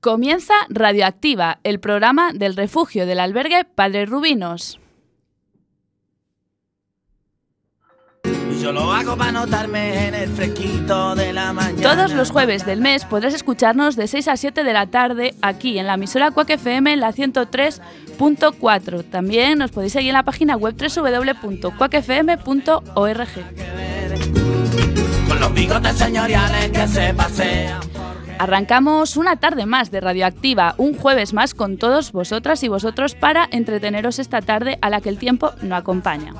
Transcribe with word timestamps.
Comienza 0.00 0.54
Radioactiva, 0.70 1.60
el 1.62 1.78
programa 1.78 2.32
del 2.32 2.56
refugio 2.56 3.04
del 3.04 3.20
albergue 3.20 3.66
Padre 3.66 4.06
Rubinos. 4.06 4.80
Yo 8.62 8.72
lo 8.72 8.90
hago 8.94 9.14
para 9.18 9.32
notarme 9.32 10.08
en 10.08 10.14
el 10.14 10.30
fresquito 10.30 11.14
de 11.14 11.34
la 11.34 11.52
mañana. 11.52 11.82
Todos 11.82 12.14
los 12.14 12.30
jueves 12.30 12.64
del 12.64 12.80
mes 12.80 13.04
podrás 13.04 13.34
escucharnos 13.34 13.94
de 13.94 14.06
6 14.06 14.28
a 14.28 14.38
7 14.38 14.64
de 14.64 14.72
la 14.72 14.86
tarde 14.86 15.34
aquí 15.42 15.78
en 15.78 15.86
la 15.86 15.94
emisora 15.94 16.30
Cuac 16.30 16.48
FM 16.48 16.94
en 16.94 17.00
la 17.00 17.12
103.4. 17.12 19.04
También 19.10 19.58
nos 19.58 19.70
podéis 19.70 19.92
seguir 19.92 20.08
en 20.10 20.14
la 20.14 20.22
página 20.22 20.56
web 20.56 20.76
www.cuacfm.org. 20.76 21.68
Con 25.28 25.40
los 25.40 25.52
bigotes 25.52 25.98
señoriales 25.98 26.70
que 26.70 26.88
se 26.88 27.12
pasean. 27.12 27.80
Arrancamos 28.40 29.18
una 29.18 29.36
tarde 29.36 29.66
más 29.66 29.90
de 29.90 30.00
Radioactiva, 30.00 30.74
un 30.78 30.94
jueves 30.94 31.34
más 31.34 31.52
con 31.52 31.76
todos 31.76 32.10
vosotras 32.10 32.62
y 32.62 32.68
vosotros 32.68 33.14
para 33.14 33.46
entreteneros 33.52 34.18
esta 34.18 34.40
tarde 34.40 34.78
a 34.80 34.88
la 34.88 35.02
que 35.02 35.10
el 35.10 35.18
tiempo 35.18 35.52
no 35.60 35.76
acompaña. 35.76 36.32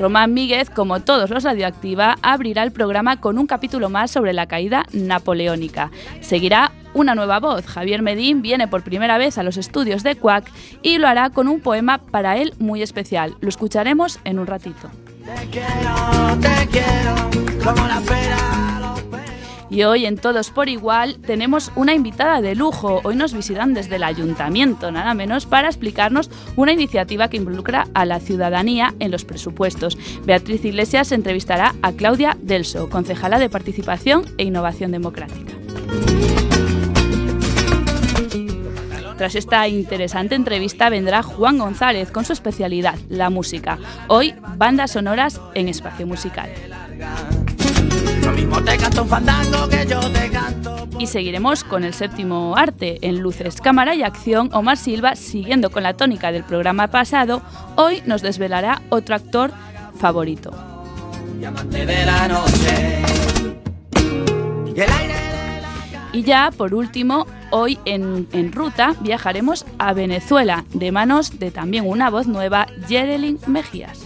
Román 0.00 0.32
Míguez, 0.32 0.70
como 0.70 1.00
todos 1.00 1.28
los 1.28 1.44
Radioactiva, 1.44 2.16
abrirá 2.22 2.62
el 2.62 2.72
programa 2.72 3.20
con 3.20 3.36
un 3.36 3.46
capítulo 3.46 3.90
más 3.90 4.10
sobre 4.10 4.32
la 4.32 4.46
caída 4.46 4.86
napoleónica. 4.94 5.90
Seguirá 6.22 6.72
una 6.94 7.14
nueva 7.14 7.40
voz. 7.40 7.66
Javier 7.66 8.00
Medín 8.00 8.40
viene 8.40 8.68
por 8.68 8.84
primera 8.84 9.18
vez 9.18 9.36
a 9.36 9.42
los 9.42 9.58
estudios 9.58 10.02
de 10.02 10.16
Cuac 10.16 10.50
y 10.80 10.96
lo 10.96 11.08
hará 11.08 11.28
con 11.28 11.46
un 11.46 11.60
poema 11.60 11.98
para 11.98 12.38
él 12.38 12.54
muy 12.58 12.80
especial. 12.80 13.34
Lo 13.40 13.50
escucharemos 13.50 14.18
en 14.24 14.38
un 14.38 14.46
ratito. 14.46 14.90
Te 15.26 15.48
quiero, 15.48 16.38
te 16.40 16.68
quiero, 16.68 17.64
como 17.64 17.88
la 17.88 18.00
pera. 18.00 18.94
Y 19.68 19.82
hoy 19.82 20.06
en 20.06 20.18
Todos 20.18 20.50
por 20.50 20.68
Igual 20.68 21.18
tenemos 21.18 21.72
una 21.74 21.94
invitada 21.94 22.40
de 22.40 22.54
lujo. 22.54 23.00
Hoy 23.02 23.16
nos 23.16 23.34
visitan 23.34 23.74
desde 23.74 23.96
el 23.96 24.04
ayuntamiento, 24.04 24.92
nada 24.92 25.14
menos, 25.14 25.44
para 25.44 25.66
explicarnos 25.66 26.30
una 26.54 26.72
iniciativa 26.72 27.28
que 27.28 27.38
involucra 27.38 27.88
a 27.92 28.04
la 28.04 28.20
ciudadanía 28.20 28.94
en 29.00 29.10
los 29.10 29.24
presupuestos. 29.24 29.98
Beatriz 30.24 30.64
Iglesias 30.64 31.10
entrevistará 31.10 31.74
a 31.82 31.90
Claudia 31.90 32.36
Delso, 32.40 32.88
concejala 32.88 33.40
de 33.40 33.50
Participación 33.50 34.24
e 34.38 34.44
Innovación 34.44 34.92
Democrática. 34.92 35.55
Tras 39.16 39.34
esta 39.34 39.66
interesante 39.68 40.34
entrevista 40.34 40.90
vendrá 40.90 41.22
Juan 41.22 41.58
González 41.58 42.10
con 42.10 42.24
su 42.24 42.32
especialidad, 42.32 42.96
la 43.08 43.30
música. 43.30 43.78
Hoy, 44.08 44.34
bandas 44.56 44.92
sonoras 44.92 45.40
en 45.54 45.68
espacio 45.68 46.06
musical. 46.06 46.50
Y 50.98 51.06
seguiremos 51.06 51.64
con 51.64 51.84
el 51.84 51.94
séptimo 51.94 52.56
arte 52.56 52.98
en 53.02 53.20
luces, 53.20 53.60
cámara 53.60 53.94
y 53.94 54.02
acción. 54.02 54.50
Omar 54.52 54.76
Silva, 54.76 55.16
siguiendo 55.16 55.70
con 55.70 55.82
la 55.82 55.94
tónica 55.94 56.32
del 56.32 56.44
programa 56.44 56.88
pasado, 56.88 57.42
hoy 57.76 58.02
nos 58.06 58.22
desvelará 58.22 58.82
otro 58.90 59.14
actor 59.14 59.52
favorito. 59.98 60.50
De 61.70 62.04
la 62.04 62.28
noche. 62.28 63.02
Y 64.74 64.80
el 64.80 64.90
aire 64.90 65.15
Y 66.16 66.22
ya, 66.22 66.50
por 66.50 66.72
último, 66.72 67.26
hoy 67.50 67.78
en, 67.84 68.26
en 68.32 68.50
ruta 68.50 68.94
viajaremos 69.00 69.66
a 69.78 69.92
Venezuela, 69.92 70.64
de 70.72 70.90
manos 70.90 71.38
de 71.38 71.50
también 71.50 71.86
una 71.86 72.08
voz 72.08 72.26
nueva, 72.26 72.68
Yerelin 72.88 73.38
Mejías. 73.46 74.00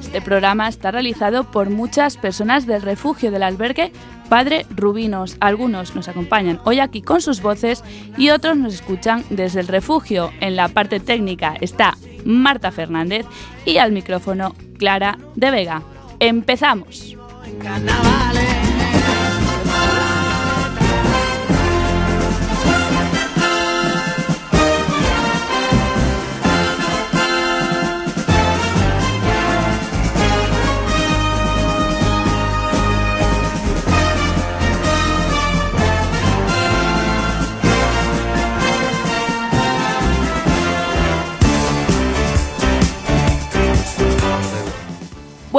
Este 0.00 0.20
programa 0.20 0.68
está 0.68 0.92
realizado 0.92 1.50
por 1.50 1.70
muchas 1.70 2.16
personas 2.16 2.66
del 2.66 2.82
refugio 2.82 3.32
del 3.32 3.42
albergue 3.42 3.90
Padre 4.28 4.66
Rubinos. 4.70 5.36
Algunos 5.40 5.96
nos 5.96 6.06
acompañan 6.06 6.60
hoy 6.64 6.78
aquí 6.78 7.02
con 7.02 7.20
sus 7.20 7.42
voces 7.42 7.82
y 8.16 8.30
otros 8.30 8.56
nos 8.56 8.74
escuchan 8.74 9.24
desde 9.28 9.58
el 9.58 9.66
refugio. 9.66 10.30
En 10.40 10.54
la 10.54 10.68
parte 10.68 11.00
técnica 11.00 11.56
está 11.60 11.96
Marta 12.24 12.70
Fernández 12.70 13.26
y 13.64 13.78
al 13.78 13.92
micrófono 13.92 14.54
Clara 14.78 15.18
de 15.36 15.50
Vega. 15.50 15.82
Empezamos. 16.18 17.16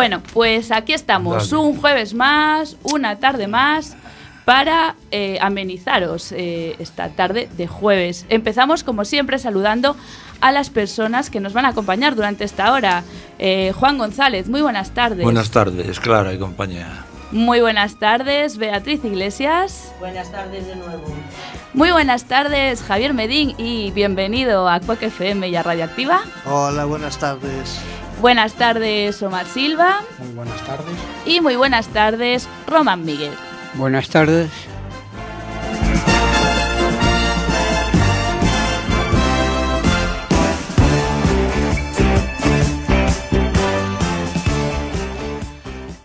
Bueno, 0.01 0.23
pues 0.34 0.72
aquí 0.72 0.94
estamos, 0.94 1.51
Dale. 1.51 1.62
un 1.62 1.79
jueves 1.79 2.16
más, 2.16 2.75
una 2.81 3.19
tarde 3.19 3.45
más 3.45 3.95
para 4.45 4.95
eh, 5.12 5.38
amenizaros 5.39 6.31
eh, 6.31 6.75
esta 6.79 7.09
tarde 7.09 7.47
de 7.56 7.67
jueves. 7.67 8.25
Empezamos 8.28 8.84
como 8.84 9.06
siempre 9.06 9.38
saludando 9.38 9.95
a 10.41 10.51
las 10.51 10.72
personas 10.72 11.29
que 11.29 11.39
nos 11.39 11.53
van 11.53 11.66
a 11.66 11.67
acompañar 11.67 12.16
durante 12.16 12.45
esta 12.45 12.73
hora. 12.73 13.03
Eh, 13.38 13.73
Juan 13.75 14.00
González, 14.00 14.50
muy 14.50 14.63
buenas 14.63 14.89
tardes. 14.89 15.23
Buenas 15.23 15.51
tardes, 15.51 16.00
Clara 16.00 16.33
y 16.33 16.39
compañía. 16.39 17.06
Muy 17.31 17.62
buenas 17.62 18.00
tardes, 18.00 18.57
Beatriz 18.57 19.06
Iglesias. 19.06 19.94
Buenas 20.00 20.31
tardes 20.31 20.66
de 20.66 20.78
nuevo. 20.78 21.03
Muy 21.75 21.91
buenas 21.91 22.25
tardes, 22.25 22.81
Javier 22.81 23.13
Medín 23.13 23.53
y 23.59 23.91
bienvenido 23.91 24.68
a 24.68 24.79
Cuac 24.79 25.03
FM 25.03 25.47
y 25.47 25.56
a 25.56 25.62
Radioactiva. 25.62 26.22
Hola, 26.47 26.85
buenas 26.85 27.19
tardes. 27.19 27.79
Buenas 28.22 28.54
tardes, 28.54 29.22
Omar 29.24 29.48
Silva. 29.48 30.02
Muy 30.20 30.34
buenas 30.36 30.62
tardes. 30.62 30.94
Y 31.26 31.42
muy 31.42 31.56
buenas 31.56 31.88
tardes, 31.88 32.48
Román 32.68 33.04
Miguel. 33.04 33.34
Buenas 33.74 34.09
tardes. 34.09 34.52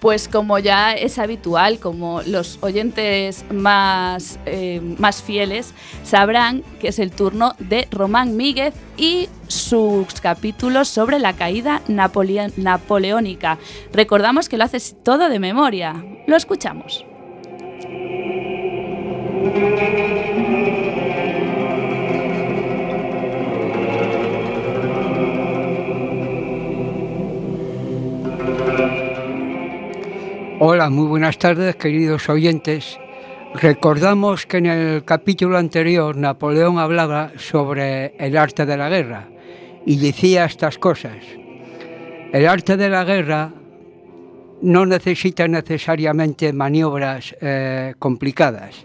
Pues 0.07 0.29
como 0.29 0.61
ya 0.61 0.93
es 0.93 1.19
habitual, 1.19 1.81
como 1.81 2.23
los 2.23 2.61
oyentes 2.61 3.45
más, 3.53 4.39
eh, 4.47 4.81
más 4.99 5.21
fieles 5.21 5.75
sabrán 6.05 6.63
que 6.79 6.87
es 6.87 7.01
el 7.01 7.11
turno 7.11 7.57
de 7.59 7.89
Román 7.91 8.37
Míguez 8.37 8.73
y 8.97 9.29
sus 9.49 10.21
capítulos 10.21 10.87
sobre 10.87 11.19
la 11.19 11.33
caída 11.33 11.83
napoleónica. 11.89 13.59
Recordamos 13.93 14.49
que 14.49 14.57
lo 14.57 14.63
haces 14.63 14.95
todo 15.03 15.29
de 15.29 15.41
memoria. 15.41 16.05
Lo 16.29 16.37
escuchamos. 16.37 17.05
Hola, 30.59 30.89
muy 30.89 31.07
buenas 31.07 31.37
tardes, 31.37 31.77
queridos 31.77 32.31
oyentes. 32.31 32.99
Recordamos 33.53 34.47
que 34.47 34.57
en 34.57 34.65
el 34.65 35.05
capítulo 35.05 35.59
anterior 35.59 36.17
Napoleón 36.17 36.79
hablaba 36.79 37.33
sobre 37.37 38.17
el 38.17 38.39
arte 38.39 38.65
de 38.65 38.79
la 38.79 38.89
guerra 38.89 39.29
y 39.85 39.97
decía 39.99 40.47
estas 40.47 40.79
cosas. 40.79 41.19
El 42.33 42.49
arte 42.49 42.79
de 42.79 42.89
la 42.89 43.05
guerra 43.05 43.53
no 44.63 44.87
necesita 44.87 45.47
necesariamente 45.47 46.55
maniobras 46.55 47.37
eh, 47.43 47.93
complicadas. 47.99 48.77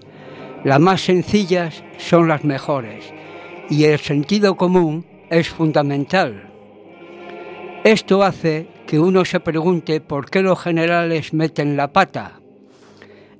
Las 0.65 0.81
más 0.81 0.99
sencillas 0.99 1.85
son 1.97 2.27
las 2.27 2.43
mejores 2.43 3.05
y 3.69 3.85
el 3.85 3.99
sentido 3.99 4.57
común 4.57 5.05
es 5.29 5.47
fundamental. 5.47 6.51
Esto 7.85 8.23
hace 8.23 8.67
que 8.91 8.99
uno 8.99 9.23
se 9.23 9.39
pregunte 9.39 10.01
por 10.01 10.29
qué 10.29 10.41
los 10.41 10.59
generales 10.59 11.33
meten 11.33 11.77
la 11.77 11.93
pata. 11.93 12.41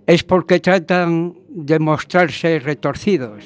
Es 0.07 0.23
porque 0.23 0.61
tratan 0.61 1.35
de 1.49 1.77
mostrarse 1.77 2.57
retorcidos. 2.59 3.43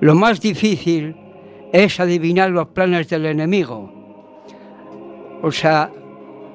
Lo 0.00 0.14
más 0.14 0.42
difícil 0.42 1.16
es 1.72 2.00
adivinar 2.00 2.50
los 2.50 2.68
planes 2.68 3.08
del 3.08 3.24
enemigo. 3.24 3.90
O 5.40 5.50
sea, 5.50 5.90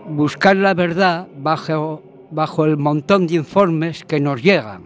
buscar 0.08 0.56
la 0.58 0.76
verdad 0.76 1.28
bajo, 1.36 2.04
bajo 2.30 2.66
el 2.66 2.78
montón 2.78 3.26
de 3.26 3.34
informes 3.34 4.06
que 4.06 4.20
nos 4.20 4.44
llegan. 4.44 4.84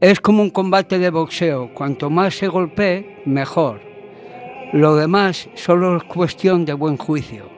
Es 0.00 0.20
como 0.20 0.40
un 0.40 0.50
combate 0.50 1.00
de 1.00 1.10
boxeo. 1.10 1.74
Cuanto 1.74 2.10
más 2.10 2.36
se 2.36 2.46
golpee, 2.46 3.22
mejor. 3.24 3.93
Lo 4.74 4.96
demás 4.96 5.48
solo 5.54 5.98
es 5.98 6.02
cuestión 6.02 6.64
de 6.64 6.72
buen 6.72 6.96
juicio. 6.96 7.48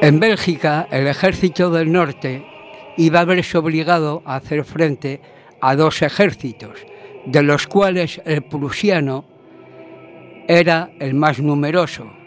En 0.00 0.18
Bélgica, 0.18 0.88
el 0.90 1.06
ejército 1.06 1.70
del 1.70 1.92
norte 1.92 2.44
iba 2.96 3.20
a 3.20 3.24
verse 3.24 3.56
obligado 3.58 4.24
a 4.24 4.34
hacer 4.34 4.64
frente 4.64 5.20
a 5.60 5.76
dos 5.76 6.02
ejércitos, 6.02 6.84
de 7.26 7.44
los 7.44 7.68
cuales 7.68 8.20
el 8.24 8.42
prusiano 8.42 9.24
era 10.48 10.90
el 10.98 11.14
más 11.14 11.38
numeroso. 11.38 12.25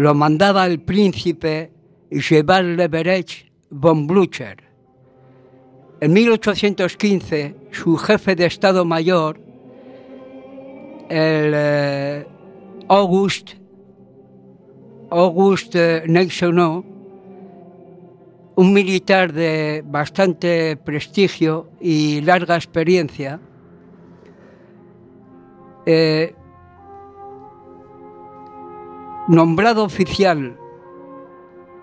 Lo 0.00 0.14
mandaba 0.14 0.64
el 0.64 0.80
príncipe 0.80 1.70
Jeval 2.10 2.74
Leverech 2.74 3.52
von 3.68 4.06
Blücher. 4.06 4.56
En 6.00 6.14
1815, 6.14 7.54
su 7.70 7.98
jefe 7.98 8.34
de 8.34 8.46
Estado 8.46 8.86
Mayor, 8.86 9.38
el 11.10 11.52
eh, 11.54 12.26
August, 12.88 13.50
August 15.10 15.74
eh, 15.74 16.02
un 18.56 18.72
militar 18.72 19.34
de 19.34 19.84
bastante 19.84 20.78
prestigio 20.78 21.72
y 21.78 22.22
larga 22.22 22.56
experiencia, 22.56 23.38
eh, 25.84 26.34
nombrado 29.30 29.84
oficial 29.84 30.58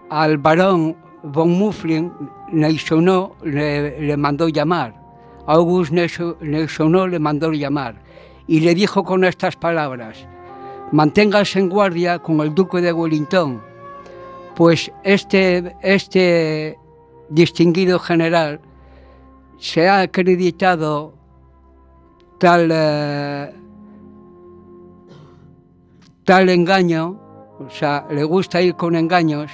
al 0.09 0.37
barón 0.37 0.97
von 1.23 1.49
Muffling, 1.49 2.11
Neixonneau 2.51 3.35
le, 3.41 4.17
mandó 4.17 4.49
llamar. 4.49 4.93
August 5.45 5.93
Neixonneau 5.93 7.07
le 7.07 7.19
mandó 7.19 7.51
llamar 7.53 7.95
y 8.47 8.59
le 8.59 8.75
dijo 8.75 9.05
con 9.05 9.23
estas 9.23 9.55
palabras, 9.55 10.27
manténgase 10.91 11.59
en 11.59 11.69
guardia 11.69 12.19
con 12.19 12.41
el 12.41 12.53
duque 12.53 12.81
de 12.81 12.91
Wellington, 12.91 13.61
pues 14.53 14.91
este, 15.03 15.73
este 15.81 16.77
distinguido 17.29 17.97
general 17.97 18.59
se 19.57 19.87
ha 19.87 20.01
acreditado 20.01 21.13
tal, 22.39 22.69
eh, 22.73 23.53
tal 26.25 26.49
engaño, 26.49 27.26
o 27.59 27.69
sea, 27.69 28.05
le 28.09 28.23
gusta 28.23 28.61
ir 28.61 28.75
con 28.75 28.95
engaños 28.95 29.51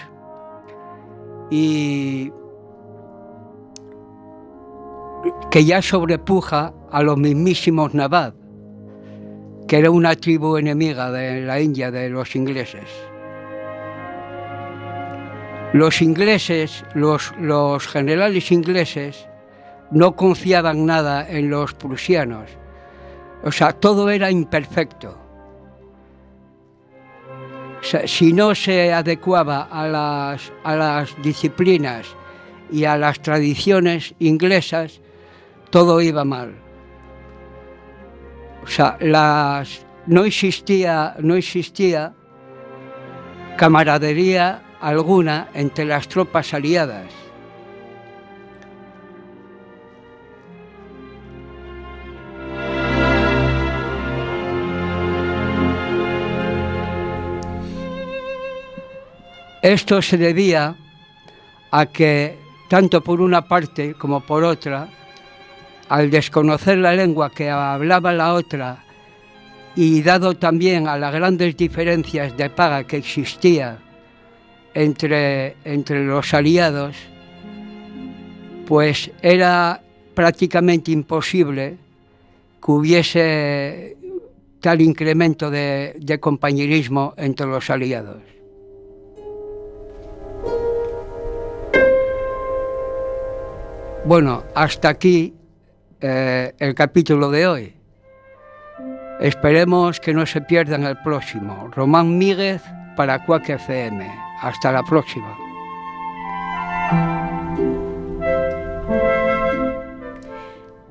y 1.50 2.32
que 5.50 5.64
ya 5.64 5.82
sobrepuja 5.82 6.74
a 6.92 7.02
los 7.02 7.18
mismísimos 7.18 7.94
Nabad, 7.94 8.34
que 9.68 9.80
era 9.80 9.90
una 9.92 10.16
tribu 10.16 10.58
enemiga 10.58 11.12
de 11.12 11.42
la 11.42 11.62
India 11.62 11.92
de 11.92 12.10
los 12.10 12.36
ingleses. 12.36 12.90
Los 15.74 16.02
ingleses, 16.02 16.84
los, 16.94 17.34
los 17.40 17.88
generales 17.88 18.52
ingleses, 18.52 19.28
no 19.92 20.16
confiaban 20.16 20.86
nada 20.86 21.28
en 21.28 21.50
los 21.50 21.74
prusianos. 21.74 22.50
O 23.44 23.52
sea, 23.52 23.74
todo 23.74 24.10
era 24.10 24.30
imperfecto. 24.30 25.23
Si 27.84 28.32
no 28.32 28.56
se 28.56 28.94
adecuaba 28.94 29.68
a 29.70 29.88
las, 29.88 30.54
a 30.64 30.76
las 30.76 31.22
disciplinas 31.22 32.08
y 32.72 32.86
a 32.86 32.98
las 32.98 33.22
tradiciones 33.22 34.16
inglesas, 34.20 35.02
todo 35.70 36.02
iba 36.02 36.24
mal. 36.24 36.56
O 38.64 38.68
sea, 38.68 38.98
las, 39.02 39.86
no 40.08 40.24
existía, 40.24 41.16
no 41.20 41.36
existía 41.36 42.14
camaradería 43.58 44.64
alguna 44.80 45.50
entre 45.54 45.86
las 45.86 46.08
tropas 46.08 46.54
aliadas. 46.54 47.23
Esto 59.63 60.01
se 60.01 60.18
debía 60.18 60.75
a 61.71 61.86
que, 61.86 62.36
tanto 62.68 63.00
por 63.00 63.21
una 63.21 63.48
parte 63.48 63.94
como 63.94 64.19
por 64.19 64.44
otra, 64.44 64.89
al 65.88 66.12
desconocer 66.12 66.80
la 66.80 66.94
lengua 66.94 67.31
que 67.31 67.50
hablaba 67.50 68.12
la 68.12 68.33
otra 68.33 68.83
y 69.74 70.01
dado 70.01 70.33
también 70.33 70.89
a 70.89 70.98
las 70.98 71.13
grandes 71.13 71.56
diferencias 71.56 72.36
de 72.36 72.50
paga 72.50 72.83
que 72.83 72.98
existía 72.98 73.77
entre, 74.74 75.56
entre 75.63 76.04
los 76.04 76.33
aliados, 76.33 76.98
pues 78.68 79.12
era 79.21 79.81
prácticamente 80.13 80.92
imposible 80.92 81.77
que 82.62 82.69
hubiese 82.69 83.95
tal 84.60 84.81
incremento 84.81 85.50
de, 85.50 85.95
de 85.98 86.19
compañerismo 86.19 87.13
entre 87.15 87.48
los 87.48 87.69
aliados. 87.69 88.33
Bueno, 94.06 94.44
hasta 94.54 94.90
aquí 94.90 95.34
eh, 96.02 96.54
el 96.60 96.76
capítulo 96.76 97.32
de 97.32 97.48
hoy. 97.48 97.74
Esperemos 99.22 100.02
que 100.02 100.14
no 100.14 100.26
se 100.26 100.42
pierdan 100.42 100.84
el 100.84 100.98
próximo. 100.98 101.70
Román 101.74 102.18
Míguez 102.18 102.62
para 102.98 103.24
Cuac 103.25 103.48
FM. 103.48 104.06
Hasta 104.42 104.74
la 104.74 104.84
próxima. 104.84 105.38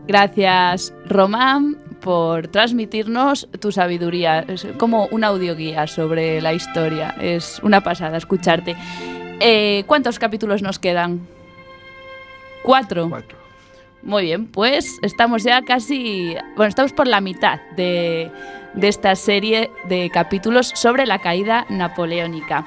Gracias, 0.06 0.94
Román, 1.06 1.76
por 2.00 2.48
transmitirnos 2.48 3.46
tu 3.60 3.72
sabiduría. 3.72 4.40
Es 4.40 4.66
como 4.78 5.06
una 5.08 5.26
audioguía 5.26 5.86
sobre 5.86 6.40
la 6.40 6.54
historia. 6.54 7.14
Es 7.20 7.60
una 7.62 7.82
pasada 7.82 8.16
escucharte. 8.16 8.74
Eh, 9.40 9.84
¿Cuántos 9.86 10.18
capítulos 10.18 10.62
nos 10.62 10.78
quedan? 10.78 11.28
¿Cuatro? 12.62 13.08
Cuatro. 13.08 13.38
Muy 14.02 14.24
bien, 14.24 14.46
pues 14.46 14.98
estamos 15.02 15.44
ya 15.44 15.62
casi, 15.62 16.34
bueno, 16.56 16.68
estamos 16.68 16.92
por 16.92 17.06
la 17.06 17.20
mitad 17.20 17.60
de, 17.76 18.32
de 18.74 18.88
esta 18.88 19.14
serie 19.14 19.70
de 19.88 20.10
capítulos 20.10 20.72
sobre 20.74 21.06
la 21.06 21.20
caída 21.20 21.66
napoleónica. 21.68 22.66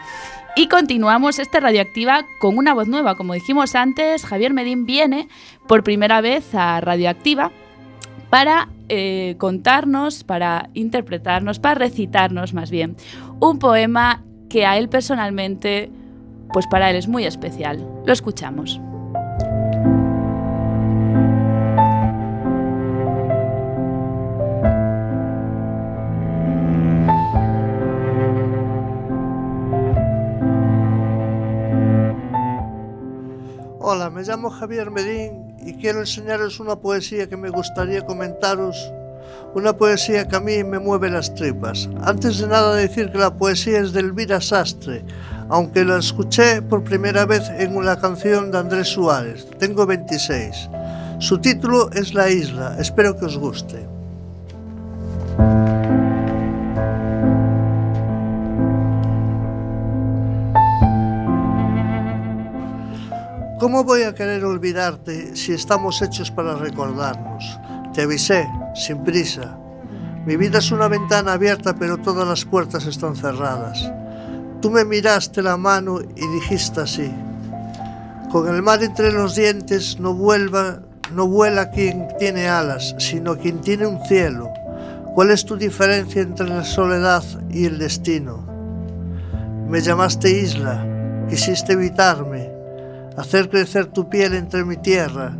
Y 0.55 0.69
continuamos 0.69 1.37
esta 1.39 1.59
radioactiva 1.59 2.25
con 2.39 2.57
una 2.57 2.73
voz 2.73 2.87
nueva. 2.87 3.15
Como 3.15 3.33
dijimos 3.33 3.75
antes, 3.75 4.25
Javier 4.25 4.53
Medín 4.53 4.85
viene 4.85 5.27
por 5.67 5.83
primera 5.83 6.21
vez 6.21 6.55
a 6.55 6.79
Radioactiva 6.79 7.51
para 8.29 8.69
eh, 8.87 9.35
contarnos, 9.37 10.23
para 10.23 10.69
interpretarnos, 10.73 11.59
para 11.59 11.75
recitarnos 11.75 12.53
más 12.53 12.71
bien, 12.71 12.95
un 13.41 13.59
poema 13.59 14.23
que 14.49 14.65
a 14.65 14.77
él 14.77 14.87
personalmente, 14.87 15.91
pues 16.53 16.67
para 16.67 16.89
él 16.89 16.95
es 16.95 17.09
muy 17.09 17.25
especial. 17.25 17.85
Lo 18.05 18.13
escuchamos. 18.13 18.79
Hola, 33.95 34.09
me 34.09 34.23
llamo 34.23 34.49
Javier 34.49 34.91
Medín 34.91 35.55
y 35.57 35.75
quiero 35.75 36.01
enseñaros 36.01 36.59
una 36.59 36.75
poesía 36.75 37.29
que 37.29 37.37
me 37.37 37.49
gustaría 37.49 38.05
comentaros. 38.05 38.91
Una 39.53 39.71
poesía 39.71 40.27
que 40.27 40.35
a 40.35 40.41
mí 40.41 40.65
me 40.65 40.79
mueve 40.79 41.09
las 41.09 41.33
tripas. 41.33 41.87
Antes 42.01 42.39
de 42.39 42.47
nada 42.47 42.75
decir 42.75 43.09
que 43.09 43.17
la 43.17 43.37
poesía 43.37 43.79
es 43.79 43.93
de 43.93 44.01
Elvira 44.01 44.41
Sastre, 44.41 45.05
aunque 45.47 45.85
la 45.85 45.99
escuché 45.99 46.61
por 46.61 46.83
primera 46.83 47.25
vez 47.25 47.49
en 47.57 47.77
una 47.77 47.97
canción 47.97 48.51
de 48.51 48.57
Andrés 48.57 48.89
Suárez. 48.89 49.47
Tengo 49.59 49.85
26. 49.85 50.69
Su 51.19 51.39
título 51.39 51.89
es 51.93 52.13
La 52.13 52.29
Isla. 52.29 52.75
Espero 52.77 53.15
que 53.15 53.27
os 53.27 53.37
guste. 53.37 53.94
¿Cómo 63.65 63.83
voy 63.83 64.03
a 64.03 64.13
querer 64.13 64.45
olvidarte 64.45 65.35
si 65.35 65.51
estamos 65.51 65.99
hechos 66.03 66.29
para 66.29 66.53
recordarnos? 66.53 67.59
Te 67.95 68.03
avisé, 68.03 68.47
sin 68.75 69.03
prisa. 69.03 69.57
Mi 70.23 70.37
vida 70.37 70.59
es 70.59 70.69
una 70.69 70.87
ventana 70.87 71.33
abierta, 71.33 71.73
pero 71.73 71.97
todas 71.97 72.27
las 72.27 72.45
puertas 72.45 72.85
están 72.85 73.15
cerradas. 73.15 73.91
tú 74.61 74.69
me 74.69 74.85
miraste 74.85 75.41
la 75.41 75.57
mano 75.57 75.99
y 75.99 76.27
dijiste 76.35 76.81
así, 76.81 77.11
con 78.31 78.53
el 78.53 78.61
mar 78.61 78.83
entre 78.83 79.11
los 79.11 79.33
dientes 79.33 79.99
no 79.99 80.13
vuelva, 80.13 80.81
no 81.11 81.27
vuela 81.27 81.71
quien 81.71 82.07
tiene 82.19 82.47
alas, 82.47 82.93
sino 82.99 83.35
quien 83.35 83.61
tiene 83.61 83.87
un 83.87 83.99
cielo. 84.05 84.47
¿Cuál 85.15 85.31
es 85.31 85.43
tu 85.43 85.57
diferencia 85.57 86.21
entre 86.21 86.47
la 86.47 86.63
soledad 86.63 87.23
y 87.49 87.65
el 87.65 87.79
destino? 87.79 88.45
Me 89.67 89.81
llamaste 89.81 90.29
isla, 90.29 90.85
quisiste 91.27 91.73
evitarme, 91.73 92.54
hacer 93.17 93.49
crecer 93.49 93.87
tu 93.87 94.09
piel 94.09 94.33
entre 94.33 94.65
mi 94.65 94.77
tierra, 94.77 95.35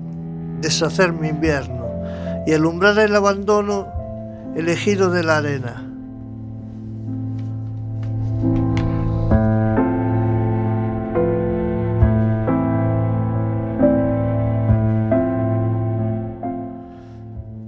deshacer 0.62 1.12
mi 1.12 1.30
invierno 1.30 1.86
y 2.46 2.54
alumbrar 2.54 2.98
el 3.00 3.16
abandono 3.16 3.88
elegido 4.56 5.10
de 5.10 5.24
la 5.24 5.38
arena. 5.38 5.82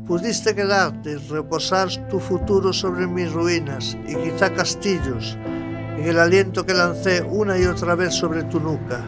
Pudiste 0.07 0.55
quedarte, 0.55 1.17
reposar 1.29 1.89
tu 2.09 2.19
futuro 2.19 2.71
sobre 2.71 3.05
mis 3.07 3.31
ruinas 3.31 3.97
y 4.07 4.15
quizá 4.15 4.53
castillos, 4.53 5.37
en 5.97 6.05
el 6.05 6.17
aliento 6.17 6.65
que 6.65 6.73
lancé 6.73 7.21
una 7.21 7.57
y 7.59 7.65
otra 7.65 7.95
vez 7.95 8.13
sobre 8.13 8.43
tu 8.43 8.59
nuca. 8.59 9.03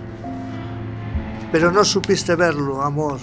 Pero 1.51 1.71
no 1.71 1.83
supiste 1.83 2.35
verlo, 2.35 2.81
amor. 2.81 3.19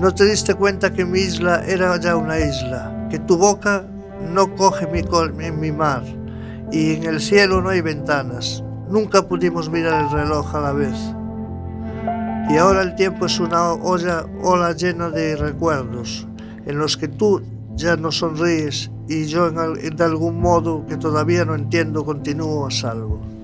No 0.00 0.14
te 0.14 0.24
diste 0.24 0.54
cuenta 0.54 0.92
que 0.92 1.04
mi 1.04 1.20
isla 1.20 1.64
era 1.66 1.98
ya 1.98 2.16
una 2.16 2.38
isla, 2.38 3.08
que 3.10 3.18
tu 3.18 3.36
boca 3.36 3.86
no 4.32 4.54
coge 4.54 4.86
mi 4.86 5.00
en 5.44 5.60
mi 5.60 5.72
mar 5.72 6.02
y 6.72 6.94
en 6.94 7.04
el 7.04 7.20
cielo 7.20 7.60
no 7.60 7.70
hay 7.70 7.80
ventanas. 7.80 8.62
Nunca 8.88 9.26
pudimos 9.28 9.70
mirar 9.70 10.04
el 10.04 10.10
reloj 10.10 10.54
a 10.54 10.60
la 10.60 10.72
vez. 10.72 10.96
Y 12.48 12.56
ahora 12.56 12.82
el 12.82 12.94
tiempo 12.94 13.26
es 13.26 13.40
una 13.40 13.72
olla, 13.72 14.24
ola 14.42 14.72
llena 14.72 15.10
de 15.10 15.36
recuerdos, 15.36 16.26
en 16.64 16.78
los 16.78 16.96
que 16.96 17.08
tú 17.08 17.42
ya 17.74 17.96
no 17.96 18.12
sonríes 18.12 18.90
y 19.08 19.26
yo 19.26 19.48
en, 19.48 19.96
de 19.96 20.04
algún 20.04 20.40
modo 20.40 20.86
que 20.86 20.96
todavía 20.96 21.44
no 21.44 21.54
entiendo 21.54 22.04
continúo 22.04 22.66
a 22.66 22.70
salvo. 22.70 23.35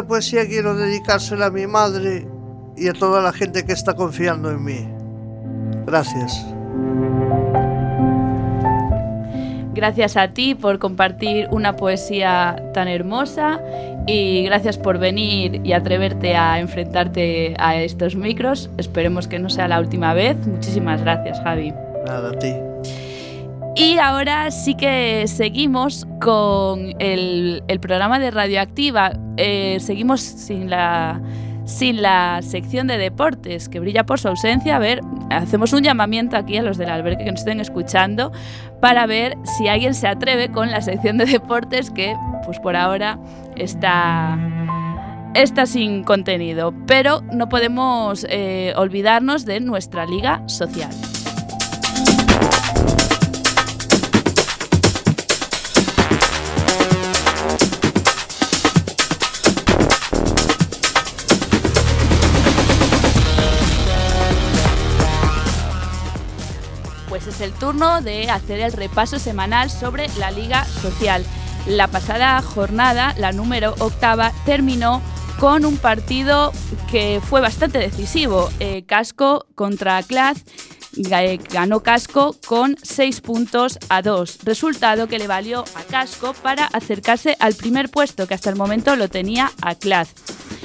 Esta 0.00 0.08
poesía 0.08 0.46
quiero 0.46 0.74
dedicársela 0.74 1.46
a 1.46 1.50
mi 1.50 1.66
madre 1.66 2.26
y 2.74 2.88
a 2.88 2.94
toda 2.94 3.20
la 3.20 3.34
gente 3.34 3.66
que 3.66 3.74
está 3.74 3.92
confiando 3.92 4.50
en 4.50 4.64
mí. 4.64 4.88
Gracias. 5.84 6.42
Gracias 9.74 10.16
a 10.16 10.28
ti 10.28 10.54
por 10.54 10.78
compartir 10.78 11.48
una 11.50 11.76
poesía 11.76 12.70
tan 12.72 12.88
hermosa 12.88 13.60
y 14.06 14.42
gracias 14.44 14.78
por 14.78 14.96
venir 14.96 15.60
y 15.64 15.74
atreverte 15.74 16.34
a 16.34 16.60
enfrentarte 16.60 17.54
a 17.58 17.76
estos 17.76 18.16
micros. 18.16 18.70
Esperemos 18.78 19.28
que 19.28 19.38
no 19.38 19.50
sea 19.50 19.68
la 19.68 19.80
última 19.80 20.14
vez. 20.14 20.34
Muchísimas 20.46 21.02
gracias, 21.02 21.38
Javi. 21.42 21.74
Nada, 22.06 22.30
a 22.30 22.38
ti. 22.38 22.54
Y 23.76 23.98
ahora 23.98 24.50
sí 24.50 24.74
que 24.74 25.24
seguimos 25.26 26.06
con 26.20 26.94
el, 26.98 27.62
programa 27.80 28.18
de 28.18 28.30
Radioactiva. 28.30 29.12
Eh, 29.36 29.78
seguimos 29.80 30.20
sin 30.20 30.68
la, 30.68 31.20
sin 31.64 32.02
la 32.02 32.40
sección 32.42 32.88
de 32.88 32.98
deportes, 32.98 33.68
que 33.68 33.80
brilla 33.80 34.04
por 34.04 34.18
su 34.18 34.28
ausencia. 34.28 34.76
A 34.76 34.78
ver, 34.80 35.00
hacemos 35.30 35.72
un 35.72 35.82
llamamiento 35.82 36.36
aquí 36.36 36.56
a 36.56 36.62
los 36.62 36.78
del 36.78 36.90
albergue 36.90 37.24
que 37.24 37.30
nos 37.30 37.40
estén 37.40 37.60
escuchando 37.60 38.32
para 38.80 39.06
ver 39.06 39.36
si 39.44 39.68
alguien 39.68 39.94
se 39.94 40.08
atreve 40.08 40.50
con 40.50 40.70
la 40.70 40.82
sección 40.82 41.16
de 41.16 41.26
deportes 41.26 41.90
que, 41.90 42.16
pues 42.44 42.58
por 42.58 42.76
ahora, 42.76 43.18
está 43.56 44.38
está 45.34 45.64
sin 45.64 46.02
contenido, 46.02 46.74
pero 46.88 47.22
no 47.32 47.48
podemos 47.48 48.26
eh, 48.28 48.72
olvidarnos 48.76 49.44
de 49.44 49.60
nuestra 49.60 50.04
liga 50.04 50.42
social. 50.48 50.90
El 67.40 67.52
turno 67.52 68.00
de 68.00 68.30
hacer 68.30 68.60
el 68.60 68.72
repaso 68.72 69.18
semanal 69.18 69.70
sobre 69.70 70.08
la 70.18 70.30
Liga 70.30 70.64
Social. 70.64 71.24
La 71.66 71.88
pasada 71.88 72.40
jornada, 72.42 73.14
la 73.18 73.32
número 73.32 73.74
octava, 73.78 74.32
terminó 74.44 75.02
con 75.38 75.64
un 75.64 75.76
partido 75.76 76.52
que 76.90 77.20
fue 77.22 77.40
bastante 77.40 77.78
decisivo. 77.78 78.50
Eh, 78.60 78.84
Casco 78.86 79.46
contra 79.54 80.02
Claz 80.02 80.44
ganó 81.50 81.82
Casco 81.82 82.36
con 82.46 82.76
6 82.82 83.20
puntos 83.20 83.78
a 83.88 84.02
2, 84.02 84.40
resultado 84.44 85.06
que 85.06 85.18
le 85.18 85.28
valió 85.28 85.64
a 85.74 85.82
Casco 85.84 86.34
para 86.42 86.66
acercarse 86.66 87.36
al 87.38 87.54
primer 87.54 87.90
puesto 87.90 88.26
que 88.26 88.34
hasta 88.34 88.50
el 88.50 88.56
momento 88.56 88.96
lo 88.96 89.08
tenía 89.08 89.52
a 89.62 89.74
Claz 89.76 90.14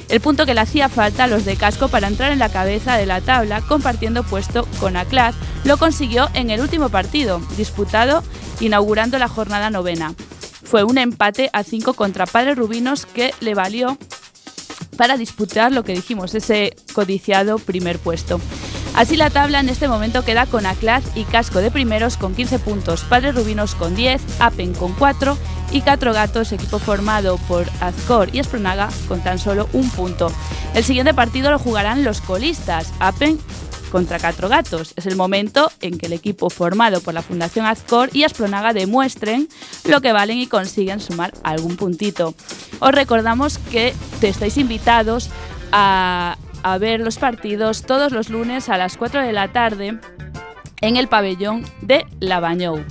el 0.08 0.20
punto 0.20 0.46
que 0.46 0.54
le 0.54 0.60
hacía 0.60 0.88
falta 0.88 1.24
a 1.24 1.26
los 1.26 1.44
de 1.44 1.56
casco 1.56 1.88
para 1.88 2.08
entrar 2.08 2.32
en 2.32 2.38
la 2.38 2.48
cabeza 2.48 2.96
de 2.96 3.06
la 3.06 3.20
tabla 3.20 3.60
compartiendo 3.60 4.22
puesto 4.22 4.66
con 4.78 4.96
Aclaz, 4.96 5.34
lo 5.64 5.76
consiguió 5.78 6.28
en 6.34 6.50
el 6.50 6.60
último 6.60 6.88
partido, 6.88 7.40
disputado 7.56 8.22
inaugurando 8.60 9.18
la 9.18 9.28
jornada 9.28 9.70
novena. 9.70 10.14
Fue 10.62 10.84
un 10.84 10.98
empate 10.98 11.50
a 11.52 11.62
5 11.62 11.94
contra 11.94 12.26
Padre 12.26 12.54
Rubinos 12.54 13.06
que 13.06 13.32
le 13.40 13.54
valió 13.54 13.98
para 14.96 15.16
disputar 15.16 15.72
lo 15.72 15.84
que 15.84 15.94
dijimos, 15.94 16.34
ese 16.34 16.74
codiciado 16.92 17.58
primer 17.58 17.98
puesto. 17.98 18.40
Así 18.96 19.16
la 19.16 19.28
tabla 19.28 19.60
en 19.60 19.68
este 19.68 19.88
momento 19.88 20.24
queda 20.24 20.46
con 20.46 20.64
Aclaz 20.64 21.04
y 21.14 21.24
Casco 21.24 21.60
de 21.60 21.70
primeros 21.70 22.16
con 22.16 22.34
15 22.34 22.58
puntos, 22.58 23.02
Padre 23.02 23.32
Rubinos 23.32 23.74
con 23.74 23.94
10, 23.94 24.22
Apen 24.40 24.72
con 24.72 24.94
4 24.94 25.36
y 25.70 25.82
Cuatro 25.82 26.14
Gatos, 26.14 26.52
equipo 26.52 26.78
formado 26.78 27.36
por 27.46 27.66
Azcor 27.80 28.34
y 28.34 28.38
Espronaga, 28.38 28.88
con 29.06 29.22
tan 29.22 29.38
solo 29.38 29.68
un 29.74 29.90
punto. 29.90 30.32
El 30.74 30.82
siguiente 30.82 31.12
partido 31.12 31.50
lo 31.50 31.58
jugarán 31.58 32.04
los 32.04 32.22
colistas, 32.22 32.90
Apen 32.98 33.38
contra 33.92 34.18
Cuatro 34.18 34.48
Gatos. 34.48 34.94
Es 34.96 35.04
el 35.04 35.14
momento 35.14 35.70
en 35.82 35.98
que 35.98 36.06
el 36.06 36.14
equipo 36.14 36.48
formado 36.48 37.02
por 37.02 37.12
la 37.12 37.20
Fundación 37.20 37.66
Azcor 37.66 38.08
y 38.14 38.24
Aspronaga 38.24 38.72
demuestren 38.72 39.46
lo 39.84 40.00
que 40.00 40.12
valen 40.12 40.38
y 40.38 40.46
consiguen 40.46 41.00
sumar 41.00 41.34
algún 41.42 41.76
puntito. 41.76 42.34
Os 42.78 42.92
recordamos 42.92 43.58
que 43.58 43.94
te 44.20 44.28
estáis 44.28 44.56
invitados 44.56 45.28
a, 45.70 46.38
a 46.62 46.78
ver 46.78 47.00
los 47.00 47.18
partidos 47.18 47.82
todos 47.82 48.12
los 48.12 48.28
lunes 48.30 48.68
a 48.68 48.78
las 48.78 48.96
4 48.96 49.22
de 49.22 49.32
la 49.32 49.52
tarde 49.52 49.98
en 50.80 50.96
el 50.96 51.08
pabellón 51.08 51.64
de 51.82 52.06
Lavañou. 52.20 52.84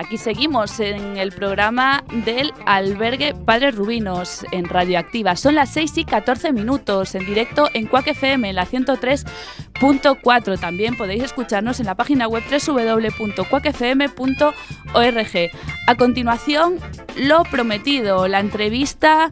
Aquí 0.00 0.16
seguimos 0.16 0.80
en 0.80 1.18
el 1.18 1.30
programa 1.30 2.02
del 2.24 2.54
albergue 2.64 3.34
Padres 3.34 3.76
Rubinos 3.76 4.46
en 4.50 4.64
Radioactiva. 4.64 5.36
Son 5.36 5.54
las 5.54 5.74
6 5.74 5.98
y 5.98 6.04
14 6.04 6.52
minutos 6.52 7.14
en 7.14 7.24
directo 7.26 7.68
en 7.74 7.86
Cuac 7.86 8.08
FM, 8.08 8.52
la 8.54 8.66
103.4. 8.66 10.58
También 10.58 10.96
podéis 10.96 11.24
escucharnos 11.24 11.80
en 11.80 11.86
la 11.86 11.94
página 11.94 12.28
web 12.28 12.42
www.cuacfm.org. 12.50 15.50
A 15.86 15.94
continuación, 15.94 16.78
lo 17.16 17.42
prometido, 17.44 18.26
la 18.26 18.40
entrevista 18.40 19.30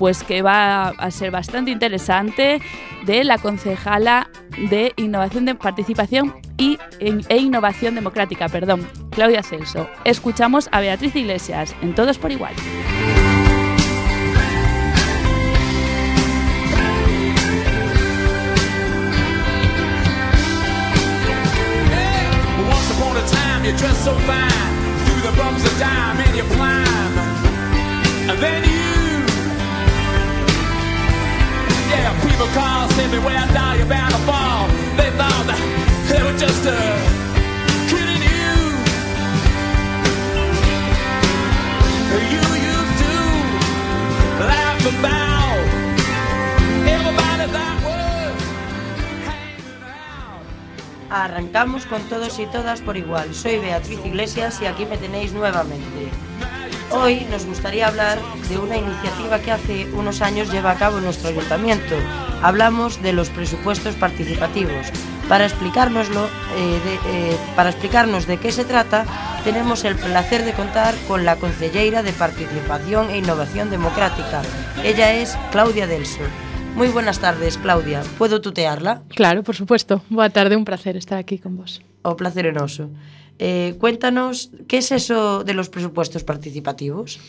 pues 0.00 0.24
que 0.24 0.40
va 0.40 0.88
a 0.88 1.10
ser 1.10 1.30
bastante 1.30 1.70
interesante, 1.70 2.62
de 3.04 3.22
la 3.22 3.36
concejala 3.36 4.30
de 4.70 4.94
Innovación 4.96 5.44
de 5.44 5.54
Participación 5.54 6.34
y, 6.56 6.78
e 6.98 7.36
Innovación 7.36 7.94
Democrática, 7.94 8.48
perdón, 8.48 8.88
Claudia 9.10 9.42
Celso. 9.42 9.90
Escuchamos 10.04 10.70
a 10.72 10.80
Beatriz 10.80 11.14
Iglesias 11.14 11.76
en 11.82 11.94
Todos 11.94 12.18
por 12.18 12.32
Igual. 12.32 12.54
Were 36.10 36.36
just 36.36 36.64
kidding 37.88 38.22
you. 38.22 38.30
Arrancamos 51.10 51.86
con 51.86 52.02
todos 52.08 52.38
y 52.38 52.46
todas 52.46 52.80
por 52.80 52.96
igual. 52.96 53.34
Soy 53.34 53.58
Beatriz 53.58 53.98
Iglesias 54.04 54.60
y 54.62 54.66
aquí 54.66 54.86
me 54.86 54.96
tenéis 54.96 55.32
nuevamente. 55.32 56.08
Hoy 56.90 57.26
nos 57.30 57.46
gustaría 57.46 57.86
hablar 57.86 58.18
de 58.48 58.58
una 58.58 58.76
iniciativa 58.76 59.38
que 59.38 59.52
hace 59.52 59.86
unos 59.94 60.20
años 60.22 60.50
lleva 60.50 60.72
a 60.72 60.76
cabo 60.76 61.00
nuestro 61.00 61.28
ayuntamiento. 61.28 61.94
Hablamos 62.42 63.02
de 63.02 63.12
los 63.12 63.28
presupuestos 63.28 63.94
participativos. 63.96 64.86
Para 65.28 65.44
explicárnoslo, 65.44 66.26
eh, 66.56 66.80
de, 66.84 66.94
eh, 67.32 67.36
para 67.54 67.70
explicarnos 67.70 68.26
de 68.26 68.38
qué 68.38 68.50
se 68.50 68.64
trata, 68.64 69.04
tenemos 69.44 69.84
el 69.84 69.96
placer 69.96 70.44
de 70.44 70.52
contar 70.52 70.94
con 71.06 71.24
la 71.24 71.36
concelleira 71.36 72.02
de 72.02 72.12
Participación 72.12 73.10
e 73.10 73.18
Innovación 73.18 73.70
Democrática. 73.70 74.42
Ella 74.82 75.12
es 75.14 75.36
Claudia 75.52 75.86
Delso. 75.86 76.22
Muy 76.74 76.88
buenas 76.88 77.18
tardes, 77.18 77.58
Claudia. 77.58 78.02
¿Puedo 78.16 78.40
tutearla? 78.40 79.02
Claro, 79.08 79.42
por 79.42 79.54
supuesto. 79.54 80.02
Boa 80.08 80.30
tarde, 80.30 80.56
un 80.56 80.64
placer 80.64 80.96
estar 80.96 81.18
aquí 81.18 81.38
con 81.38 81.56
vos. 81.56 81.82
O 82.02 82.16
placer 82.16 82.46
enoso. 82.46 82.90
Eh, 83.38 83.76
cuéntanos, 83.78 84.50
¿qué 84.68 84.78
es 84.78 84.92
eso 84.92 85.44
de 85.44 85.54
los 85.54 85.68
presupuestos 85.68 86.24
participativos? 86.24 87.20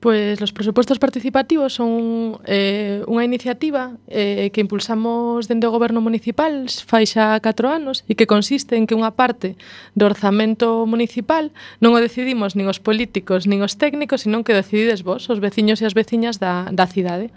Pues 0.00 0.40
los 0.40 0.52
presupuestos 0.52 0.98
participativos 0.98 1.74
son 1.74 2.40
eh, 2.48 3.04
unha 3.04 3.20
iniciativa 3.20 4.00
eh, 4.08 4.48
que 4.48 4.64
impulsamos 4.64 5.44
dende 5.44 5.68
o 5.68 5.74
goberno 5.76 6.00
municipal 6.00 6.72
fai 6.88 7.04
xa 7.04 7.36
4 7.36 7.68
anos 7.68 8.08
e 8.08 8.16
que 8.16 8.24
consiste 8.24 8.80
en 8.80 8.88
que 8.88 8.96
unha 8.96 9.12
parte 9.12 9.60
do 9.92 10.08
orzamento 10.08 10.88
municipal 10.88 11.52
non 11.84 11.92
o 11.92 12.00
decidimos 12.00 12.56
nin 12.56 12.64
os 12.64 12.80
políticos 12.80 13.44
nin 13.44 13.60
os 13.60 13.76
técnicos, 13.76 14.24
senón 14.24 14.40
que 14.40 14.56
decidides 14.56 15.04
vos, 15.04 15.28
os 15.28 15.36
veciños 15.36 15.84
e 15.84 15.86
as 15.86 15.92
veciñas 15.92 16.40
da, 16.40 16.72
da 16.72 16.88
cidade. 16.88 17.28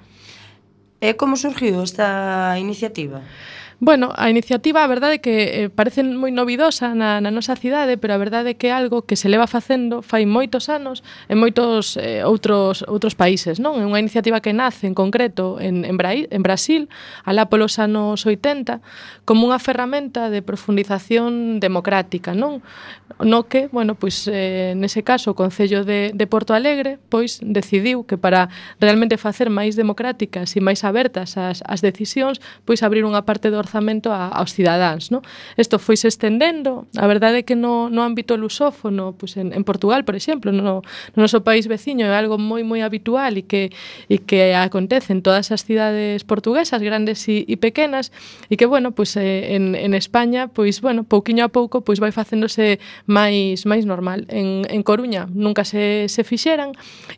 E 1.04 1.20
como 1.20 1.36
surgiu 1.36 1.84
esta 1.84 2.56
iniciativa? 2.56 3.20
Pois 3.20 3.63
Bueno, 3.84 4.14
a 4.16 4.30
iniciativa 4.30 4.82
a 4.82 4.88
verdade 4.88 5.16
é 5.16 5.20
que 5.20 5.36
eh, 5.44 5.68
parece 5.68 6.08
moi 6.08 6.32
novidosa 6.32 6.96
na, 6.96 7.20
na 7.20 7.36
nosa 7.36 7.52
cidade, 7.60 8.00
pero 8.00 8.16
a 8.16 8.22
verdade 8.24 8.52
é 8.52 8.58
que 8.58 8.72
é 8.72 8.74
algo 8.74 9.04
que 9.04 9.20
se 9.20 9.28
leva 9.28 9.44
facendo 9.44 10.00
fai 10.00 10.24
moitos 10.24 10.72
anos 10.72 11.04
en 11.28 11.36
moitos 11.36 12.00
eh, 12.00 12.24
outros 12.24 12.88
outros 12.88 13.12
países, 13.12 13.60
non? 13.60 13.76
É 13.76 13.84
unha 13.84 14.00
iniciativa 14.00 14.40
que 14.40 14.56
nace 14.56 14.88
en 14.88 14.96
concreto 14.96 15.60
en, 15.60 15.84
en, 15.84 16.00
Bra 16.00 16.16
en 16.16 16.42
Brasil, 16.48 16.88
alá 17.28 17.52
polos 17.52 17.76
anos 17.76 18.24
80, 18.24 18.80
como 19.28 19.52
unha 19.52 19.60
ferramenta 19.60 20.32
de 20.32 20.40
profundización 20.40 21.60
democrática, 21.60 22.32
non? 22.32 22.64
No 23.20 23.52
que, 23.52 23.68
bueno, 23.68 24.00
pois 24.00 24.32
eh, 24.32 24.80
nese 24.80 25.04
caso 25.04 25.36
o 25.36 25.38
Concello 25.38 25.84
de, 25.84 26.16
de 26.16 26.26
Porto 26.32 26.56
Alegre 26.56 27.04
pois 27.12 27.44
decidiu 27.44 28.08
que 28.08 28.16
para 28.16 28.48
realmente 28.80 29.20
facer 29.20 29.52
máis 29.52 29.76
democráticas 29.76 30.56
e 30.56 30.64
máis 30.64 30.88
abertas 30.88 31.36
as, 31.36 31.60
as 31.68 31.84
decisións, 31.84 32.40
pois 32.64 32.80
abrir 32.80 33.04
unha 33.04 33.28
parte 33.28 33.52
do 33.52 33.60
desprazamento 33.74 34.14
a, 34.14 34.30
aos 34.30 34.54
cidadáns. 34.54 35.12
No? 35.12 35.22
Isto 35.58 35.80
foi 35.80 35.98
se 35.98 36.08
estendendo, 36.08 36.86
a 36.98 37.08
verdade 37.08 37.42
é 37.42 37.44
que 37.44 37.56
no, 37.56 37.90
no 37.90 38.04
ámbito 38.04 38.38
lusófono, 38.38 39.14
pues 39.18 39.38
en, 39.38 39.54
en 39.54 39.64
Portugal, 39.64 40.06
por 40.06 40.16
exemplo, 40.16 40.52
no, 40.52 40.82
no 41.16 41.20
noso 41.24 41.42
país 41.42 41.68
veciño 41.68 42.06
é 42.06 42.14
algo 42.14 42.38
moi 42.38 42.62
moi 42.64 42.86
habitual 42.86 43.34
e 43.38 43.44
que, 43.44 43.74
e 44.10 44.22
que 44.22 44.54
acontece 44.54 45.14
en 45.14 45.26
todas 45.26 45.50
as 45.50 45.66
cidades 45.66 46.24
portuguesas, 46.24 46.82
grandes 46.82 47.26
e, 47.28 47.46
e 47.50 47.56
pequenas, 47.58 48.14
e 48.50 48.56
que, 48.56 48.70
bueno, 48.70 48.94
pues, 48.94 49.18
eh, 49.18 49.56
en, 49.56 49.74
en 49.74 49.94
España, 49.98 50.48
pois, 50.48 50.78
pues, 50.78 50.82
bueno, 50.82 51.04
pouquiño 51.04 51.44
a 51.46 51.50
pouco, 51.50 51.82
pois 51.82 51.98
pues, 51.98 52.00
vai 52.00 52.12
facéndose 52.14 52.78
máis 53.10 53.66
máis 53.66 53.88
normal. 53.88 54.30
En, 54.30 54.68
en 54.70 54.82
Coruña 54.84 55.28
nunca 55.34 55.66
se, 55.66 56.08
se 56.08 56.22
fixeran 56.24 56.76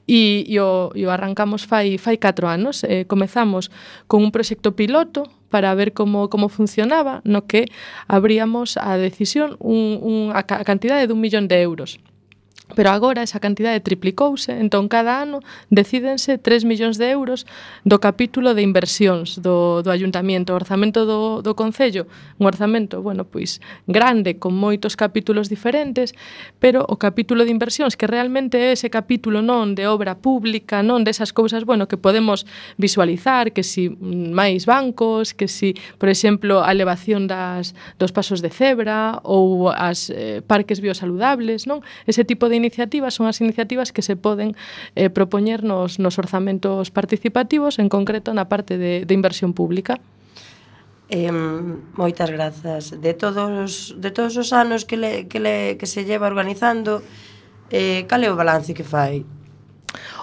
e, 0.08 0.46
e, 0.48 0.56
o, 0.62 0.94
e 0.96 1.04
o 1.04 1.10
arrancamos 1.12 1.68
fai, 1.68 1.98
fai 1.98 2.18
4 2.18 2.48
anos. 2.48 2.86
Eh, 2.86 3.06
comezamos 3.10 3.74
con 4.08 4.24
un 4.24 4.32
proxecto 4.32 4.76
piloto 4.76 5.28
para 5.50 5.74
ver 5.76 5.94
como, 5.94 6.30
como 6.30 6.50
funcionaba, 6.50 7.22
no 7.24 7.46
que 7.46 7.66
abríamos 8.08 8.78
a 8.78 8.98
decisión 8.98 9.58
un, 9.60 10.00
un, 10.02 10.32
a 10.34 10.44
cantidade 10.44 11.08
dun 11.08 11.22
millón 11.22 11.48
de 11.48 11.62
euros. 11.62 12.00
Pero 12.74 12.90
agora 12.90 13.22
esa 13.22 13.38
cantidade 13.38 13.78
triplicouse, 13.80 14.50
entón 14.50 14.90
cada 14.90 15.22
ano 15.22 15.46
decídense 15.70 16.42
3 16.42 16.66
millóns 16.66 16.98
de 16.98 17.14
euros 17.14 17.46
do 17.86 18.02
capítulo 18.02 18.58
de 18.58 18.66
inversións 18.66 19.38
do, 19.38 19.86
do 19.86 19.94
ayuntamiento, 19.94 20.54
o 20.54 20.58
orzamento 20.58 21.06
do, 21.06 21.46
do 21.46 21.54
Concello, 21.54 22.10
un 22.42 22.50
orzamento, 22.50 23.06
bueno, 23.06 23.22
pois, 23.30 23.62
grande, 23.86 24.42
con 24.42 24.58
moitos 24.58 24.98
capítulos 24.98 25.46
diferentes, 25.46 26.18
pero 26.58 26.82
o 26.90 26.98
capítulo 26.98 27.46
de 27.46 27.54
inversións, 27.54 27.94
que 27.94 28.10
realmente 28.10 28.58
é 28.58 28.74
ese 28.74 28.90
capítulo 28.90 29.46
non 29.46 29.78
de 29.78 29.86
obra 29.86 30.18
pública, 30.18 30.82
non 30.82 31.06
desas 31.06 31.30
cousas, 31.38 31.70
bueno, 31.70 31.86
que 31.86 32.02
podemos 32.02 32.50
visualizar, 32.82 33.54
que 33.54 33.62
si 33.62 33.94
máis 34.02 34.66
bancos, 34.66 35.38
que 35.38 35.46
si, 35.46 35.78
por 36.02 36.10
exemplo, 36.10 36.66
a 36.66 36.74
elevación 36.74 37.30
das, 37.30 37.78
dos 38.02 38.10
pasos 38.10 38.42
de 38.42 38.50
cebra 38.50 39.22
ou 39.22 39.70
as 39.70 40.10
eh, 40.10 40.42
parques 40.42 40.82
biosaludables, 40.82 41.70
non? 41.70 41.86
Ese 42.10 42.26
tipo 42.26 42.50
de 42.50 42.55
de 42.56 42.64
iniciativas 42.64 43.12
son 43.20 43.28
as 43.28 43.44
iniciativas 43.44 43.92
que 43.92 44.00
se 44.00 44.16
poden 44.16 44.56
eh, 44.96 45.12
propoñer 45.12 45.68
nos, 45.68 46.00
nos 46.00 46.16
orzamentos 46.16 46.88
participativos, 46.96 47.76
en 47.84 47.92
concreto 47.92 48.32
na 48.32 48.48
parte 48.48 48.80
de, 48.80 49.04
de 49.04 49.14
inversión 49.14 49.52
pública. 49.52 50.00
Eh, 51.12 51.30
moitas 52.00 52.32
grazas. 52.32 52.96
De 52.98 53.14
todos, 53.14 53.94
de 54.00 54.10
todos 54.10 54.34
os 54.40 54.50
anos 54.56 54.88
que, 54.88 54.98
le, 54.98 55.28
que, 55.28 55.44
le, 55.44 55.78
que 55.78 55.86
se 55.86 56.08
lleva 56.08 56.26
organizando, 56.26 57.04
eh, 57.70 58.08
cal 58.08 58.24
é 58.24 58.32
o 58.32 58.40
balance 58.40 58.74
que 58.74 58.88
fai? 58.88 59.28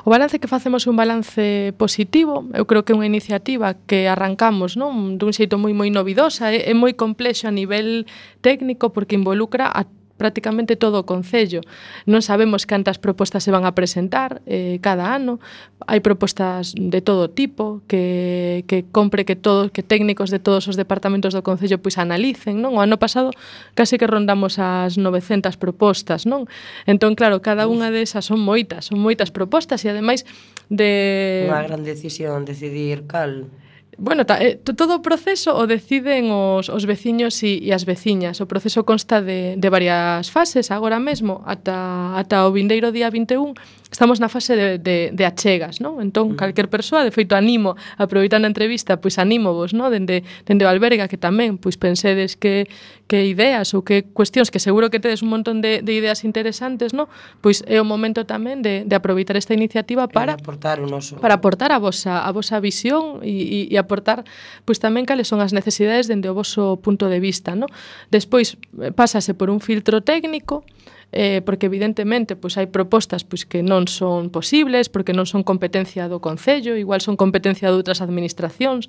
O 0.04 0.10
balance 0.10 0.42
que 0.42 0.50
facemos 0.50 0.82
é 0.82 0.90
un 0.90 0.98
balance 0.98 1.72
positivo, 1.78 2.50
eu 2.50 2.66
creo 2.66 2.82
que 2.82 2.90
é 2.90 2.98
unha 2.98 3.06
iniciativa 3.06 3.78
que 3.86 4.10
arrancamos 4.10 4.74
non 4.74 5.14
dun 5.22 5.30
xeito 5.30 5.54
moi 5.54 5.70
moi 5.70 5.88
novidosa, 5.94 6.50
é, 6.50 6.66
é 6.66 6.74
moi 6.74 6.98
complexo 6.98 7.46
a 7.46 7.54
nivel 7.54 8.04
técnico 8.42 8.90
porque 8.90 9.14
involucra 9.14 9.70
a 9.70 9.86
prácticamente 10.22 10.78
todo 10.78 11.02
o 11.02 11.04
Concello. 11.04 11.66
Non 12.06 12.22
sabemos 12.22 12.62
cantas 12.62 13.02
propostas 13.02 13.42
se 13.42 13.50
van 13.50 13.66
a 13.66 13.74
presentar 13.74 14.38
eh, 14.46 14.78
cada 14.78 15.11
ano. 15.11 15.42
Hai 15.82 15.98
propostas 15.98 16.78
de 16.78 17.02
todo 17.02 17.26
tipo 17.26 17.82
que, 17.90 18.62
que 18.70 18.87
compre 18.94 19.26
que 19.26 19.35
todos 19.35 19.74
que 19.74 19.82
técnicos 19.82 20.30
de 20.30 20.38
todos 20.38 20.70
os 20.70 20.78
departamentos 20.78 21.35
do 21.35 21.42
Concello 21.42 21.82
pois 21.82 21.98
analicen. 21.98 22.62
Non? 22.62 22.78
O 22.78 22.80
ano 22.80 23.02
pasado 23.02 23.35
case 23.74 23.98
que 23.98 24.06
rondamos 24.06 24.62
as 24.62 24.94
900 24.94 25.58
propostas. 25.58 26.22
non 26.22 26.46
Entón, 26.87 27.18
claro, 27.18 27.42
cada 27.42 27.66
unha 27.66 27.90
desas 27.90 28.22
son 28.22 28.38
moitas, 28.38 28.94
son 28.94 29.02
moitas 29.02 29.35
propostas 29.35 29.82
e 29.82 29.90
ademais 29.90 30.22
de... 30.70 31.50
Unha 31.50 31.66
gran 31.66 31.82
decisión 31.82 32.46
decidir 32.46 33.11
cal 33.11 33.50
Bueno, 33.98 34.24
ta, 34.24 34.40
eh, 34.40 34.57
todo 34.57 34.96
o 34.96 35.02
proceso 35.02 35.52
o 35.52 35.68
deciden 35.68 36.33
os, 36.33 36.72
os 36.72 36.85
veciños 36.88 37.42
e, 37.44 37.61
e 37.61 37.76
as 37.76 37.85
veciñas. 37.85 38.40
O 38.40 38.48
proceso 38.48 38.88
consta 38.88 39.20
de, 39.20 39.55
de 39.61 39.68
varias 39.68 40.33
fases 40.33 40.72
agora 40.72 40.96
mesmo, 40.96 41.44
ata, 41.44 42.16
ata 42.16 42.48
o 42.48 42.52
vindeiro 42.52 42.88
día 42.88 43.12
21 43.12 43.52
estamos 43.92 44.18
na 44.18 44.33
fase 44.33 44.57
de, 44.57 44.78
de, 44.81 45.11
de 45.12 45.24
achegas, 45.28 45.85
non? 45.85 46.00
Entón, 46.00 46.33
calquer 46.33 46.72
persoa, 46.72 47.05
de 47.05 47.12
feito, 47.12 47.37
animo, 47.37 47.76
aproveitando 48.00 48.48
a 48.48 48.50
entrevista, 48.50 48.96
pois 48.96 49.20
anímovos, 49.20 49.76
non? 49.76 49.92
Dende, 49.92 50.24
dende 50.48 50.64
o 50.64 50.68
alberga, 50.72 51.12
que 51.12 51.20
tamén, 51.20 51.61
pois 51.61 51.76
pensedes 51.76 52.40
que, 52.40 52.64
que 53.05 53.28
ideas 53.28 53.76
ou 53.76 53.85
que 53.85 54.09
cuestións, 54.09 54.48
que 54.48 54.57
seguro 54.57 54.88
que 54.88 54.96
tedes 54.96 55.20
un 55.20 55.28
montón 55.28 55.61
de, 55.61 55.85
de 55.85 55.92
ideas 55.92 56.24
interesantes, 56.24 56.96
non? 56.96 57.12
Pois 57.44 57.61
é 57.68 57.76
o 57.76 57.87
momento 57.87 58.24
tamén 58.24 58.64
de, 58.64 58.88
de 58.88 58.94
aproveitar 58.96 59.37
esta 59.37 59.52
iniciativa 59.52 60.09
para... 60.09 60.40
aportar 60.40 60.81
o 60.81 60.88
noso... 60.88 61.20
Para 61.20 61.37
aportar 61.37 61.70
a 61.70 61.78
vosa, 61.78 62.24
a 62.24 62.31
vosa 62.33 62.57
visión 62.64 63.20
e, 63.20 63.68
e, 63.68 63.70
e 63.70 63.76
aportar, 63.76 64.24
pois 64.64 64.81
tamén, 64.81 65.05
cales 65.05 65.28
son 65.28 65.44
as 65.44 65.52
necesidades 65.52 66.09
dende 66.09 66.33
o 66.33 66.35
voso 66.35 66.81
punto 66.81 67.12
de 67.12 67.20
vista, 67.20 67.52
non? 67.52 67.68
Despois, 68.09 68.57
eh, 68.81 68.88
pásase 68.88 69.37
por 69.37 69.52
un 69.52 69.61
filtro 69.61 70.00
técnico, 70.00 70.64
eh, 71.12 71.42
porque 71.44 71.68
evidentemente 71.68 72.35
pois 72.35 72.57
hai 72.57 72.66
propostas 72.66 73.22
pois 73.22 73.44
que 73.44 73.61
non 73.61 73.85
son 73.85 74.33
posibles, 74.33 74.88
porque 74.88 75.12
non 75.12 75.29
son 75.29 75.44
competencia 75.44 76.09
do 76.09 76.25
Concello, 76.25 76.75
igual 76.75 77.05
son 77.05 77.20
competencia 77.20 77.68
de 77.68 77.77
outras 77.77 78.01
administracións, 78.01 78.88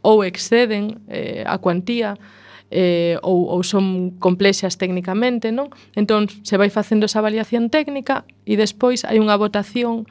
ou 0.00 0.22
exceden 0.22 1.02
eh, 1.10 1.42
a 1.42 1.58
cuantía, 1.58 2.14
eh, 2.70 3.18
ou, 3.22 3.50
ou 3.50 3.60
son 3.66 4.16
complexas 4.22 4.78
técnicamente, 4.78 5.50
non? 5.50 5.74
Entón, 5.98 6.30
se 6.46 6.56
vai 6.56 6.70
facendo 6.70 7.10
esa 7.10 7.18
avaliación 7.20 7.68
técnica 7.68 8.24
e 8.46 8.54
despois 8.54 9.02
hai 9.02 9.18
unha 9.18 9.36
votación 9.36 10.06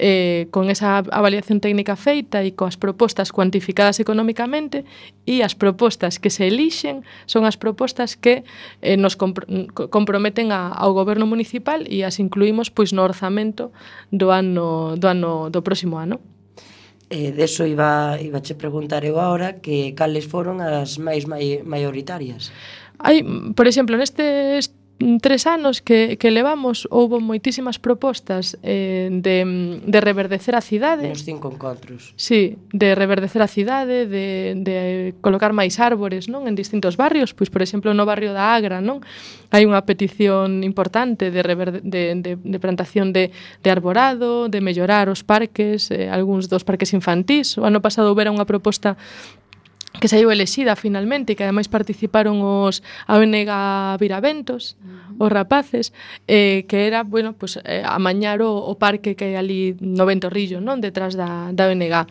eh, 0.00 0.48
con 0.50 0.72
esa 0.72 1.04
avaliación 1.12 1.60
técnica 1.60 1.92
feita 1.92 2.40
e 2.40 2.56
coas 2.56 2.80
propostas 2.80 3.36
cuantificadas 3.36 4.00
económicamente 4.00 4.88
e 5.28 5.44
as 5.44 5.52
propostas 5.52 6.16
que 6.16 6.32
se 6.32 6.48
elixen 6.48 7.04
son 7.28 7.44
as 7.44 7.60
propostas 7.60 8.16
que 8.16 8.42
eh, 8.80 8.96
nos 8.96 9.20
compr 9.20 9.44
comprometen 9.92 10.56
a, 10.56 10.72
ao 10.72 10.96
goberno 10.96 11.28
municipal 11.28 11.84
e 11.84 12.00
as 12.00 12.16
incluímos 12.16 12.72
pois 12.72 12.96
no 12.96 13.04
orzamento 13.04 13.76
do 14.08 14.32
ano 14.32 14.96
do 14.96 15.06
ano 15.06 15.52
do 15.52 15.60
próximo 15.60 16.00
ano. 16.00 16.16
Eh, 17.12 17.36
deso 17.36 17.66
iba, 17.68 18.16
iba 18.22 18.40
che 18.40 18.56
preguntar 18.56 19.04
eu 19.04 19.20
agora 19.20 19.60
que 19.60 19.92
cales 19.92 20.24
foron 20.24 20.64
as 20.64 20.96
máis 20.96 21.28
mai, 21.28 21.60
maioritarias. 21.60 22.48
Hai, 23.02 23.20
por 23.52 23.66
exemplo, 23.68 23.98
neste 24.00 24.56
Mm, 25.00 25.16
tres 25.16 25.46
anos 25.46 25.80
que, 25.80 26.18
que 26.20 26.30
levamos 26.30 26.84
houbo 26.92 27.24
moitísimas 27.24 27.80
propostas 27.80 28.60
eh, 28.60 29.08
de, 29.08 29.80
de 29.80 29.98
reverdecer 30.04 30.52
a 30.52 30.60
cidade. 30.60 31.08
Nos 31.08 31.24
cinco 31.24 31.48
encontros. 31.48 32.12
Sí, 32.20 32.60
de 32.68 32.92
reverdecer 32.92 33.40
a 33.40 33.48
cidade, 33.48 34.04
de, 34.04 34.60
de 34.60 35.16
colocar 35.24 35.56
máis 35.56 35.80
árbores 35.80 36.28
non 36.28 36.44
en 36.44 36.52
distintos 36.52 37.00
barrios. 37.00 37.32
Pois, 37.32 37.48
por 37.48 37.64
exemplo, 37.64 37.96
no 37.96 38.04
barrio 38.04 38.36
da 38.36 38.52
Agra 38.52 38.84
non 38.84 39.00
hai 39.48 39.64
unha 39.64 39.80
petición 39.88 40.60
importante 40.60 41.32
de, 41.32 41.40
reverde, 41.40 41.80
de, 41.80 42.20
de, 42.20 42.32
de 42.36 42.58
plantación 42.60 43.16
de, 43.16 43.32
de 43.32 43.68
arborado, 43.72 44.52
de 44.52 44.60
mellorar 44.60 45.08
os 45.08 45.24
parques, 45.24 45.88
eh, 45.88 46.12
algúns 46.12 46.52
dos 46.52 46.60
parques 46.60 46.92
infantís. 46.92 47.56
O 47.56 47.64
ano 47.64 47.80
pasado 47.80 48.12
houbera 48.12 48.28
unha 48.28 48.44
proposta 48.44 49.00
que 49.98 50.06
saiu 50.06 50.30
elexida 50.30 50.78
finalmente 50.78 51.34
e 51.34 51.36
que 51.36 51.42
ademais 51.42 51.66
participaron 51.66 52.38
os 52.44 52.84
a 53.10 53.18
ONG 53.18 53.50
Viraventos, 53.98 54.78
mm 54.78 55.09
os 55.20 55.28
rapaces, 55.28 55.92
eh, 56.24 56.64
que 56.64 56.88
era, 56.88 57.04
bueno, 57.04 57.36
pues, 57.36 57.60
eh, 57.68 57.84
amañar 57.84 58.40
o, 58.40 58.56
o 58.56 58.80
parque 58.80 59.12
que 59.12 59.28
hai 59.28 59.36
ali 59.36 59.76
no 59.76 60.08
Ventorrillo, 60.08 60.64
non? 60.64 60.80
Detrás 60.80 61.12
da, 61.12 61.52
da 61.52 61.68
ONG. 61.68 62.08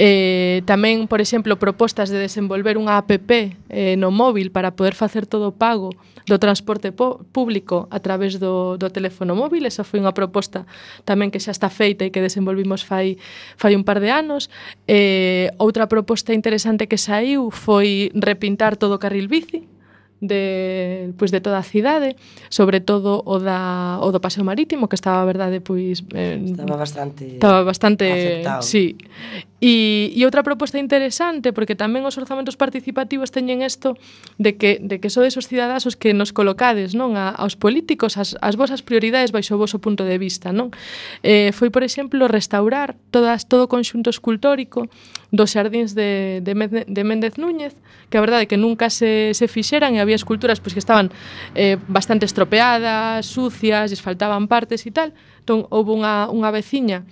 Eh, 0.00 0.64
tamén, 0.64 1.04
por 1.12 1.20
exemplo, 1.20 1.60
propostas 1.60 2.08
de 2.08 2.16
desenvolver 2.16 2.80
unha 2.80 2.96
app 3.04 3.12
eh, 3.12 4.00
no 4.00 4.08
móvil 4.08 4.48
para 4.48 4.72
poder 4.72 4.96
facer 4.96 5.28
todo 5.28 5.52
o 5.52 5.56
pago 5.60 5.92
do 6.24 6.40
transporte 6.40 6.88
público 6.92 7.88
a 7.92 8.00
través 8.00 8.40
do, 8.40 8.80
do 8.80 8.88
teléfono 8.88 9.36
móvil. 9.36 9.68
Esa 9.68 9.84
foi 9.84 10.00
unha 10.00 10.16
proposta 10.16 10.64
tamén 11.04 11.28
que 11.28 11.40
xa 11.40 11.52
está 11.52 11.68
feita 11.68 12.08
e 12.08 12.12
que 12.12 12.24
desenvolvimos 12.24 12.80
fai, 12.80 13.20
fai 13.60 13.76
un 13.76 13.84
par 13.84 14.00
de 14.00 14.08
anos. 14.08 14.48
Eh, 14.88 15.52
outra 15.60 15.84
proposta 15.84 16.32
interesante 16.32 16.88
que 16.88 16.96
saiu 16.96 17.52
foi 17.52 18.08
repintar 18.16 18.80
todo 18.80 18.96
o 18.96 19.02
carril 19.02 19.28
bici, 19.28 19.68
de, 20.20 21.12
pois, 21.16 21.30
de 21.30 21.40
toda 21.40 21.58
a 21.58 21.66
cidade, 21.66 22.16
sobre 22.48 22.80
todo 22.80 23.22
o 23.24 23.38
da 23.38 23.98
o 24.02 24.10
do 24.10 24.18
paseo 24.18 24.42
marítimo 24.42 24.88
que 24.90 24.98
estaba, 24.98 25.22
a 25.22 25.26
verdade, 25.26 25.62
pois 25.62 26.02
eh, 26.14 26.42
estaba 26.42 26.76
bastante 26.76 27.38
estaba 27.38 27.62
bastante 27.62 28.04
Aceptado. 28.08 28.62
Sí. 28.62 28.98
E, 29.58 30.14
e 30.14 30.22
outra 30.22 30.46
proposta 30.46 30.78
interesante, 30.78 31.50
porque 31.50 31.74
tamén 31.74 32.06
os 32.06 32.14
orzamentos 32.14 32.54
participativos 32.54 33.34
teñen 33.34 33.62
isto 33.62 33.98
de 34.38 34.54
que, 34.54 34.78
de 34.78 35.02
que 35.02 35.10
sodes 35.10 35.34
os 35.34 35.50
cidadás 35.50 35.82
os 35.86 35.98
que 35.98 36.14
nos 36.14 36.30
colocades 36.30 36.94
non 36.94 37.18
a, 37.18 37.34
aos 37.34 37.58
políticos 37.58 38.14
as, 38.14 38.38
as 38.38 38.54
vosas 38.54 38.86
prioridades 38.86 39.34
baixo 39.34 39.54
o 39.54 39.62
voso 39.62 39.82
punto 39.82 40.06
de 40.06 40.14
vista. 40.18 40.54
non 40.54 40.70
eh, 41.26 41.50
Foi, 41.50 41.74
por 41.74 41.82
exemplo, 41.82 42.30
restaurar 42.30 42.94
todas, 43.10 43.50
todo 43.50 43.66
o 43.66 43.70
conxunto 43.70 44.10
escultórico 44.10 44.86
dos 45.30 45.52
xardíns 45.52 45.92
de, 45.92 46.40
de, 46.40 46.54
de 46.88 47.02
Méndez 47.04 47.36
Núñez, 47.36 47.76
que 48.08 48.16
a 48.16 48.24
verdade 48.24 48.44
é 48.44 48.48
que 48.48 48.56
nunca 48.56 48.88
se, 48.88 49.36
se 49.36 49.46
fixeran 49.48 49.92
e 49.92 50.00
había 50.00 50.16
esculturas 50.16 50.60
pois, 50.60 50.72
que 50.72 50.80
estaban 50.80 51.12
eh, 51.52 51.76
bastante 51.88 52.24
estropeadas, 52.24 53.28
sucias, 53.28 53.92
lles 53.92 54.00
faltaban 54.00 54.48
partes 54.48 54.88
e 54.88 54.92
tal. 54.92 55.12
Entón, 55.44 55.68
houve 55.68 55.92
unha, 55.92 56.32
unha 56.32 56.48
veciña 56.48 57.04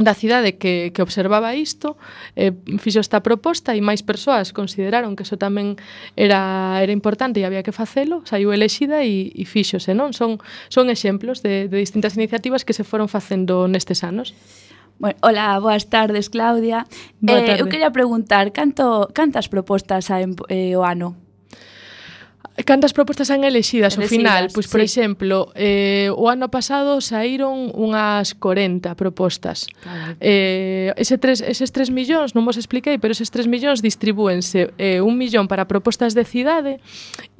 da 0.00 0.14
cidade 0.16 0.56
que, 0.56 0.92
que 0.94 1.02
observaba 1.02 1.54
isto 1.54 2.00
eh, 2.34 2.52
fixo 2.80 3.04
esta 3.04 3.20
proposta 3.20 3.76
e 3.76 3.84
máis 3.84 4.00
persoas 4.00 4.56
consideraron 4.56 5.12
que 5.12 5.28
iso 5.28 5.36
tamén 5.36 5.76
era, 6.16 6.80
era 6.80 6.88
importante 6.88 7.36
e 7.38 7.44
había 7.44 7.60
que 7.60 7.76
facelo 7.76 8.24
saiu 8.24 8.48
elexida 8.48 9.04
e, 9.04 9.28
e 9.28 9.44
fixose 9.44 9.92
non? 9.92 10.16
Son, 10.16 10.40
son 10.72 10.88
exemplos 10.88 11.44
de, 11.44 11.68
de 11.68 11.76
distintas 11.76 12.16
iniciativas 12.16 12.64
que 12.64 12.72
se 12.72 12.80
foron 12.80 13.12
facendo 13.12 13.68
nestes 13.68 14.00
anos 14.00 14.32
Bueno, 15.00 15.16
hola, 15.22 15.58
boas 15.60 15.88
tardes, 15.88 16.28
Claudia. 16.28 16.84
Boa 17.24 17.40
tarde. 17.40 17.56
eh, 17.56 17.60
eu 17.64 17.72
quería 17.72 17.88
preguntar, 17.88 18.52
canto 18.52 19.08
cantas 19.16 19.48
propostas 19.48 20.12
hai 20.12 20.28
eh, 20.52 20.76
o 20.76 20.84
ano? 20.84 21.16
Eh, 22.60 22.64
cantas 22.64 22.92
propostas 22.92 23.30
han 23.30 23.42
elexidas, 23.44 23.96
elexidas 23.96 23.96
ao 23.96 24.08
final? 24.08 24.44
Pois, 24.52 24.68
por 24.68 24.80
sí. 24.80 24.84
exemplo, 24.84 25.48
eh, 25.54 26.12
o 26.12 26.28
ano 26.28 26.52
pasado 26.52 27.00
saíron 27.00 27.72
unhas 27.72 28.36
40 28.36 28.92
propostas. 29.00 29.64
Claro. 29.80 30.20
Eh, 30.20 30.92
ese 31.00 31.16
tres, 31.16 31.40
eses 31.40 31.72
3 31.72 31.88
millóns, 31.88 32.36
non 32.36 32.44
vos 32.44 32.60
expliquei, 32.60 33.00
pero 33.00 33.16
eses 33.16 33.32
3 33.32 33.48
millóns 33.48 33.80
distribúense 33.80 34.76
eh, 34.76 35.00
un 35.00 35.16
millón 35.16 35.48
para 35.48 35.64
propostas 35.64 36.12
de 36.12 36.28
cidade 36.28 36.84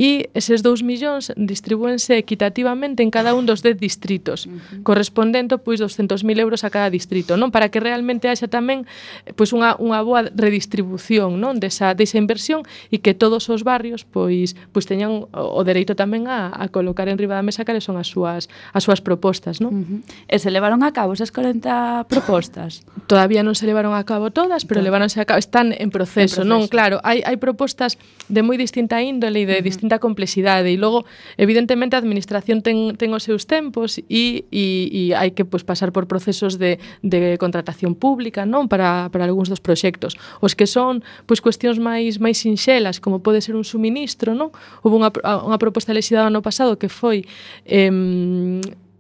e 0.01 0.33
eses 0.33 0.65
2 0.65 0.81
millóns 0.81 1.37
distribúense 1.37 2.17
equitativamente 2.17 3.05
en 3.05 3.13
cada 3.13 3.37
un 3.37 3.45
dos 3.45 3.61
10 3.61 3.77
distritos, 3.77 4.49
uh 4.49 4.57
-huh. 4.57 4.83
correspondendo 4.89 5.61
pois 5.61 5.85
200.000 5.85 6.25
euros 6.41 6.65
a 6.65 6.73
cada 6.73 6.89
distrito, 6.89 7.37
non? 7.37 7.53
Para 7.53 7.69
que 7.69 7.77
realmente 7.77 8.33
haxa 8.33 8.49
tamén 8.49 8.89
pois 9.37 9.53
unha, 9.53 9.77
unha 9.77 10.01
boa 10.01 10.25
redistribución, 10.33 11.37
non? 11.37 11.61
Desa, 11.61 11.93
desa 11.93 12.17
inversión 12.17 12.65
e 12.89 13.05
que 13.05 13.13
todos 13.13 13.53
os 13.53 13.61
barrios 13.69 14.09
pois 14.09 14.57
pois 14.73 14.89
teñan 14.89 15.10
terían 15.11 15.27
o 15.33 15.62
dereito 15.64 15.94
tamén 15.99 16.31
a, 16.31 16.51
a 16.55 16.68
colocar 16.70 17.09
en 17.11 17.18
riba 17.18 17.35
da 17.35 17.44
mesa 17.44 17.66
cales 17.66 17.85
son 17.85 17.99
as 17.99 18.09
súas 18.09 18.46
as 18.73 18.83
súas 18.85 19.01
propostas, 19.03 19.59
non? 19.59 19.73
Uh 19.75 19.85
-huh. 19.85 20.31
E 20.31 20.37
se 20.38 20.51
levaron 20.51 20.83
a 20.87 20.90
cabo 20.92 21.12
esas 21.12 21.33
40 21.35 22.07
propostas? 22.07 22.87
Todavía 23.11 23.42
non 23.42 23.55
se 23.59 23.66
levaron 23.66 23.94
a 23.94 24.05
cabo 24.07 24.31
todas, 24.31 24.64
pero 24.64 24.81
claro. 24.81 24.88
levaronse 24.88 25.18
a 25.20 25.27
cabo, 25.27 25.38
están 25.38 25.75
en 25.75 25.90
proceso, 25.90 26.42
en 26.42 26.46
proceso. 26.46 26.49
non? 26.49 26.70
Claro, 26.70 27.03
hai 27.03 27.23
hai 27.27 27.37
propostas 27.37 27.99
de 28.31 28.40
moi 28.42 28.57
distinta 28.57 29.03
índole 29.03 29.42
e 29.42 29.46
de 29.46 29.59
uh 29.59 29.61
-huh. 29.61 29.66
distinta 29.66 29.96
complexidade 29.99 30.70
e 30.70 30.79
logo 30.79 31.05
evidentemente 31.37 31.96
a 31.96 32.01
administración 32.01 32.62
ten 32.62 32.94
ten 32.96 33.11
os 33.14 33.27
seus 33.27 33.46
tempos 33.49 33.99
e 33.99 34.46
e, 34.51 34.64
e 34.90 35.03
hai 35.16 35.35
que 35.35 35.44
pues, 35.44 35.66
pasar 35.66 35.90
por 35.90 36.07
procesos 36.07 36.59
de 36.59 36.79
de 37.03 37.38
contratación 37.40 37.94
pública, 37.96 38.46
non? 38.46 38.68
Para 38.70 39.09
para 39.11 39.25
algúns 39.27 39.49
dos 39.51 39.61
proxectos. 39.61 40.16
Os 40.40 40.55
que 40.55 40.66
son 40.66 41.03
pois 41.27 41.40
pues, 41.40 41.57
cuestións 41.57 41.79
máis 41.81 42.20
máis 42.20 42.38
sinxelas, 42.42 43.01
como 43.01 43.20
pode 43.25 43.40
ser 43.40 43.57
un 43.57 43.64
suministro, 43.64 44.37
non? 44.37 44.53
Houve 44.85 45.00
unha, 45.01 45.11
unha 45.49 45.57
proposta 45.57 45.91
elexida 45.91 46.29
ano 46.29 46.45
pasado 46.45 46.77
que 46.77 46.93
foi 46.93 47.25
eh, 47.65 47.89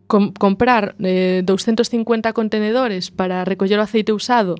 com, 0.08 0.32
comprar 0.34 0.96
eh, 0.98 1.44
250 1.44 2.32
contenedores 2.32 3.12
para 3.12 3.44
recoller 3.44 3.78
o 3.78 3.84
aceite 3.84 4.10
usado 4.10 4.56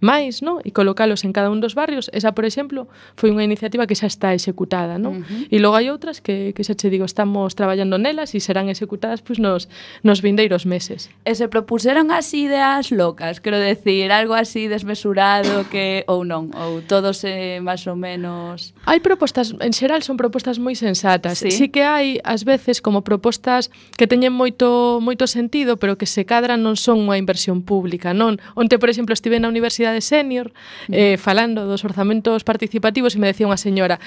máis, 0.00 0.40
no? 0.40 0.58
e 0.64 0.72
colocalos 0.72 1.22
en 1.24 1.32
cada 1.32 1.52
un 1.52 1.60
dos 1.60 1.76
barrios. 1.76 2.10
Esa, 2.12 2.32
por 2.32 2.48
exemplo, 2.48 2.88
foi 3.14 3.30
unha 3.30 3.44
iniciativa 3.44 3.86
que 3.86 3.94
xa 3.94 4.08
está 4.08 4.32
executada. 4.32 4.96
No? 4.96 5.12
Uh 5.12 5.22
-huh. 5.22 5.52
E 5.52 5.56
logo 5.60 5.76
hai 5.76 5.92
outras 5.92 6.24
que, 6.24 6.56
que 6.56 6.64
xa 6.64 6.74
che 6.74 6.88
digo, 6.88 7.04
estamos 7.04 7.52
traballando 7.54 8.00
nelas 8.00 8.32
e 8.34 8.40
serán 8.40 8.72
executadas 8.72 9.20
pois, 9.20 9.38
nos, 9.38 9.68
nos 10.02 10.24
vindeiros 10.24 10.64
meses. 10.64 11.12
E 11.28 11.32
se 11.36 11.46
propuseron 11.46 12.08
as 12.10 12.32
ideas 12.32 12.90
locas, 12.90 13.38
quero 13.44 13.60
decir, 13.60 14.10
algo 14.10 14.34
así 14.34 14.66
desmesurado 14.66 15.68
que 15.68 16.02
ou 16.08 16.24
non, 16.24 16.50
ou 16.56 16.80
todos 16.80 17.22
eh, 17.28 17.60
máis 17.60 17.84
ou 17.84 17.96
menos... 17.96 18.72
Hai 18.88 19.04
propostas, 19.04 19.52
en 19.60 19.72
xeral 19.76 20.00
son 20.00 20.16
propostas 20.16 20.56
moi 20.56 20.72
sensatas. 20.72 21.44
Sí, 21.44 21.52
sí 21.52 21.66
que 21.68 21.84
hai, 21.84 22.18
ás 22.24 22.48
veces, 22.48 22.80
como 22.80 23.04
propostas 23.04 23.68
que 24.00 24.08
teñen 24.08 24.32
moito 24.32 24.98
moito 25.04 25.26
sentido, 25.26 25.76
pero 25.76 26.00
que 26.00 26.08
se 26.08 26.24
cadran 26.24 26.64
non 26.64 26.80
son 26.80 27.04
unha 27.04 27.20
inversión 27.20 27.60
pública, 27.62 28.16
non? 28.16 28.40
Onte, 28.56 28.80
por 28.80 28.88
exemplo, 28.88 29.12
estive 29.12 29.36
na 29.36 29.50
Universidade 29.50 29.89
de 29.92 30.00
senior 30.00 30.52
eh, 30.88 31.16
falando 31.18 31.66
dos 31.66 31.84
orzamentos 31.84 32.44
participativos 32.44 33.14
e 33.14 33.18
me 33.18 33.28
decía 33.28 33.46
unha 33.46 33.60
señora 33.60 33.98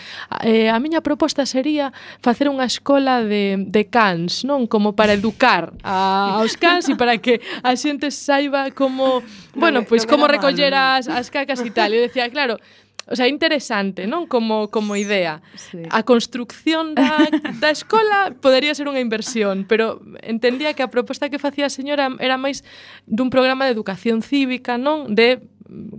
eh, 0.44 0.70
a 0.72 0.78
miña 0.80 1.04
proposta 1.04 1.46
sería 1.46 1.92
facer 2.20 2.48
unha 2.48 2.66
escola 2.66 3.22
de, 3.22 3.60
de 3.60 3.84
cans, 3.88 4.44
non? 4.44 4.66
Como 4.68 4.96
para 4.96 5.14
educar 5.14 5.74
a, 5.84 6.40
aos 6.40 6.56
cans 6.58 6.90
e 6.90 6.96
para 6.96 7.20
que 7.20 7.44
a 7.62 7.76
xente 7.76 8.10
saiba 8.10 8.72
como, 8.72 9.22
bueno, 9.54 9.84
pois 9.84 10.04
pues, 10.04 10.10
como 10.10 10.28
recoller 10.28 10.74
as, 10.74 11.08
as 11.08 11.30
cacas 11.30 11.60
e 11.62 11.72
tal. 11.72 11.94
E 11.94 12.00
decía, 12.00 12.30
claro, 12.30 12.58
O 13.06 13.18
sea, 13.18 13.28
interesante, 13.28 14.08
non? 14.08 14.32
Como, 14.32 14.72
como 14.72 14.96
idea. 14.96 15.44
Sí. 15.60 15.84
A 15.92 16.08
construcción 16.08 16.96
da, 16.96 17.28
da 17.60 17.68
escola 17.68 18.32
podería 18.40 18.72
ser 18.72 18.88
unha 18.88 19.04
inversión, 19.04 19.68
pero 19.68 20.00
entendía 20.24 20.72
que 20.72 20.88
a 20.88 20.88
proposta 20.88 21.28
que 21.28 21.36
facía 21.36 21.68
a 21.68 21.74
señora 21.74 22.16
era 22.24 22.40
máis 22.40 22.64
dun 23.04 23.28
programa 23.28 23.68
de 23.68 23.76
educación 23.76 24.24
cívica, 24.24 24.80
non? 24.80 25.12
De 25.12 25.44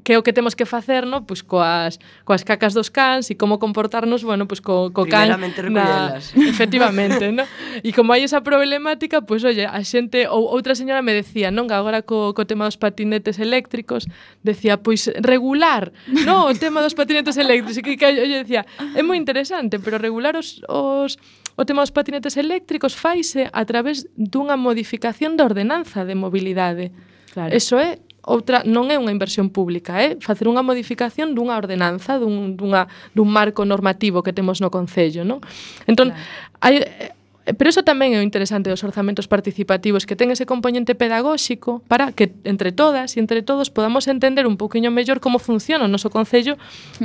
que 0.04 0.12
é 0.12 0.18
o 0.18 0.22
que 0.22 0.32
temos 0.32 0.54
que 0.54 0.64
facer, 0.64 1.06
no? 1.06 1.24
pois 1.24 1.42
coas, 1.42 1.98
coas 2.24 2.44
cacas 2.44 2.74
dos 2.74 2.90
cans 2.90 3.30
e 3.30 3.34
como 3.34 3.58
comportarnos, 3.58 4.22
bueno, 4.22 4.46
pois 4.46 4.60
co, 4.60 4.92
co 4.92 5.08
can... 5.08 5.40
Na, 5.72 6.20
efectivamente, 6.36 7.32
no? 7.32 7.48
E 7.80 7.90
como 7.96 8.12
hai 8.12 8.22
esa 8.22 8.44
problemática, 8.44 9.24
pois, 9.24 9.42
oye, 9.44 9.64
a 9.64 9.80
xente... 9.82 10.28
Ou, 10.28 10.52
outra 10.52 10.76
señora 10.76 11.00
me 11.00 11.16
decía, 11.16 11.48
non, 11.48 11.72
agora 11.72 12.04
co, 12.04 12.36
co 12.36 12.44
tema 12.44 12.68
dos 12.68 12.76
patinetes 12.76 13.40
eléctricos, 13.40 14.04
decía, 14.44 14.78
pois, 14.78 15.08
regular, 15.24 15.90
no, 16.28 16.46
o 16.46 16.52
tema 16.54 16.84
dos 16.84 16.92
patinetes 16.92 17.40
eléctricos. 17.40 17.80
E 17.80 17.82
que, 17.82 17.96
que, 17.96 18.06
oye, 18.06 18.44
decía, 18.44 18.68
é 18.92 19.00
moi 19.00 19.16
interesante, 19.16 19.80
pero 19.80 19.96
regular 19.96 20.36
os, 20.36 20.60
os 20.68 21.16
O 21.54 21.62
tema 21.62 21.86
dos 21.86 21.94
patinetes 21.94 22.34
eléctricos 22.34 22.98
faise 22.98 23.46
a 23.54 23.62
través 23.62 24.10
dunha 24.18 24.58
modificación 24.58 25.38
da 25.38 25.46
ordenanza 25.46 26.02
de 26.02 26.18
mobilidade. 26.18 26.90
Claro. 27.30 27.54
Eso 27.54 27.78
é 27.78 28.02
outra 28.24 28.64
non 28.64 28.88
é 28.90 28.96
unha 28.96 29.12
inversión 29.12 29.52
pública, 29.52 30.00
é 30.00 30.16
facer 30.20 30.48
unha 30.48 30.64
modificación 30.64 31.36
dunha 31.36 31.56
ordenanza, 31.56 32.16
dun, 32.16 32.56
dunha, 32.56 32.88
dun 33.12 33.28
marco 33.28 33.64
normativo 33.64 34.24
que 34.24 34.32
temos 34.32 34.60
no 34.64 34.72
Concello. 34.72 35.22
Non? 35.22 35.44
Entón, 35.84 36.12
claro. 36.12 36.60
hai, 36.60 36.74
eh, 36.80 37.12
Pero 37.44 37.68
eso 37.68 37.84
tamén 37.84 38.16
é 38.16 38.18
o 38.18 38.24
interesante 38.24 38.72
dos 38.72 38.80
orzamentos 38.88 39.28
participativos 39.28 40.08
que 40.08 40.16
ten 40.16 40.32
ese 40.32 40.48
componente 40.48 40.96
pedagóxico 40.96 41.84
para 41.92 42.08
que 42.16 42.32
entre 42.48 42.72
todas 42.72 43.12
e 43.12 43.20
entre 43.20 43.44
todos 43.44 43.68
podamos 43.68 44.08
entender 44.08 44.48
un 44.48 44.56
poquinho 44.56 44.88
mellor 44.88 45.20
como 45.20 45.36
funciona 45.36 45.84
o 45.84 45.92
noso 45.92 46.08
Concello 46.08 46.56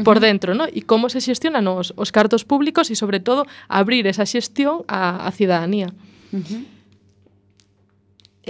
por 0.07 0.23
dentro 0.23 0.55
no? 0.55 0.63
e 0.63 0.87
como 0.87 1.11
se 1.11 1.19
xestionan 1.19 1.67
os, 1.67 1.91
os 1.99 2.15
cartos 2.15 2.47
públicos 2.47 2.87
e, 2.87 2.95
sobre 2.95 3.19
todo, 3.19 3.43
abrir 3.67 4.07
esa 4.07 4.23
xestión 4.23 4.87
á, 4.87 5.27
á 5.27 5.29
cidadanía. 5.35 5.91
Uh 6.31 6.39
-huh. 6.39 6.78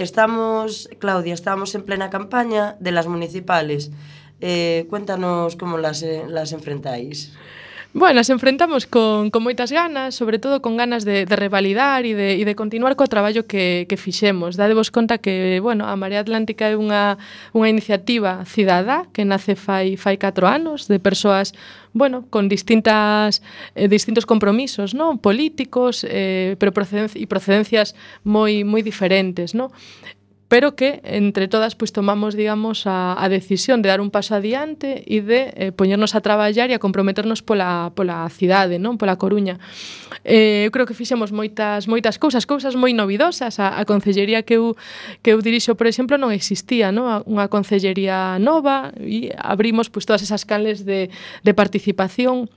Estamos, 0.00 0.88
Claudia, 0.98 1.34
estamos 1.34 1.74
en 1.74 1.82
plena 1.82 2.08
campaña 2.08 2.74
de 2.80 2.90
las 2.90 3.06
municipales. 3.06 3.90
Eh, 4.40 4.86
cuéntanos 4.88 5.56
cómo 5.56 5.76
las, 5.76 6.02
eh, 6.02 6.24
las 6.26 6.52
enfrentáis. 6.52 7.34
Bueno, 7.92 8.20
nos 8.20 8.30
enfrentamos 8.30 8.86
con, 8.86 9.34
con 9.34 9.42
moitas 9.42 9.74
ganas, 9.74 10.14
sobre 10.14 10.38
todo 10.38 10.62
con 10.62 10.78
ganas 10.78 11.02
de, 11.02 11.26
de 11.26 11.34
revalidar 11.34 12.06
e 12.06 12.14
de, 12.14 12.38
e 12.38 12.46
de 12.46 12.54
continuar 12.54 12.94
co 12.94 13.10
traballo 13.10 13.50
que, 13.50 13.90
que 13.90 13.98
fixemos. 13.98 14.54
Dadevos 14.54 14.94
conta 14.94 15.18
que, 15.18 15.58
bueno, 15.58 15.90
a 15.90 15.98
Marea 15.98 16.22
Atlántica 16.22 16.70
é 16.70 16.78
unha, 16.78 17.18
unha 17.50 17.66
iniciativa 17.66 18.46
cidadá 18.46 19.10
que 19.10 19.26
nace 19.26 19.58
fai, 19.58 19.98
fai 19.98 20.22
4 20.22 20.46
anos 20.46 20.86
de 20.86 21.02
persoas 21.02 21.50
bueno, 21.92 22.26
con 22.30 22.48
distintas 22.48 23.42
eh, 23.74 23.88
distintos 23.88 24.22
compromisos, 24.22 24.94
¿no? 24.94 25.18
políticos, 25.18 26.06
eh, 26.08 26.54
pero 26.62 26.70
procedencias, 26.70 27.18
e 27.18 27.26
procedencias 27.26 27.98
moi 28.22 28.62
moi 28.62 28.86
diferentes, 28.86 29.50
¿no? 29.50 29.74
pero 30.50 30.74
que 30.74 30.98
entre 31.04 31.46
todas 31.46 31.78
pois 31.78 31.94
tomamos, 31.94 32.34
digamos, 32.34 32.82
a, 32.90 33.14
a 33.14 33.28
decisión 33.30 33.86
de 33.86 33.88
dar 33.88 34.02
un 34.02 34.10
paso 34.10 34.34
adiante 34.34 35.06
e 35.06 35.22
de 35.22 35.54
eh, 35.54 35.70
poñernos 35.70 36.18
a 36.18 36.26
traballar 36.26 36.68
e 36.68 36.74
a 36.74 36.82
comprometernos 36.82 37.38
pola, 37.38 37.94
pola 37.94 38.26
cidade, 38.34 38.82
non 38.82 38.98
pola 38.98 39.14
Coruña. 39.14 39.62
Eh, 40.26 40.66
eu 40.66 40.74
creo 40.74 40.90
que 40.90 40.98
fixemos 40.98 41.30
moitas 41.30 41.86
moitas 41.86 42.18
cousas, 42.18 42.50
cousas 42.50 42.74
moi 42.74 42.90
novidosas. 42.90 43.62
A, 43.62 43.78
a 43.78 43.86
concellería 43.86 44.42
que 44.42 44.58
eu, 44.58 44.74
que 45.22 45.30
eu 45.30 45.38
dirixo, 45.38 45.78
por 45.78 45.86
exemplo, 45.86 46.18
non 46.18 46.34
existía, 46.34 46.90
non? 46.90 47.22
Unha 47.30 47.46
concellería 47.46 48.42
nova 48.42 48.90
e 48.98 49.30
abrimos 49.38 49.86
pois, 49.86 50.02
todas 50.02 50.18
esas 50.26 50.42
canles 50.42 50.82
de, 50.82 51.14
de 51.46 51.52
participación 51.54 52.50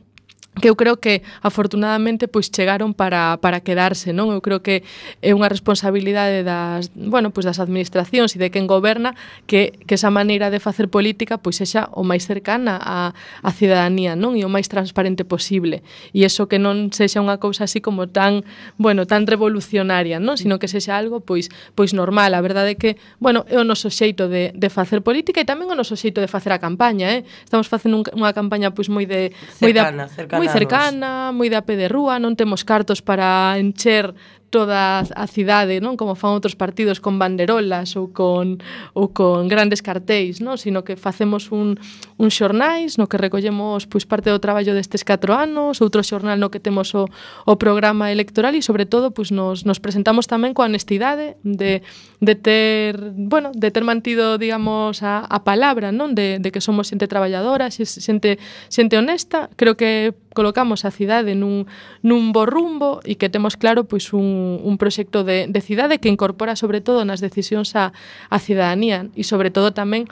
que 0.62 0.70
eu 0.70 0.76
creo 0.78 0.98
que 1.02 1.24
afortunadamente 1.42 2.28
pois 2.30 2.54
chegaron 2.54 2.94
para 2.94 3.38
para 3.42 3.66
quedarse, 3.66 4.14
non? 4.14 4.30
Eu 4.30 4.42
creo 4.46 4.62
que 4.62 4.86
é 5.26 5.34
unha 5.34 5.50
responsabilidade 5.50 6.46
das, 6.46 6.94
bueno, 6.94 7.34
pois 7.34 7.42
das 7.50 7.58
administracións 7.58 8.38
e 8.38 8.42
de 8.42 8.54
quen 8.54 8.70
goberna 8.70 9.18
que 9.50 9.74
que 9.90 9.98
esa 9.98 10.14
maneira 10.14 10.54
de 10.54 10.62
facer 10.62 10.94
política 10.94 11.42
pois 11.42 11.58
sexa 11.58 11.90
o 11.98 12.06
máis 12.06 12.30
cercana 12.30 12.78
á 12.78 13.18
á 13.42 13.50
cidadanía, 13.50 14.14
non? 14.14 14.38
E 14.38 14.46
o 14.46 14.50
máis 14.52 14.70
transparente 14.70 15.26
posible. 15.26 15.82
E 16.14 16.22
eso 16.22 16.46
que 16.46 16.62
non 16.62 16.94
sexa 16.94 17.18
unha 17.18 17.42
cousa 17.42 17.66
así 17.66 17.82
como 17.82 18.06
tan, 18.06 18.46
bueno, 18.78 19.10
tan 19.10 19.26
revolucionaria, 19.26 20.22
non? 20.22 20.38
Sino 20.38 20.62
que 20.62 20.70
sexa 20.70 20.94
algo 20.94 21.18
pois 21.26 21.50
pois 21.74 21.98
normal. 21.98 22.38
A 22.38 22.42
verdade 22.46 22.74
é 22.74 22.78
que, 22.78 23.02
bueno, 23.18 23.42
é 23.50 23.58
o 23.58 23.66
noso 23.66 23.90
xeito 23.90 24.30
de 24.30 24.54
de 24.54 24.70
facer 24.70 25.02
política 25.02 25.42
e 25.42 25.50
tamén 25.50 25.66
o 25.66 25.76
noso 25.76 25.98
xeito 25.98 26.22
de 26.22 26.30
facer 26.30 26.54
a 26.54 26.62
campaña, 26.62 27.10
eh? 27.10 27.26
Estamos 27.42 27.66
facendo 27.66 27.98
un, 27.98 28.06
unha 28.14 28.38
campaña 28.38 28.70
pois 28.70 28.86
moi 28.94 29.10
de 29.10 29.34
cercana, 29.58 30.06
moi 30.06 30.06
de 30.06 30.14
cercana 30.14 30.43
moi 30.44 30.52
cercana, 30.52 31.32
moi 31.32 31.48
de 31.48 31.56
a 31.56 31.64
pé 31.64 31.80
de 31.80 31.88
rúa, 31.88 32.20
non 32.20 32.36
temos 32.36 32.68
cartos 32.68 33.00
para 33.00 33.56
encher 33.56 34.12
toda 34.54 35.02
a 35.02 35.26
cidade, 35.26 35.82
non? 35.82 35.98
Como 35.98 36.14
fan 36.14 36.38
outros 36.38 36.54
partidos 36.54 37.02
con 37.02 37.18
banderolas 37.18 37.98
ou 37.98 38.14
con 38.14 38.62
ou 38.94 39.10
con 39.10 39.50
grandes 39.50 39.82
cartéis, 39.82 40.46
non, 40.46 40.62
sino 40.62 40.86
que 40.86 40.94
facemos 40.94 41.50
un 41.50 41.82
un 42.22 42.30
xornais 42.30 43.02
no 43.02 43.10
que 43.10 43.18
recollemos 43.18 43.90
pois 43.90 44.06
parte 44.06 44.30
do 44.30 44.38
traballo 44.38 44.78
destes 44.78 45.02
4 45.02 45.34
anos, 45.34 45.82
outro 45.82 46.06
xornal 46.06 46.38
no 46.38 46.54
que 46.54 46.62
temos 46.62 46.94
o 46.94 47.10
o 47.50 47.58
programa 47.58 48.14
electoral 48.14 48.54
e 48.54 48.62
sobre 48.62 48.86
todo 48.86 49.10
pois 49.10 49.34
nos 49.34 49.66
nos 49.66 49.82
presentamos 49.82 50.30
tamén 50.30 50.54
coa 50.54 50.70
honestidade 50.70 51.34
de 51.42 51.82
de 52.22 52.36
ter, 52.38 52.96
bueno, 53.18 53.52
de 53.52 53.68
ter 53.74 53.84
mantido, 53.84 54.38
digamos, 54.38 55.02
a 55.02 55.26
a 55.26 55.42
palabra, 55.42 55.90
non, 55.90 56.14
de 56.14 56.38
de 56.38 56.50
que 56.54 56.62
somos 56.62 56.94
xente 56.94 57.10
traballadora, 57.10 57.74
xente 57.74 58.38
xente 58.70 58.94
honesta, 59.02 59.50
creo 59.58 59.74
que 59.74 60.14
colocamos 60.38 60.84
a 60.86 60.92
cidade 60.92 61.34
nun 61.34 61.66
nun 62.04 62.36
bo 62.36 62.44
rumbo 62.44 63.00
e 63.08 63.16
que 63.16 63.32
temos 63.32 63.56
claro 63.56 63.86
pois 63.90 64.12
un 64.12 64.43
un, 64.44 64.60
un 64.60 64.76
proxecto 64.76 65.24
de, 65.24 65.48
de 65.48 65.62
cidade 65.64 66.04
que 66.04 66.12
incorpora 66.12 66.60
sobre 66.60 66.84
todo 66.84 67.08
nas 67.08 67.24
decisións 67.24 67.72
a, 67.80 67.96
a 68.28 68.38
cidadanía 68.44 69.08
e 69.16 69.24
sobre 69.24 69.48
todo 69.48 69.72
tamén 69.72 70.12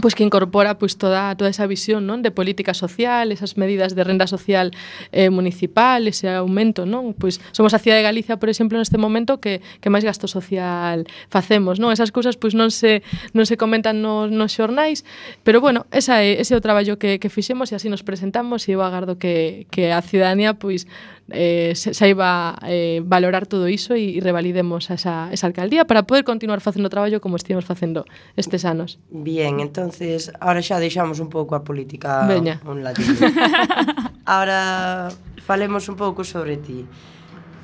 pois 0.00 0.14
que 0.14 0.22
incorpora 0.22 0.78
pois 0.78 0.96
toda 0.96 1.34
toda 1.34 1.50
esa 1.50 1.66
visión, 1.66 2.06
non, 2.06 2.22
de 2.22 2.30
política 2.30 2.72
social, 2.74 3.34
esas 3.34 3.58
medidas 3.58 3.98
de 3.98 4.02
renda 4.06 4.30
social 4.30 4.70
eh, 5.10 5.30
municipal, 5.30 6.06
ese 6.06 6.30
aumento, 6.30 6.86
non? 6.86 7.14
Pois 7.18 7.42
somos 7.50 7.74
a 7.74 7.82
cidade 7.82 8.02
de 8.02 8.08
Galicia, 8.08 8.38
por 8.38 8.48
exemplo, 8.48 8.78
neste 8.78 8.98
momento 8.98 9.42
que 9.42 9.60
que 9.82 9.90
máis 9.90 10.06
gasto 10.06 10.30
social 10.30 11.06
facemos, 11.28 11.82
non? 11.82 11.90
Esas 11.90 12.14
cousas 12.14 12.38
pois 12.38 12.54
non 12.54 12.70
se 12.70 13.02
non 13.34 13.44
se 13.44 13.58
comentan 13.58 14.00
nos 14.00 14.30
nos 14.30 14.54
xornais, 14.54 15.02
pero 15.42 15.58
bueno, 15.58 15.90
esa 15.90 16.22
é 16.22 16.38
ese 16.38 16.54
é 16.54 16.56
o 16.58 16.62
traballo 16.62 16.96
que 16.96 17.18
que 17.18 17.28
fixemos 17.28 17.74
e 17.74 17.74
así 17.74 17.90
nos 17.90 18.06
presentamos 18.06 18.70
e 18.70 18.78
eu 18.78 18.80
agardo 18.86 19.18
que 19.18 19.66
que 19.74 19.90
a 19.90 20.00
cidadanía 20.02 20.54
pois 20.54 20.86
eh, 21.30 21.72
saiba 21.74 22.56
eh, 22.62 23.02
valorar 23.04 23.46
todo 23.46 23.68
iso 23.68 23.94
e, 23.94 24.16
e 24.16 24.20
revalidemos 24.24 24.88
esa, 24.88 25.28
esa 25.28 25.46
alcaldía 25.46 25.84
para 25.84 26.08
poder 26.08 26.24
continuar 26.24 26.60
facendo 26.64 26.88
o 26.88 26.92
traballo 26.92 27.20
como 27.20 27.36
estivemos 27.36 27.68
facendo 27.68 28.08
estes 28.36 28.64
anos. 28.64 28.96
Bien, 29.12 29.60
entonces, 29.60 30.32
ahora 30.40 30.64
xa 30.64 30.80
deixamos 30.80 31.20
un 31.20 31.28
pouco 31.28 31.52
a 31.52 31.64
política 31.64 32.24
Veña. 32.24 32.60
un 32.64 32.80
ladinho. 32.80 33.12
ahora 34.24 35.12
falemos 35.44 35.88
un 35.88 35.96
pouco 36.00 36.24
sobre 36.24 36.56
ti. 36.56 36.88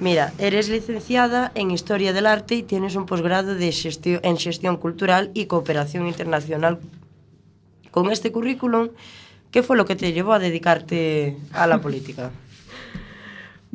Mira, 0.01 0.35
eres 0.39 0.69
licenciada 0.69 1.53
en 1.55 1.71
Historia 1.71 2.13
del 2.13 2.27
Arte 2.27 2.61
e 2.61 2.67
tienes 2.67 2.99
un 2.99 3.07
posgrado 3.07 3.55
de 3.55 3.71
xestión, 3.73 4.21
en 4.27 4.37
Xestión 4.37 4.77
Cultural 4.77 5.31
e 5.33 5.49
Cooperación 5.49 6.05
Internacional. 6.11 6.83
Con 7.95 8.11
este 8.11 8.35
currículum, 8.35 8.91
que 9.55 9.63
foi 9.63 9.79
lo 9.79 9.87
que 9.87 9.95
te 9.95 10.11
llevou 10.11 10.35
a 10.35 10.43
dedicarte 10.43 11.39
a 11.55 11.71
la 11.71 11.79
política? 11.79 12.29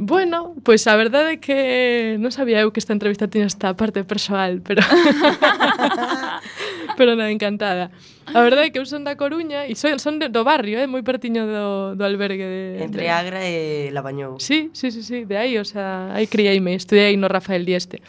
Bueno, 0.01 0.55
pois 0.63 0.87
a 0.87 0.95
verdade 0.95 1.35
é 1.35 1.37
que 1.43 2.15
non 2.23 2.31
sabía 2.31 2.63
eu 2.63 2.71
que 2.71 2.79
esta 2.79 2.95
entrevista 2.95 3.27
tiña 3.27 3.51
esta 3.51 3.75
parte 3.75 4.07
persoal, 4.07 4.63
pero 4.63 4.79
pero 6.97 7.19
na 7.19 7.27
encantada. 7.27 7.91
A 8.31 8.39
verdade 8.39 8.67
é 8.67 8.71
que 8.71 8.79
eu 8.79 8.87
son 8.87 9.03
da 9.03 9.19
Coruña 9.19 9.67
e 9.67 9.75
son, 9.75 9.99
son 9.99 10.23
de, 10.23 10.31
do 10.31 10.47
barrio, 10.47 10.79
é 10.79 10.83
eh, 10.83 10.87
moi 10.87 11.03
pertiño 11.03 11.43
do, 11.43 11.99
do 11.99 12.03
albergue 12.07 12.47
de 12.47 12.63
Entre 12.79 13.03
de... 13.03 13.11
Agra 13.11 13.43
e 13.43 13.91
Labañou. 13.91 14.39
Sí, 14.39 14.71
sí, 14.71 14.95
sí, 14.95 15.03
sí, 15.03 15.27
de 15.27 15.35
aí, 15.35 15.59
o 15.59 15.67
sea, 15.67 16.15
aí 16.15 16.31
criei-me, 16.31 16.79
estudiei 16.79 17.19
no 17.19 17.27
Rafael 17.27 17.67
Dieste. 17.67 17.99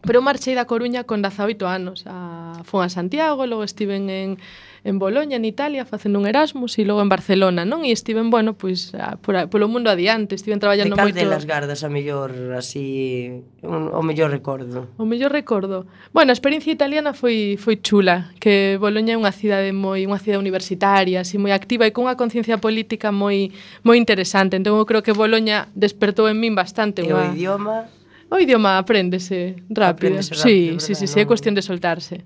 Pero 0.00 0.24
marchei 0.24 0.56
da 0.56 0.64
Coruña 0.64 1.04
con 1.04 1.20
18 1.20 1.60
anos 1.68 2.08
a 2.08 2.64
Fon 2.64 2.80
a 2.80 2.88
Santiago, 2.88 3.44
logo 3.44 3.68
estiven 3.68 4.08
en 4.08 4.40
en 4.84 4.98
Boloña, 4.98 5.36
en 5.36 5.44
Italia, 5.44 5.84
facendo 5.84 6.18
un 6.18 6.26
Erasmus 6.26 6.78
e 6.78 6.84
logo 6.84 6.98
en 7.02 7.08
Barcelona, 7.08 7.62
non? 7.62 7.86
E 7.86 7.94
estiven, 7.94 8.34
bueno, 8.34 8.58
pois 8.58 8.90
a, 8.98 9.14
por, 9.14 9.38
a, 9.38 9.46
polo 9.46 9.70
mundo 9.70 9.86
adiante, 9.94 10.34
estiven 10.34 10.58
traballando 10.58 10.98
moito. 10.98 11.14
De 11.14 11.22
cal 11.22 11.38
moito... 11.38 11.46
gardas 11.46 11.86
a 11.86 11.88
mellor 11.88 12.34
así 12.58 13.46
un, 13.62 13.94
o 13.94 14.02
mellor 14.02 14.34
recordo? 14.34 14.90
O 14.98 15.06
mellor 15.06 15.30
recordo. 15.30 15.86
Bueno, 16.10 16.30
a 16.30 16.36
experiencia 16.36 16.74
italiana 16.74 17.14
foi 17.14 17.54
foi 17.62 17.78
chula, 17.78 18.34
que 18.42 18.74
Boloña 18.82 19.14
é 19.14 19.18
unha 19.18 19.30
cidade 19.30 19.70
moi 19.70 20.02
unha 20.02 20.18
cidade 20.18 20.42
universitaria, 20.42 21.22
así 21.22 21.38
moi 21.38 21.54
activa 21.54 21.86
e 21.86 21.94
cunha 21.94 22.18
conciencia 22.18 22.58
política 22.58 23.14
moi 23.14 23.54
moi 23.86 23.94
interesante. 23.94 24.58
Entón 24.58 24.74
eu 24.82 24.86
creo 24.86 25.06
que 25.06 25.14
Boloña 25.14 25.70
despertou 25.78 26.26
en 26.26 26.42
min 26.42 26.58
bastante 26.58 27.06
unha... 27.06 27.30
O 27.30 27.38
idioma 27.38 27.86
o 28.32 28.40
idioma 28.40 28.78
apréndese 28.78 29.62
rápido. 29.68 30.18
Apréndese 30.18 30.34
rápido 30.34 30.80
sí, 30.80 30.94
sí, 30.94 30.94
sí, 30.98 31.06
sí, 31.06 31.20
é 31.20 31.28
cuestión 31.28 31.54
de 31.54 31.62
soltarse. 31.62 32.24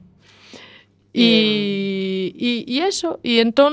E, 1.17 2.29
eh, 2.37 2.37
e, 2.37 2.51
e 2.69 2.85
eso, 2.85 3.17
e 3.25 3.41
entón, 3.41 3.73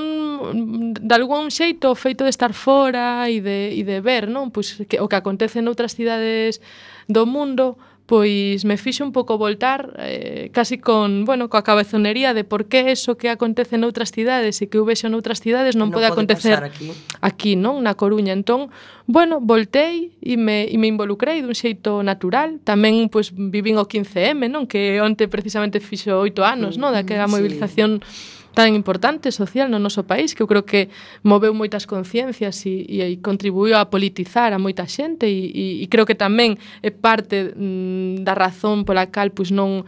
de 0.96 1.12
algún 1.12 1.52
xeito, 1.52 1.92
o 1.92 1.98
feito 1.98 2.24
de 2.24 2.32
estar 2.32 2.56
fora 2.56 3.28
e 3.28 3.44
de, 3.44 3.76
e 3.76 3.84
de 3.84 4.00
ver, 4.00 4.32
non? 4.32 4.48
Pois, 4.48 4.80
que, 4.88 4.96
o 4.96 5.04
que 5.12 5.18
acontece 5.20 5.60
noutras 5.60 5.92
cidades 5.92 6.64
do 7.04 7.28
mundo, 7.28 7.76
pois 8.06 8.64
me 8.64 8.76
fixo 8.76 9.02
un 9.04 9.12
pouco 9.12 9.38
voltar 9.38 9.94
eh, 9.98 10.50
casi 10.52 10.76
con, 10.76 11.24
bueno, 11.24 11.48
coa 11.48 11.64
cabezonería 11.64 12.36
de 12.36 12.44
por 12.44 12.68
que 12.68 12.92
eso 12.92 13.16
que 13.16 13.32
acontece 13.32 13.80
noutras 13.80 14.12
cidades 14.12 14.60
e 14.60 14.68
que 14.68 14.76
eu 14.76 14.84
vexo 14.84 15.08
noutras 15.08 15.40
cidades 15.40 15.72
non, 15.72 15.88
non 15.88 15.96
pode, 15.96 16.12
pode 16.12 16.12
acontecer 16.12 16.60
aquí, 16.60 16.92
aquí 17.24 17.52
non? 17.56 17.80
na 17.80 17.96
Coruña. 17.96 18.36
Entón, 18.36 18.68
bueno, 19.08 19.40
voltei 19.40 20.12
e 20.20 20.36
me, 20.36 20.68
e 20.68 20.76
me 20.76 20.92
involucrei 20.92 21.40
dun 21.40 21.56
xeito 21.56 22.04
natural. 22.04 22.60
Tamén, 22.60 23.08
pois, 23.08 23.32
vivín 23.32 23.80
o 23.80 23.88
15M, 23.88 24.52
non? 24.52 24.68
Que 24.68 25.00
onte 25.00 25.24
precisamente 25.24 25.80
fixo 25.80 26.20
oito 26.20 26.44
anos, 26.44 26.76
mm, 26.76 26.80
non? 26.84 26.92
Daquela 26.92 27.24
movilización 27.24 28.04
sí 28.04 28.43
tan 28.54 28.74
importante 28.74 29.34
social 29.34 29.68
no 29.68 29.82
noso 29.82 30.06
país 30.06 30.32
que 30.32 30.42
eu 30.42 30.48
creo 30.48 30.64
que 30.64 30.88
moveu 31.26 31.52
moitas 31.52 31.84
conciencias 31.90 32.62
e, 32.64 32.86
e, 32.86 33.02
e 33.02 33.18
contribuiu 33.18 33.74
a 33.74 33.90
politizar 33.90 34.54
a 34.54 34.62
moita 34.62 34.86
xente 34.86 35.26
e, 35.26 35.50
e, 35.50 35.64
e 35.82 35.86
creo 35.90 36.06
que 36.06 36.14
tamén 36.14 36.56
é 36.80 36.94
parte 36.94 37.52
mm, 37.52 38.22
da 38.22 38.38
razón 38.38 38.86
pola 38.86 39.10
cal 39.10 39.34
pois 39.34 39.50
non 39.50 39.82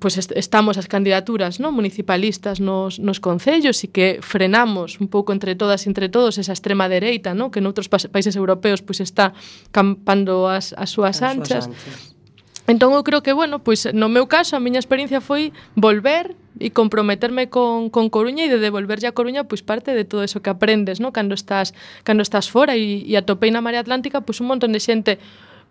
pois 0.00 0.18
est 0.18 0.34
estamos 0.34 0.76
as 0.76 0.90
candidaturas 0.90 1.62
non 1.62 1.72
municipalistas 1.72 2.60
nos, 2.60 2.98
nos 2.98 3.22
concellos 3.22 3.80
e 3.86 3.88
que 3.88 4.20
frenamos 4.20 4.98
un 5.00 5.08
pouco 5.08 5.32
entre 5.32 5.54
todas 5.56 5.86
e 5.86 5.88
entre 5.88 6.12
todos 6.12 6.36
esa 6.36 6.52
extrema 6.52 6.90
dereita 6.90 7.32
non? 7.32 7.48
que 7.48 7.64
noutros 7.64 7.88
pa 7.88 7.96
países 8.12 8.36
europeos 8.36 8.82
pois 8.84 9.00
está 9.00 9.32
campando 9.72 10.50
as, 10.50 10.76
as 10.76 10.90
súas 10.92 11.22
as 11.22 11.32
anchas. 11.32 11.64
Súas 11.64 11.72
anchas 11.72 12.15
Entón 12.66 12.98
eu 12.98 13.06
creo 13.06 13.22
que, 13.22 13.30
bueno, 13.30 13.62
pois 13.62 13.86
no 13.94 14.10
meu 14.10 14.26
caso 14.26 14.58
a 14.58 14.60
miña 14.60 14.82
experiencia 14.82 15.22
foi 15.22 15.54
volver 15.78 16.34
e 16.58 16.74
comprometerme 16.74 17.46
con, 17.46 17.94
con 17.94 18.10
Coruña 18.10 18.42
e 18.42 18.50
de 18.50 18.58
devolverlle 18.58 19.06
a 19.06 19.14
Coruña 19.14 19.46
pois 19.46 19.62
parte 19.62 19.94
de 19.94 20.02
todo 20.02 20.26
eso 20.26 20.42
que 20.42 20.50
aprendes, 20.50 20.98
no? 20.98 21.14
Cando 21.14 21.38
estás 21.38 21.76
cando 22.02 22.26
estás 22.26 22.50
fora 22.50 22.74
e, 22.74 23.06
e 23.06 23.14
atopei 23.14 23.54
na 23.54 23.62
Marea 23.62 23.86
Atlántica 23.86 24.24
pois 24.26 24.42
un 24.42 24.50
montón 24.50 24.74
de 24.74 24.80
xente 24.82 25.22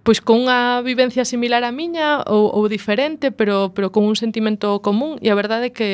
pois 0.06 0.22
con 0.22 0.46
unha 0.46 0.86
vivencia 0.86 1.26
similar 1.26 1.65
á 1.65 1.74
miña 1.74 2.22
ou, 2.30 2.54
ou 2.54 2.70
diferente, 2.70 3.34
pero 3.34 3.74
pero 3.74 3.89
con 3.89 4.06
un 4.06 4.13
sentimento 4.13 4.78
común 4.86 5.18
e 5.18 5.34
a 5.34 5.36
verdade 5.36 5.68
é 5.68 5.76
que 5.76 5.89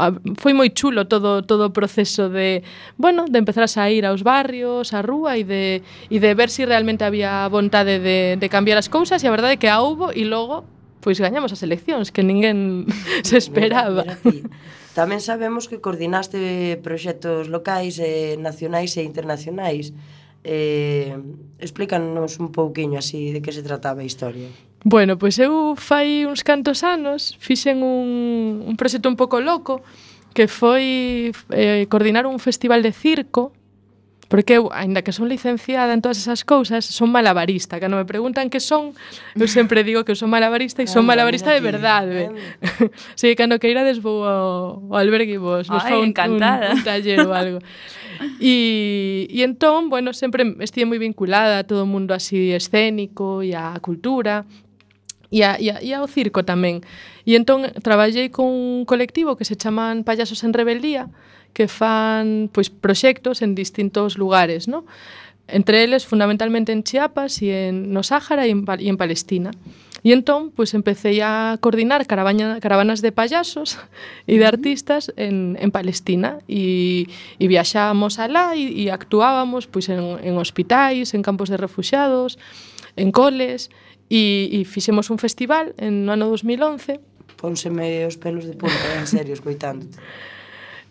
a, 0.00 0.08
foi 0.40 0.56
moi 0.56 0.72
chulo 0.72 1.04
todo 1.04 1.44
todo 1.44 1.68
o 1.68 1.72
proceso 1.76 2.32
de, 2.32 2.64
bueno, 2.96 3.28
de 3.28 3.36
empezar 3.36 3.68
a 3.68 3.70
sair 3.70 4.08
aos 4.08 4.24
barrios, 4.24 4.96
á 4.96 5.04
rúa 5.04 5.36
e 5.36 5.44
de 5.44 5.84
e 6.08 6.16
de 6.16 6.32
ver 6.32 6.48
se 6.48 6.64
si 6.64 6.66
realmente 6.66 7.04
había 7.04 7.44
vontade 7.52 8.00
de 8.00 8.40
de 8.40 8.48
cambiar 8.48 8.80
as 8.80 8.88
cousas 8.88 9.20
e 9.20 9.28
a 9.28 9.34
verdade 9.36 9.54
é 9.54 9.60
que 9.60 9.68
a 9.68 9.84
houbo 9.84 10.16
e 10.16 10.24
logo 10.24 10.64
pois 11.04 11.20
gañamos 11.20 11.52
as 11.52 11.60
eleccións 11.60 12.08
que 12.08 12.24
ninguén 12.24 12.88
se 13.28 13.36
esperaba. 13.36 14.08
Mira, 14.24 14.48
mira 14.48 14.48
Tamén 14.92 15.24
sabemos 15.24 15.72
que 15.72 15.80
coordinaste 15.80 16.76
proxectos 16.84 17.48
locais, 17.48 17.96
eh, 17.96 18.36
nacionais 18.36 18.92
e 19.00 19.02
internacionais 19.08 19.96
eh, 20.44 21.16
explícanos 21.58 22.38
un 22.38 22.50
pouquiño 22.52 22.98
así 22.98 23.32
de 23.32 23.42
que 23.42 23.52
se 23.52 23.62
trataba 23.62 24.02
a 24.02 24.04
historia. 24.04 24.48
Bueno, 24.84 25.16
pois 25.16 25.38
eu 25.38 25.78
fai 25.78 26.26
uns 26.26 26.42
cantos 26.42 26.82
anos 26.82 27.38
fixen 27.38 27.86
un, 27.86 28.66
un 28.66 28.74
proxecto 28.74 29.06
un 29.06 29.14
pouco 29.14 29.38
loco 29.38 29.82
que 30.34 30.50
foi 30.50 31.30
eh, 31.54 31.86
coordinar 31.86 32.26
un 32.26 32.42
festival 32.42 32.82
de 32.82 32.90
circo 32.90 33.54
Porque 34.32 34.56
eu, 34.56 34.72
aínda 34.72 35.04
que 35.04 35.12
son 35.12 35.28
licenciada 35.28 35.92
en 35.92 36.00
todas 36.00 36.16
esas 36.16 36.40
cousas, 36.40 36.88
son 36.88 37.12
malabarista. 37.12 37.76
Cando 37.76 38.00
me 38.00 38.08
preguntan 38.08 38.48
que 38.48 38.64
son, 38.64 38.96
eu 39.36 39.44
sempre 39.44 39.84
digo 39.84 40.08
que 40.08 40.12
eu 40.12 40.16
son 40.16 40.32
malabarista 40.32 40.80
e 40.80 40.88
son 40.88 41.04
malabarista 41.04 41.52
de 41.52 41.60
verdade. 41.60 42.32
sí, 43.20 43.36
cando 43.36 43.60
queirades 43.60 44.00
vou 44.00 44.24
ao, 44.24 44.80
ao 44.88 44.96
albergue 44.96 45.36
vos, 45.36 45.68
nos 45.68 45.84
fa 45.84 46.00
un, 46.00 46.16
un, 46.16 46.40
un 46.40 46.80
taller 46.80 47.28
ou 47.28 47.36
algo. 47.36 47.60
E, 48.40 49.26
e 49.28 49.42
entón, 49.42 49.90
bueno, 49.90 50.14
sempre 50.16 50.46
estive 50.64 50.86
moi 50.86 50.96
vinculada 50.96 51.60
a 51.60 51.66
todo 51.68 51.84
o 51.84 51.90
mundo 51.90 52.14
así 52.14 52.54
escénico 52.54 53.42
e 53.42 53.52
a 53.52 53.76
cultura 53.84 54.46
e, 55.28 55.42
a, 55.42 55.58
e, 55.58 55.68
a, 55.68 55.82
e 55.82 55.90
ao 55.92 56.06
circo 56.06 56.40
tamén. 56.40 56.80
E 57.28 57.34
entón 57.34 57.68
traballei 57.84 58.32
con 58.32 58.48
un 58.48 58.88
colectivo 58.88 59.34
que 59.36 59.44
se 59.44 59.60
chaman 59.60 60.04
Payasos 60.08 60.40
en 60.44 60.56
Rebeldía, 60.56 61.12
que 61.52 61.68
fan 61.68 62.48
pois 62.52 62.70
proxectos 62.70 63.42
en 63.42 63.54
distintos 63.54 64.16
lugares, 64.16 64.68
¿no? 64.68 64.84
entre 65.48 65.84
eles 65.84 66.06
fundamentalmente 66.06 66.72
en 66.72 66.82
Chiapas 66.82 67.42
e 67.42 67.68
en 67.68 67.92
no 67.92 68.02
Sáhara 68.02 68.46
e 68.46 68.50
en, 68.50 68.64
e 68.64 68.88
en 68.88 68.96
Palestina. 68.96 69.52
E 70.02 70.10
entón, 70.10 70.50
pois 70.50 70.74
empecé 70.74 71.22
a 71.22 71.54
coordinar 71.62 72.02
caravaña, 72.10 72.58
caravanas 72.58 73.06
de 73.06 73.14
payasos 73.14 73.78
e 74.26 74.34
de 74.34 74.46
artistas 74.46 75.14
en, 75.14 75.54
en 75.62 75.70
Palestina 75.70 76.42
e, 76.50 77.06
e 77.38 77.44
viaxábamos 77.46 78.18
alá 78.18 78.58
e, 78.58 78.66
e 78.66 78.90
actuábamos 78.90 79.70
pois 79.70 79.86
en, 79.86 80.18
en 80.18 80.34
hospitais, 80.42 81.14
en 81.14 81.22
campos 81.22 81.54
de 81.54 81.60
refugiados, 81.60 82.34
en 82.98 83.14
coles 83.14 83.70
e, 84.10 84.50
e 84.50 84.58
fixemos 84.66 85.06
un 85.12 85.22
festival 85.22 85.70
en 85.78 86.02
no 86.02 86.18
ano 86.18 86.26
2011. 86.26 86.98
Pónseme 87.38 88.02
os 88.06 88.18
pelos 88.18 88.46
de 88.46 88.58
punta, 88.58 88.98
en 88.98 89.06
serio, 89.06 89.34
escoitándote. 89.34 89.98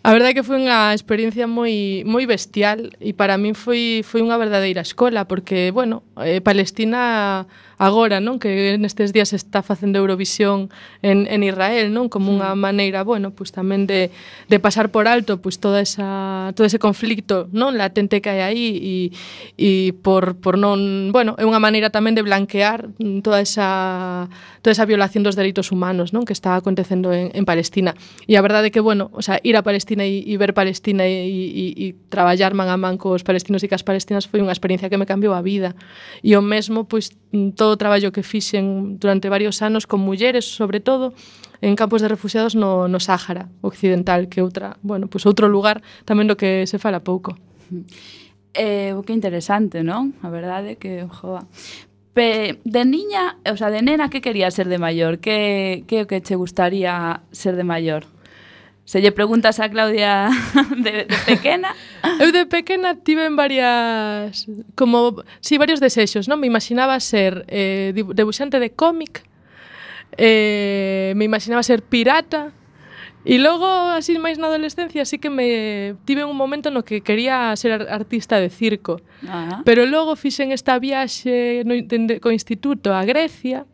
A 0.04 0.12
verdade 0.14 0.32
é 0.32 0.36
que 0.42 0.48
foi 0.48 0.58
unha 0.58 0.98
experiencia 0.98 1.46
moi 1.46 2.02
moi 2.10 2.26
bestial 2.26 2.90
e 2.98 3.14
para 3.14 3.38
min 3.38 3.54
foi 3.54 4.02
foi 4.02 4.26
unha 4.26 4.34
verdadeira 4.42 4.82
escola 4.82 5.30
porque, 5.30 5.70
bueno, 5.70 6.02
eh, 6.18 6.42
Palestina 6.42 7.46
agora, 7.82 8.22
non? 8.22 8.38
Que 8.38 8.78
nestes 8.78 9.10
días 9.10 9.34
está 9.34 9.66
facendo 9.66 9.98
Eurovisión 9.98 10.70
en, 11.02 11.26
en 11.26 11.42
Israel, 11.42 11.90
non? 11.90 12.14
Como 12.14 12.30
unha 12.30 12.54
mm. 12.54 12.62
maneira, 12.62 13.02
bueno, 13.02 13.34
pois 13.34 13.50
tamén 13.50 13.90
de, 13.90 14.14
de 14.46 14.58
pasar 14.62 14.94
por 14.94 15.10
alto 15.10 15.42
pois 15.42 15.58
toda 15.58 15.82
esa, 15.82 16.54
todo 16.54 16.70
ese 16.70 16.78
conflicto, 16.78 17.50
non? 17.50 17.82
Latente 17.82 18.22
que 18.22 18.30
hai 18.30 18.46
aí 18.46 18.68
e, 18.78 18.96
e 19.58 19.70
por, 19.98 20.38
por 20.38 20.62
non... 20.62 21.10
Bueno, 21.10 21.34
é 21.42 21.44
unha 21.50 21.58
maneira 21.58 21.90
tamén 21.90 22.14
de 22.14 22.22
blanquear 22.22 22.94
toda 23.26 23.42
esa, 23.42 24.30
toda 24.62 24.78
esa 24.78 24.86
violación 24.86 25.26
dos 25.26 25.34
dereitos 25.34 25.74
humanos, 25.74 26.14
non? 26.14 26.22
Que 26.22 26.38
está 26.38 26.54
acontecendo 26.54 27.10
en, 27.10 27.34
en 27.34 27.50
Palestina. 27.50 27.98
E 28.30 28.38
a 28.38 28.46
verdade 28.46 28.70
é 28.70 28.72
que, 28.72 28.86
bueno, 28.86 29.10
o 29.10 29.26
sea, 29.26 29.42
ir 29.42 29.58
a 29.58 29.66
Palestina 29.66 30.06
e, 30.06 30.22
e 30.22 30.38
ver 30.38 30.54
Palestina 30.54 31.10
e, 31.10 31.26
e, 31.26 31.66
e 31.74 31.86
traballar 32.14 32.54
man 32.54 32.70
a 32.70 32.78
man 32.78 33.02
cos 33.02 33.26
palestinos 33.26 33.66
e 33.66 33.72
cas 33.74 33.82
palestinas 33.82 34.30
foi 34.30 34.38
unha 34.38 34.54
experiencia 34.54 34.86
que 34.86 35.02
me 35.02 35.10
cambiou 35.10 35.34
a 35.34 35.42
vida. 35.42 35.74
E 36.22 36.38
o 36.38 36.46
mesmo, 36.46 36.86
pois, 36.86 37.10
Mm, 37.32 37.56
todo 37.56 37.74
o 37.74 37.80
traballo 37.80 38.12
que 38.12 38.24
fixen 38.24 39.00
durante 39.00 39.32
varios 39.32 39.62
anos 39.64 39.88
con 39.88 40.04
mulleres, 40.04 40.44
sobre 40.44 40.80
todo, 40.80 41.14
en 41.62 41.76
campos 41.76 42.02
de 42.02 42.10
refugiados 42.10 42.56
no, 42.56 42.88
no 42.88 43.00
Sáhara 43.00 43.48
Occidental, 43.62 44.28
que 44.28 44.42
outra, 44.42 44.76
bueno, 44.84 45.08
pues 45.08 45.24
outro 45.24 45.48
lugar 45.48 45.80
tamén 46.04 46.28
do 46.28 46.36
que 46.36 46.68
se 46.68 46.76
fala 46.76 47.00
pouco. 47.00 47.40
Eh, 48.52 48.92
que 49.08 49.14
interesante, 49.16 49.80
non? 49.80 50.12
A 50.20 50.28
verdade 50.28 50.76
que, 50.76 51.08
joa. 51.08 51.48
Pe, 52.12 52.60
de 52.68 52.84
niña, 52.84 53.40
o 53.48 53.56
sea, 53.56 53.72
de 53.72 53.80
nena, 53.80 54.12
que 54.12 54.20
querías 54.20 54.52
ser 54.52 54.68
de 54.68 54.76
maior? 54.76 55.24
Que, 55.24 55.88
que 55.88 56.04
o 56.04 56.08
que 56.12 56.20
che 56.20 56.36
gustaría 56.36 57.24
ser 57.32 57.56
de 57.56 57.64
maior? 57.64 58.04
Se 58.86 59.00
lle 59.00 59.12
preguntas 59.12 59.60
a 59.60 59.70
Claudia 59.70 60.30
de, 60.78 61.06
de 61.06 61.18
pequena. 61.26 61.76
Eu 62.20 62.34
de 62.34 62.46
pequena 62.46 62.98
tive 62.98 63.26
en 63.26 63.36
varias 63.36 64.50
como 64.76 65.24
si 65.40 65.56
sí, 65.56 65.58
varios 65.58 65.80
desexos, 65.80 66.28
non? 66.28 66.42
Me 66.42 66.50
imaginaba 66.50 67.00
ser 67.00 67.46
eh 67.48 67.94
debuxante 67.94 68.60
de 68.60 68.74
cómic. 68.74 69.24
Eh, 70.18 71.14
me 71.16 71.26
imaginaba 71.26 71.64
ser 71.64 71.84
pirata. 71.86 72.52
E 73.22 73.38
logo, 73.38 73.70
así 73.94 74.18
máis 74.18 74.42
na 74.42 74.50
adolescencia, 74.50 75.06
así 75.06 75.22
que 75.22 75.30
me 75.30 75.94
tive 76.10 76.26
un 76.26 76.34
momento 76.34 76.74
no 76.74 76.82
que 76.82 77.06
quería 77.06 77.54
ser 77.54 77.86
artista 77.86 78.42
de 78.42 78.50
circo. 78.50 78.98
Ajá. 79.30 79.62
Pero 79.62 79.86
logo 79.86 80.18
fixen 80.18 80.50
esta 80.50 80.82
viaxe 80.82 81.62
no, 81.70 81.78
de, 81.78 82.18
co 82.18 82.34
instituto 82.34 82.98
a 82.98 83.06
Grecia 83.06 83.70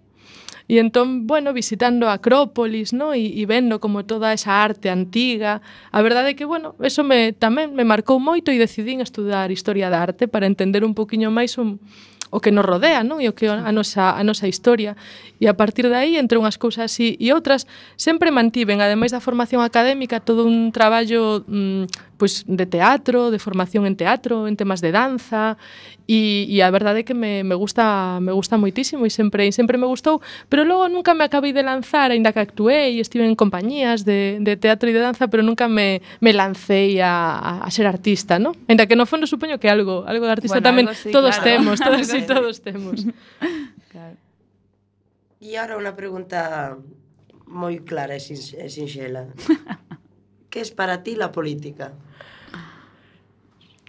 E 0.67 0.83
entón, 0.83 1.27
bueno, 1.31 1.55
visitando 1.55 2.11
a 2.11 2.19
Acrópolis, 2.19 2.91
no? 2.91 3.15
E, 3.15 3.39
e 3.39 3.43
vendo 3.47 3.79
como 3.79 4.03
toda 4.03 4.35
esa 4.35 4.59
arte 4.59 4.91
antiga, 4.91 5.63
a 5.95 5.99
verdade 6.03 6.31
é 6.31 6.35
que, 6.35 6.43
bueno, 6.43 6.75
eso 6.83 7.07
me, 7.07 7.31
tamén 7.31 7.71
me 7.71 7.87
marcou 7.87 8.19
moito 8.19 8.51
e 8.51 8.59
decidín 8.59 8.99
estudar 8.99 9.47
Historia 9.47 9.87
da 9.87 10.03
Arte 10.03 10.27
para 10.27 10.43
entender 10.43 10.83
un 10.83 10.91
poquinho 10.91 11.31
máis 11.31 11.55
un, 11.55 11.79
o 12.29 12.39
que 12.43 12.51
nos 12.51 12.67
rodea, 12.67 13.03
non? 13.07 13.23
E 13.23 13.31
o 13.31 13.33
que 13.33 13.47
a 13.47 13.71
nosa, 13.71 14.11
a 14.11 14.21
nosa 14.27 14.51
historia. 14.51 14.99
E 15.39 15.47
a 15.47 15.55
partir 15.55 15.87
de 15.87 15.95
aí, 15.95 16.19
entre 16.19 16.35
unhas 16.35 16.59
cousas 16.59 16.91
e, 16.99 17.15
e 17.15 17.31
outras, 17.31 17.63
sempre 17.95 18.27
mantiven, 18.35 18.83
ademais 18.83 19.15
da 19.15 19.23
formación 19.23 19.63
académica, 19.63 20.19
todo 20.19 20.43
un 20.43 20.75
traballo 20.75 21.47
mm, 21.47 22.16
pois, 22.17 22.43
de 22.49 22.65
teatro, 22.65 23.31
de 23.31 23.39
formación 23.39 23.85
en 23.85 23.95
teatro, 23.95 24.47
en 24.49 24.57
temas 24.57 24.81
de 24.81 24.91
danza 24.91 25.57
e, 26.07 26.47
e 26.49 26.63
a 26.63 26.69
verdade 26.71 27.01
é 27.01 27.05
que 27.05 27.13
me, 27.13 27.43
me 27.43 27.53
gusta 27.53 28.17
me 28.23 28.31
gusta 28.31 28.55
moitísimo 28.57 29.05
e 29.05 29.11
sempre 29.11 29.45
e 29.45 29.51
sempre 29.51 29.77
me 29.77 29.85
gustou, 29.85 30.23
pero 30.47 30.63
logo 30.63 30.87
nunca 30.87 31.13
me 31.13 31.27
acabei 31.27 31.51
de 31.51 31.61
lanzar, 31.61 32.09
aínda 32.09 32.31
que 32.31 32.39
actuei 32.39 32.97
e 32.97 33.03
estive 33.03 33.27
en 33.27 33.35
compañías 33.35 34.07
de, 34.07 34.39
de 34.41 34.55
teatro 34.55 34.89
e 34.89 34.95
de 34.95 35.03
danza, 35.03 35.27
pero 35.27 35.43
nunca 35.43 35.67
me, 35.67 36.01
me 36.23 36.31
lancei 36.31 36.97
a, 37.03 37.37
a, 37.37 37.51
a 37.67 37.69
ser 37.69 37.85
artista, 37.85 38.39
¿no? 38.39 38.55
Aínda 38.71 38.87
que 38.87 38.95
no 38.95 39.05
fondo 39.05 39.27
supoño 39.27 39.59
que 39.59 39.69
algo, 39.69 40.07
algo 40.07 40.25
de 40.25 40.33
artista 40.33 40.63
bueno, 40.63 40.67
tamén 40.67 40.85
sí, 40.95 41.11
todos 41.11 41.37
claro. 41.37 41.47
temos, 41.51 41.75
todos 41.83 42.07
e 42.17 42.19
todos 42.23 42.55
temos. 42.63 43.03
claro. 43.91 44.15
E 45.43 45.53
agora 45.59 45.77
unha 45.77 45.93
pregunta 45.93 46.73
moi 47.45 47.83
clara 47.83 48.15
e 48.15 48.21
sinxela. 48.23 49.29
que 50.49 50.61
es 50.61 50.71
para 50.71 51.03
ti 51.03 51.15
la 51.15 51.31
política? 51.31 51.93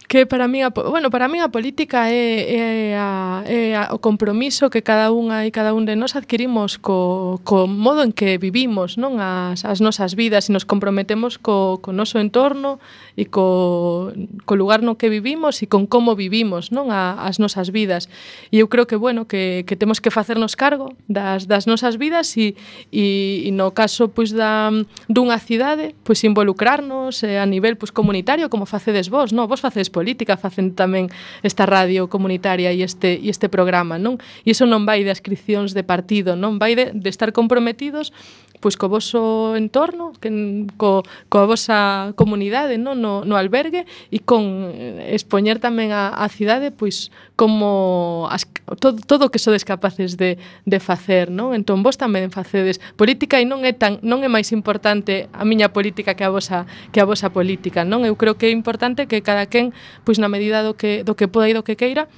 que 0.09 0.25
para 0.25 0.49
min 0.49 0.65
a, 0.65 0.71
bueno, 0.71 1.11
para 1.13 1.29
min 1.29 1.45
a 1.45 1.53
política 1.53 2.09
é, 2.09 2.97
é, 2.97 2.97
a, 2.97 3.45
é 3.45 3.77
a, 3.77 3.93
o 3.93 4.01
compromiso 4.01 4.73
que 4.73 4.81
cada 4.81 5.13
unha 5.13 5.45
e 5.45 5.53
cada 5.53 5.77
un 5.77 5.85
de 5.85 6.01
nós 6.01 6.17
adquirimos 6.17 6.81
co, 6.81 7.45
co 7.45 7.69
modo 7.69 8.01
en 8.01 8.17
que 8.17 8.41
vivimos 8.41 8.97
non? 8.97 9.21
As, 9.21 9.69
as 9.69 9.85
nosas 9.85 10.17
vidas 10.17 10.49
e 10.49 10.57
nos 10.57 10.65
comprometemos 10.65 11.37
co, 11.37 11.85
co 11.85 11.93
noso 11.93 12.17
entorno 12.17 12.81
e 13.21 13.29
co, 13.29 14.09
co 14.49 14.53
lugar 14.57 14.81
no 14.81 14.97
que 14.97 15.13
vivimos 15.13 15.61
e 15.61 15.69
con 15.69 15.85
como 15.85 16.17
vivimos 16.17 16.73
non? 16.73 16.89
A, 16.89 17.29
as 17.29 17.37
nosas 17.37 17.69
vidas. 17.69 18.09
E 18.49 18.65
eu 18.65 18.73
creo 18.73 18.89
que 18.89 18.97
bueno 18.97 19.29
que, 19.29 19.69
que 19.69 19.77
temos 19.77 20.01
que 20.01 20.09
facernos 20.09 20.57
cargo 20.57 20.97
das, 21.05 21.45
das 21.45 21.69
nosas 21.69 22.01
vidas 22.01 22.33
e, 22.41 22.57
e, 22.89 23.45
e 23.45 23.51
no 23.53 23.77
caso 23.77 24.09
pois, 24.09 24.33
da, 24.33 24.73
dunha 25.05 25.37
cidade 25.37 25.93
pois 26.01 26.25
involucrarnos 26.25 27.21
eh, 27.29 27.37
a 27.37 27.45
nivel 27.45 27.77
pois, 27.77 27.93
comunitario 27.93 28.49
como 28.49 28.65
facedes 28.65 29.13
vos 29.13 29.37
non? 29.37 29.45
vos 29.45 29.61
facedes 29.61 29.93
política 29.99 30.39
facendo 30.39 30.79
tamén 30.79 31.11
esta 31.43 31.67
radio 31.67 32.07
comunitaria 32.07 32.71
e 32.71 32.87
este, 32.87 33.19
e 33.19 33.27
este 33.27 33.51
programa, 33.51 33.99
non? 33.99 34.23
E 34.47 34.55
iso 34.55 34.63
non 34.71 34.87
vai 34.87 35.03
de 35.03 35.11
ascripcións 35.11 35.75
de 35.75 35.83
partido, 35.83 36.39
non? 36.39 36.63
Vai 36.63 36.79
de, 36.79 36.95
de 36.95 37.09
estar 37.11 37.35
comprometidos 37.35 38.15
pois 38.61 38.77
co 38.77 38.89
voso 38.89 39.55
entorno, 39.57 40.13
que 40.21 40.31
co, 40.77 41.03
coa 41.31 41.47
vosa 41.47 42.11
comunidade, 42.19 42.79
non? 42.79 42.99
No, 42.99 43.23
no 43.23 43.39
albergue 43.39 43.87
e 44.11 44.19
con 44.23 44.75
eh, 44.75 45.15
expoñer 45.15 45.63
tamén 45.63 45.95
a, 45.95 46.11
a 46.11 46.27
cidade 46.27 46.75
pois 46.75 47.15
como 47.39 48.27
as, 48.35 48.51
todo, 48.83 48.99
todo 48.99 49.31
que 49.31 49.39
sodes 49.39 49.63
capaces 49.63 50.19
de, 50.19 50.43
de 50.67 50.79
facer, 50.83 51.31
non? 51.31 51.55
Entón 51.55 51.87
vos 51.87 51.97
tamén 51.97 52.35
facedes 52.35 52.83
política 52.99 53.39
e 53.39 53.47
non 53.47 53.63
é 53.63 53.71
tan 53.71 54.03
non 54.03 54.27
é 54.27 54.31
máis 54.31 54.51
importante 54.51 55.31
a 55.31 55.47
miña 55.47 55.71
política 55.71 56.19
que 56.19 56.27
a 56.27 56.31
vosa 56.35 56.67
que 56.91 56.99
a 56.99 57.07
vosa 57.07 57.31
política, 57.31 57.87
non? 57.87 58.03
Eu 58.03 58.19
creo 58.19 58.35
que 58.35 58.51
é 58.51 58.53
importante 58.53 59.07
que 59.07 59.23
cada 59.23 59.47
quen 59.47 59.71
pois 60.05 60.19
na 60.19 60.29
medida 60.29 60.63
do 60.63 60.75
que, 60.75 61.05
do 61.05 61.15
que 61.15 61.29
poda 61.29 61.49
e 61.49 61.55
do 61.55 61.63
que 61.63 61.77
queira, 61.77 62.09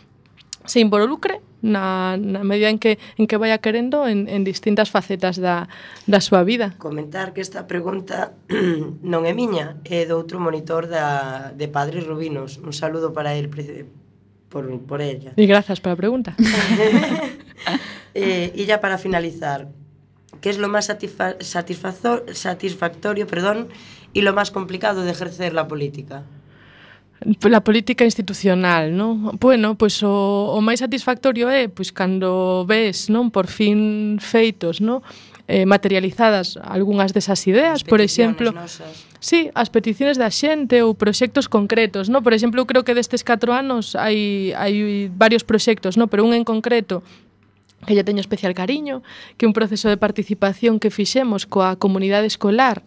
se 0.64 0.80
involucre 0.80 1.40
na, 1.62 2.16
na 2.16 2.44
medida 2.44 2.68
en 2.70 2.78
que, 2.78 2.98
en 3.16 3.26
que 3.26 3.36
vaya 3.36 3.58
querendo 3.58 4.08
en, 4.08 4.28
en 4.28 4.44
distintas 4.44 4.90
facetas 4.90 5.36
da, 5.36 5.68
da 6.06 6.20
súa 6.20 6.42
vida. 6.44 6.74
Comentar 6.78 7.32
que 7.32 7.40
esta 7.40 7.66
pregunta 7.68 8.32
non 9.04 9.28
é 9.28 9.32
miña, 9.36 9.76
é 9.84 10.08
do 10.08 10.16
outro 10.16 10.40
monitor 10.40 10.88
da, 10.88 11.52
de 11.52 11.68
Padre 11.68 12.00
Rubinos. 12.00 12.60
Un 12.60 12.72
saludo 12.72 13.12
para 13.12 13.36
el 13.36 13.52
por, 14.48 14.66
por 14.84 15.00
ella. 15.00 15.32
E 15.36 15.44
grazas 15.46 15.80
pola 15.80 15.96
pregunta. 15.96 16.34
eh, 18.16 18.52
e 18.56 18.62
ya 18.64 18.80
para 18.80 18.96
finalizar, 18.96 19.68
que 20.40 20.48
es 20.48 20.58
lo 20.58 20.68
más 20.68 20.88
satisfa 20.88 21.36
satisfactorio, 21.40 22.34
satisfactorio 22.34 23.24
perdón, 23.28 23.68
y 24.12 24.22
lo 24.22 24.32
más 24.32 24.50
complicado 24.50 25.04
de 25.04 25.12
ejercer 25.12 25.52
la 25.52 25.68
política? 25.68 26.24
Pola 27.38 27.60
política 27.60 28.08
institucional, 28.08 28.96
non? 28.96 29.36
Bueno, 29.36 29.76
pois 29.76 30.00
o, 30.00 30.56
o 30.56 30.58
máis 30.64 30.80
satisfactorio 30.80 31.52
é 31.52 31.68
pois 31.68 31.92
cando 31.92 32.64
ves, 32.64 33.12
non, 33.12 33.28
por 33.28 33.44
fin 33.44 34.16
feitos, 34.16 34.80
non? 34.80 35.04
Eh, 35.44 35.68
materializadas 35.68 36.56
algunhas 36.56 37.12
desas 37.12 37.44
ideas, 37.44 37.84
por 37.84 38.00
exemplo, 38.00 38.56
nosas. 38.56 39.04
Sí, 39.20 39.52
as 39.52 39.68
peticiones 39.68 40.16
da 40.16 40.32
xente 40.32 40.80
ou 40.80 40.96
proxectos 40.96 41.44
concretos, 41.44 42.08
non? 42.08 42.24
Por 42.24 42.32
exemplo, 42.32 42.56
eu 42.56 42.64
creo 42.64 42.88
que 42.88 42.96
destes 42.96 43.20
4 43.20 43.52
anos 43.52 43.92
hai 44.00 44.56
hai 44.56 45.12
varios 45.12 45.44
proxectos, 45.44 46.00
non, 46.00 46.08
pero 46.08 46.24
un 46.24 46.32
en 46.32 46.48
concreto 46.48 47.04
que 47.84 47.92
lle 47.92 48.04
teño 48.04 48.24
especial 48.24 48.56
cariño, 48.56 49.04
que 49.36 49.44
é 49.44 49.48
un 49.48 49.52
proceso 49.52 49.92
de 49.92 50.00
participación 50.00 50.80
que 50.80 50.88
fixemos 50.88 51.44
coa 51.44 51.76
comunidade 51.76 52.24
escolar 52.24 52.80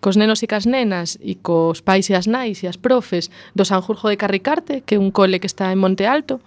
cos 0.00 0.16
nenos 0.16 0.42
e 0.42 0.46
cas 0.46 0.66
nenas 0.66 1.18
e 1.20 1.36
cos 1.38 1.82
pais 1.82 2.10
e 2.10 2.14
as 2.14 2.26
nais 2.26 2.62
e 2.62 2.66
as 2.66 2.76
profes 2.76 3.30
do 3.54 3.64
Sanjurjo 3.64 4.08
de 4.08 4.16
Carricarte, 4.16 4.82
que 4.82 4.96
é 4.96 4.98
un 4.98 5.10
cole 5.10 5.40
que 5.40 5.46
está 5.46 5.72
en 5.72 5.78
Monte 5.78 6.06
Alto, 6.06 6.40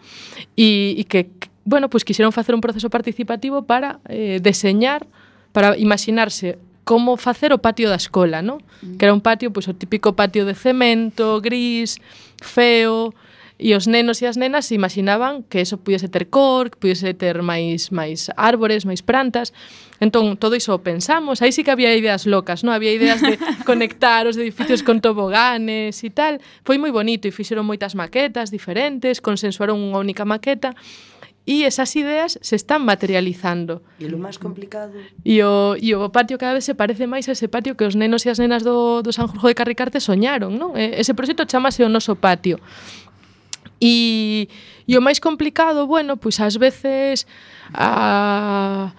e, 0.55 0.95
e 0.97 1.03
que, 1.05 1.29
bueno, 1.65 1.87
pois 1.87 2.03
pues, 2.03 2.13
quixeron 2.13 2.31
facer 2.31 2.55
un 2.55 2.61
proceso 2.61 2.89
participativo 2.89 3.63
para 3.63 3.99
eh, 4.07 4.39
deseñar, 4.41 5.07
para 5.51 5.77
imaginarse 5.77 6.59
como 6.87 7.17
facer 7.17 7.51
o 7.51 7.59
patio 7.59 7.91
da 7.91 7.99
escola, 7.99 8.39
¿no? 8.39 8.63
Mm. 8.79 8.95
Que 8.95 9.05
era 9.05 9.13
un 9.13 9.19
patio, 9.19 9.51
pois, 9.51 9.67
pues, 9.67 9.75
o 9.75 9.79
típico 9.79 10.15
patio 10.15 10.47
de 10.47 10.55
cemento, 10.55 11.43
gris, 11.43 11.99
feo, 12.39 13.11
E 13.57 13.73
os 13.73 13.89
nenos 13.89 14.21
e 14.21 14.29
as 14.29 14.37
nenas 14.37 14.69
se 14.69 14.77
imaginaban 14.77 15.41
que 15.41 15.61
eso 15.61 15.81
pudiese 15.81 16.05
ter 16.07 16.29
cor, 16.29 16.69
que 16.69 16.77
pudiese 16.77 17.17
ter 17.17 17.41
máis 17.41 17.89
máis 17.89 18.29
árbores, 18.37 18.85
máis 18.85 19.01
plantas. 19.01 19.49
Entón, 19.97 20.37
todo 20.37 20.53
iso 20.53 20.77
o 20.77 20.85
pensamos. 20.85 21.41
Aí 21.41 21.49
sí 21.49 21.65
que 21.65 21.73
había 21.73 21.89
ideas 21.97 22.29
locas, 22.29 22.61
non? 22.61 22.77
Había 22.77 22.93
ideas 22.93 23.17
de 23.17 23.41
conectar 23.69 24.29
os 24.29 24.37
edificios 24.37 24.85
con 24.85 25.01
toboganes 25.01 25.97
e 26.05 26.09
tal. 26.13 26.37
Foi 26.61 26.77
moi 26.77 26.93
bonito 26.93 27.25
e 27.25 27.33
fixeron 27.33 27.65
moitas 27.65 27.97
maquetas 27.97 28.53
diferentes, 28.53 29.25
consensuaron 29.25 29.81
unha 29.81 29.97
única 29.97 30.21
maqueta 30.21 30.77
e 31.47 31.63
esas 31.63 31.95
ideas 31.95 32.37
se 32.43 32.59
están 32.59 32.83
materializando. 32.83 33.79
E 34.03 34.05
o 34.11 34.19
máis 34.19 34.35
complicado. 34.35 34.99
E 35.23 35.39
o, 35.39 35.79
e 35.79 35.95
o 35.95 36.11
patio 36.11 36.35
cada 36.35 36.59
vez 36.59 36.67
se 36.67 36.75
parece 36.75 37.07
máis 37.07 37.23
a 37.25 37.33
ese 37.33 37.47
patio 37.47 37.79
que 37.79 37.87
os 37.87 37.95
nenos 37.95 38.27
e 38.27 38.29
as 38.29 38.35
nenas 38.35 38.67
do, 38.67 38.99
do 38.99 39.15
Sanjurjo 39.15 39.47
de 39.47 39.55
Carricarte 39.55 40.03
soñaron, 40.03 40.59
non? 40.59 40.75
Ese 40.75 41.15
proxecto 41.15 41.47
chamase 41.47 41.87
o 41.87 41.89
noso 41.89 42.19
patio. 42.19 42.59
E, 43.81 44.47
e 44.87 44.97
o 44.97 45.01
máis 45.01 45.19
complicado, 45.19 45.85
bueno, 45.85 46.17
pois 46.17 46.39
ás 46.39 46.55
veces 46.57 47.27
a, 47.73 48.91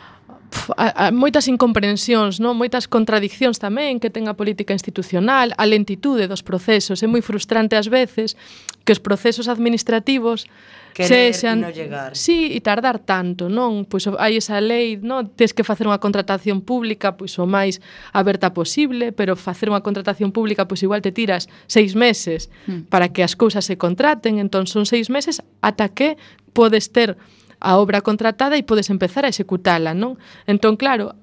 a, 0.77 1.09
a, 1.09 1.11
moitas 1.13 1.49
incomprensións, 1.49 2.41
non? 2.41 2.57
moitas 2.57 2.89
contradiccións 2.89 3.61
tamén 3.61 4.01
que 4.01 4.09
ten 4.09 4.29
a 4.29 4.35
política 4.37 4.73
institucional, 4.73 5.53
a 5.57 5.65
lentitude 5.69 6.29
dos 6.29 6.41
procesos. 6.41 7.05
É 7.05 7.09
moi 7.09 7.21
frustrante 7.21 7.77
ás 7.77 7.93
veces 7.93 8.37
que 8.85 8.93
os 8.97 9.01
procesos 9.01 9.49
administrativos 9.49 10.49
Querer 10.97 11.31
sexan, 11.31 11.63
e 11.63 11.73
llegar. 11.73 12.17
Sí, 12.17 12.57
e 12.57 12.59
tardar 12.65 12.99
tanto, 12.99 13.47
non? 13.47 13.85
Pois 13.87 14.09
hai 14.09 14.41
esa 14.41 14.59
lei, 14.59 14.99
non? 14.99 15.31
Tes 15.37 15.53
que 15.53 15.63
facer 15.63 15.87
unha 15.87 16.01
contratación 16.01 16.65
pública, 16.65 17.15
pois 17.15 17.37
o 17.39 17.47
máis 17.47 17.79
aberta 18.11 18.51
posible, 18.57 19.13
pero 19.13 19.37
facer 19.37 19.69
unha 19.69 19.85
contratación 19.85 20.33
pública, 20.33 20.67
pois 20.67 20.83
igual 20.83 21.05
te 21.05 21.13
tiras 21.13 21.47
seis 21.69 21.93
meses 21.93 22.51
mm. 22.67 22.91
para 22.91 23.13
que 23.13 23.23
as 23.23 23.37
cousas 23.37 23.69
se 23.69 23.77
contraten, 23.77 24.41
entón 24.41 24.67
son 24.67 24.89
seis 24.89 25.13
meses 25.13 25.45
ata 25.61 25.93
que 25.93 26.17
podes 26.57 26.91
ter 26.91 27.15
a 27.61 27.79
obra 27.79 28.01
contratada 28.01 28.57
e 28.57 28.63
podes 28.63 28.91
empezar 28.91 29.27
a 29.27 29.33
executala, 29.33 29.95
non? 29.95 30.17
Entón, 30.47 30.79
claro, 30.79 31.15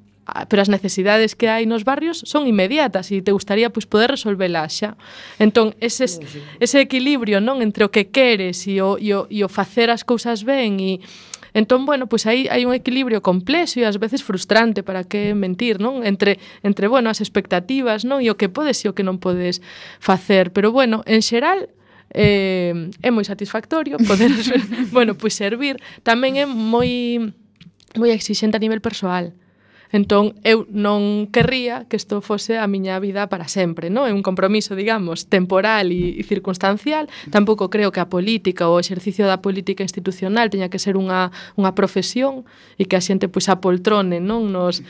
pero 0.49 0.61
as 0.61 0.69
necesidades 0.69 1.37
que 1.37 1.47
hai 1.47 1.69
nos 1.69 1.85
barrios 1.85 2.25
son 2.25 2.49
inmediatas 2.49 3.13
e 3.13 3.21
te 3.21 3.35
gustaría 3.35 3.69
pois 3.69 3.85
poder 3.85 4.09
resolvelas 4.09 4.73
xa. 4.73 4.97
Entón, 5.37 5.77
ese 5.79 6.09
ese 6.57 6.77
equilibrio, 6.81 7.37
non, 7.39 7.61
entre 7.61 7.85
o 7.85 7.93
que 7.93 8.09
queres 8.09 8.65
e 8.65 8.81
o 8.81 8.97
e 8.97 9.13
o, 9.13 9.29
e 9.29 9.45
o 9.45 9.49
facer 9.49 9.93
as 9.93 10.01
cousas 10.01 10.41
ben 10.41 10.81
e 10.81 11.01
Entón, 11.55 11.87
bueno, 11.87 12.11
pois 12.11 12.27
aí 12.27 12.51
hai 12.51 12.67
un 12.67 12.75
equilibrio 12.75 13.23
complexo 13.23 13.79
e 13.79 13.87
ás 13.87 13.95
veces 13.95 14.19
frustrante, 14.27 14.83
para 14.83 15.07
que 15.07 15.31
mentir, 15.31 15.79
non? 15.79 16.03
Entre, 16.03 16.35
entre 16.67 16.91
bueno, 16.91 17.07
as 17.07 17.23
expectativas, 17.23 18.03
non? 18.03 18.19
E 18.19 18.27
o 18.27 18.35
que 18.35 18.51
podes 18.51 18.83
e 18.83 18.91
o 18.91 18.95
que 18.97 19.07
non 19.07 19.23
podes 19.23 19.63
facer. 20.03 20.51
Pero, 20.51 20.75
bueno, 20.75 20.99
en 21.07 21.23
xeral, 21.23 21.71
eh, 22.13 22.91
é 23.01 23.09
moi 23.09 23.23
satisfactorio 23.23 23.97
poder 24.03 24.31
bueno, 24.95 25.15
pois 25.15 25.33
pues, 25.33 25.39
servir. 25.39 25.79
Tamén 26.03 26.37
é 26.37 26.45
moi 26.45 27.33
moi 27.95 28.09
exixente 28.11 28.59
a 28.59 28.63
nivel 28.63 28.83
persoal. 28.83 29.31
Entón, 29.95 30.35
eu 30.43 30.67
non 30.67 31.31
querría 31.31 31.87
que 31.87 31.95
isto 31.95 32.19
fose 32.19 32.59
a 32.59 32.67
miña 32.67 32.99
vida 32.99 33.31
para 33.31 33.47
sempre, 33.47 33.87
non? 33.87 34.03
É 34.03 34.11
un 34.11 34.27
compromiso, 34.27 34.75
digamos, 34.75 35.31
temporal 35.31 35.87
e, 35.95 36.19
e 36.19 36.23
circunstancial. 36.27 37.07
Tampouco 37.31 37.71
creo 37.71 37.95
que 37.95 38.03
a 38.03 38.11
política 38.11 38.67
ou 38.67 38.75
o 38.75 38.83
exercicio 38.83 39.23
da 39.23 39.39
política 39.39 39.87
institucional 39.87 40.51
teña 40.51 40.67
que 40.67 40.83
ser 40.83 40.99
unha, 40.99 41.31
unha 41.55 41.71
profesión 41.79 42.43
e 42.75 42.91
que 42.91 42.99
a 42.99 43.03
xente 43.07 43.31
pois 43.31 43.47
apoltrone, 43.47 44.19
non? 44.19 44.51
Nos, 44.51 44.83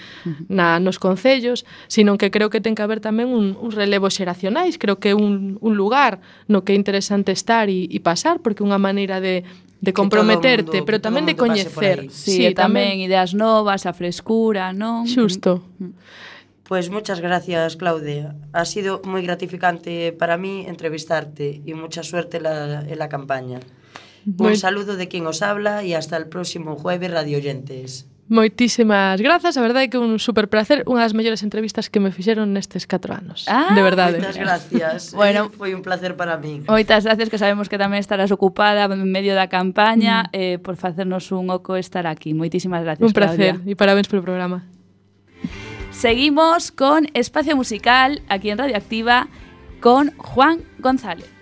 na, 0.49 0.82
nos 0.82 0.97
concellos, 0.97 1.70
sino 1.86 2.18
que 2.18 2.34
creo 2.34 2.49
que 2.49 2.58
ten 2.58 2.74
que 2.74 2.82
haber 2.82 2.97
tamén 2.97 3.30
un, 3.30 3.53
un 3.62 3.70
relevo 3.70 4.10
xeracionais. 4.10 4.82
Creo 4.82 4.97
que 4.97 5.14
é 5.14 5.16
un, 5.16 5.62
un 5.62 5.78
lugar 5.78 6.18
no 6.49 6.66
que 6.66 6.74
é 6.74 6.76
interesante 6.82 7.30
estar 7.30 7.70
e, 7.70 7.86
e 7.93 8.01
pasar, 8.01 8.41
porque 8.41 8.66
unha 8.66 8.82
maneira 8.82 9.22
de 9.22 9.45
de 9.86 9.94
comprometerte, 9.94 10.82
mundo, 10.82 10.86
pero 10.90 10.98
tamén 10.98 11.30
de 11.30 11.38
coñecer. 11.38 12.10
Sí, 12.10 12.50
sí, 12.50 12.58
tamén 12.58 12.98
ideas 12.98 13.38
novas, 13.38 13.86
a 13.86 13.94
frescura, 13.94 14.74
non? 14.74 15.06
Xusto. 15.06 15.62
Pois 15.62 15.86
mm. 15.86 15.94
pues 16.66 16.86
muchas 16.90 17.22
gracias, 17.22 17.78
Claudia. 17.78 18.34
Ha 18.50 18.66
sido 18.66 19.06
moi 19.06 19.22
gratificante 19.22 20.10
para 20.18 20.42
mí 20.42 20.66
entrevistarte 20.66 21.62
e 21.62 21.72
mucha 21.78 22.02
suerte 22.02 22.42
la, 22.42 22.82
en 22.82 22.98
la 22.98 23.08
campaña. 23.08 23.62
Muy... 24.26 24.52
Un 24.52 24.58
saludo 24.58 24.98
de 24.98 25.06
quien 25.06 25.30
os 25.30 25.46
habla 25.46 25.86
y 25.86 25.94
hasta 25.94 26.18
el 26.18 26.26
próximo 26.26 26.74
jueves, 26.82 27.14
Radio 27.14 27.38
Oyentes. 27.38 28.10
Moitísimas 28.28 29.22
grazas, 29.22 29.54
a 29.54 29.62
verdade 29.62 29.86
é 29.86 29.90
que 29.94 30.02
un 30.02 30.18
super 30.18 30.50
placer, 30.50 30.82
unha 30.90 31.06
das 31.06 31.14
mellores 31.14 31.46
entrevistas 31.46 31.94
que 31.94 32.02
me 32.02 32.10
fixeron 32.10 32.58
nestes 32.58 32.90
4 32.90 33.14
anos. 33.14 33.46
Ah, 33.46 33.78
de 33.78 33.86
verdade. 33.86 34.18
Moitas 34.18 34.42
gracias. 34.42 35.00
bueno, 35.22 35.54
foi 35.54 35.78
un 35.78 35.86
placer 35.86 36.18
para 36.18 36.34
mí. 36.42 36.66
Moitas 36.66 37.06
gracias 37.06 37.30
que 37.30 37.38
sabemos 37.38 37.70
que 37.70 37.78
tamén 37.78 38.02
estarás 38.02 38.34
ocupada 38.34 38.90
en 38.90 39.06
medio 39.14 39.38
da 39.38 39.46
campaña 39.46 40.26
mm. 40.34 40.42
eh, 40.42 40.58
por 40.58 40.74
facernos 40.74 41.30
un 41.30 41.54
oco 41.54 41.78
estar 41.78 42.10
aquí. 42.10 42.34
Moitísimas 42.34 42.82
gracias. 42.82 43.06
Un 43.06 43.14
placer 43.14 43.62
e 43.62 43.78
parabéns 43.78 44.10
polo 44.10 44.26
programa. 44.26 44.66
Seguimos 45.94 46.74
con 46.74 47.06
Espacio 47.14 47.54
Musical 47.54 48.26
aquí 48.26 48.50
en 48.50 48.58
Radioactiva 48.58 49.30
con 49.86 50.18
Juan 50.18 50.66
González. 50.82 51.35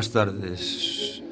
Boas 0.00 0.12
tardes. 0.12 1.22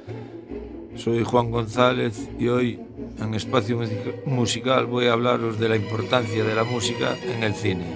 Soy 0.94 1.24
Juan 1.24 1.50
González 1.50 2.28
y 2.38 2.48
hoy 2.48 2.78
en 3.18 3.32
Espacio 3.32 3.80
Musical 4.26 4.84
voy 4.84 5.06
a 5.06 5.14
hablaros 5.14 5.58
de 5.58 5.70
la 5.70 5.76
importancia 5.76 6.44
de 6.44 6.54
la 6.54 6.64
música 6.64 7.16
en 7.16 7.44
el 7.44 7.54
cine, 7.54 7.86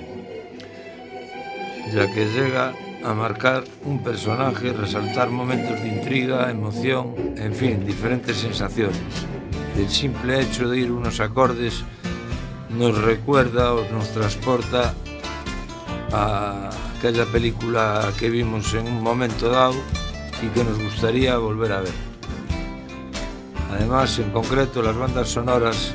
ya 1.92 2.10
que 2.10 2.24
llega 2.24 2.72
a 3.04 3.12
marcar 3.12 3.64
un 3.84 4.02
personaje, 4.02 4.72
resaltar 4.72 5.28
momentos 5.28 5.78
de 5.82 5.88
intriga, 5.88 6.50
emoción, 6.50 7.34
en 7.36 7.52
fin, 7.52 7.84
diferentes 7.84 8.38
sensaciones. 8.38 8.96
El 9.76 9.90
simple 9.90 10.40
hecho 10.40 10.70
de 10.70 10.78
ir 10.78 10.90
unos 10.90 11.20
acordes 11.20 11.84
nos 12.70 12.96
recuerda 12.96 13.74
o 13.74 13.86
nos 13.92 14.08
transporta 14.08 14.94
a 16.12 16.70
aquella 16.96 17.26
película 17.26 18.10
que 18.18 18.30
vimos 18.30 18.72
en 18.72 18.86
un 18.86 19.02
momento 19.02 19.50
dado 19.50 19.74
y 20.42 20.48
que 20.48 20.64
nos 20.64 20.82
gustaría 20.82 21.38
volver 21.38 21.72
a 21.72 21.80
ver. 21.80 22.12
Además, 23.70 24.18
en 24.18 24.30
concreto, 24.30 24.82
las 24.82 24.96
bandas 24.96 25.28
sonoras 25.28 25.94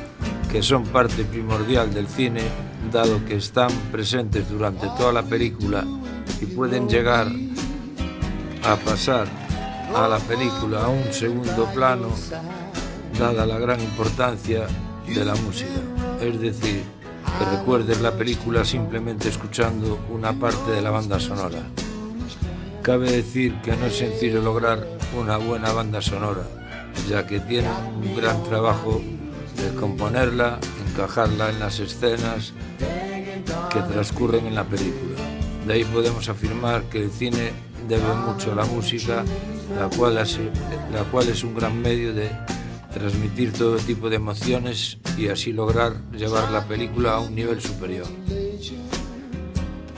que 0.50 0.62
son 0.62 0.84
parte 0.84 1.24
primordial 1.24 1.92
del 1.92 2.08
cine, 2.08 2.42
dado 2.90 3.24
que 3.26 3.36
están 3.36 3.70
presentes 3.92 4.48
durante 4.48 4.88
toda 4.96 5.12
la 5.12 5.22
película 5.22 5.84
y 6.40 6.46
pueden 6.46 6.88
llegar 6.88 7.28
a 8.64 8.76
pasar 8.76 9.28
a 9.94 10.08
la 10.08 10.18
película 10.18 10.84
a 10.84 10.88
un 10.88 11.12
segundo 11.12 11.66
plano, 11.74 12.08
dada 13.18 13.46
la 13.46 13.58
gran 13.58 13.80
importancia 13.80 14.66
de 15.06 15.24
la 15.24 15.34
música. 15.36 15.80
Es 16.20 16.40
decir, 16.40 16.82
que 17.38 17.56
recuerdes 17.56 18.00
la 18.00 18.12
película 18.12 18.64
simplemente 18.64 19.28
escuchando 19.28 19.98
una 20.10 20.32
parte 20.32 20.70
de 20.70 20.80
la 20.80 20.90
banda 20.90 21.20
sonora. 21.20 21.60
Cabe 22.88 23.12
decir 23.12 23.54
que 23.60 23.76
no 23.76 23.84
es 23.84 23.98
sencillo 23.98 24.40
lograr 24.40 24.88
una 25.14 25.36
buena 25.36 25.72
banda 25.74 26.00
sonora, 26.00 26.44
ya 27.06 27.26
que 27.26 27.38
tiene 27.38 27.68
un 27.68 28.16
gran 28.16 28.42
trabajo 28.44 29.02
de 29.58 29.78
componerla, 29.78 30.58
encajarla 30.88 31.50
en 31.50 31.60
las 31.60 31.80
escenas 31.80 32.54
que 33.70 33.80
transcurren 33.80 34.46
en 34.46 34.54
la 34.54 34.64
película. 34.64 35.16
De 35.66 35.74
ahí 35.74 35.84
podemos 35.84 36.30
afirmar 36.30 36.84
que 36.84 37.02
el 37.02 37.10
cine 37.10 37.52
debe 37.86 38.14
mucho 38.14 38.52
a 38.52 38.54
la 38.54 38.64
música, 38.64 39.22
la 39.78 39.94
cual, 39.94 40.14
la 40.14 41.04
cual 41.12 41.28
es 41.28 41.44
un 41.44 41.54
gran 41.54 41.78
medio 41.82 42.14
de 42.14 42.30
transmitir 42.94 43.52
todo 43.52 43.76
tipo 43.76 44.08
de 44.08 44.16
emociones 44.16 44.96
y 45.18 45.28
así 45.28 45.52
lograr 45.52 45.92
llevar 46.12 46.50
la 46.50 46.66
película 46.66 47.16
a 47.16 47.20
un 47.20 47.34
nivel 47.34 47.60
superior. 47.60 48.06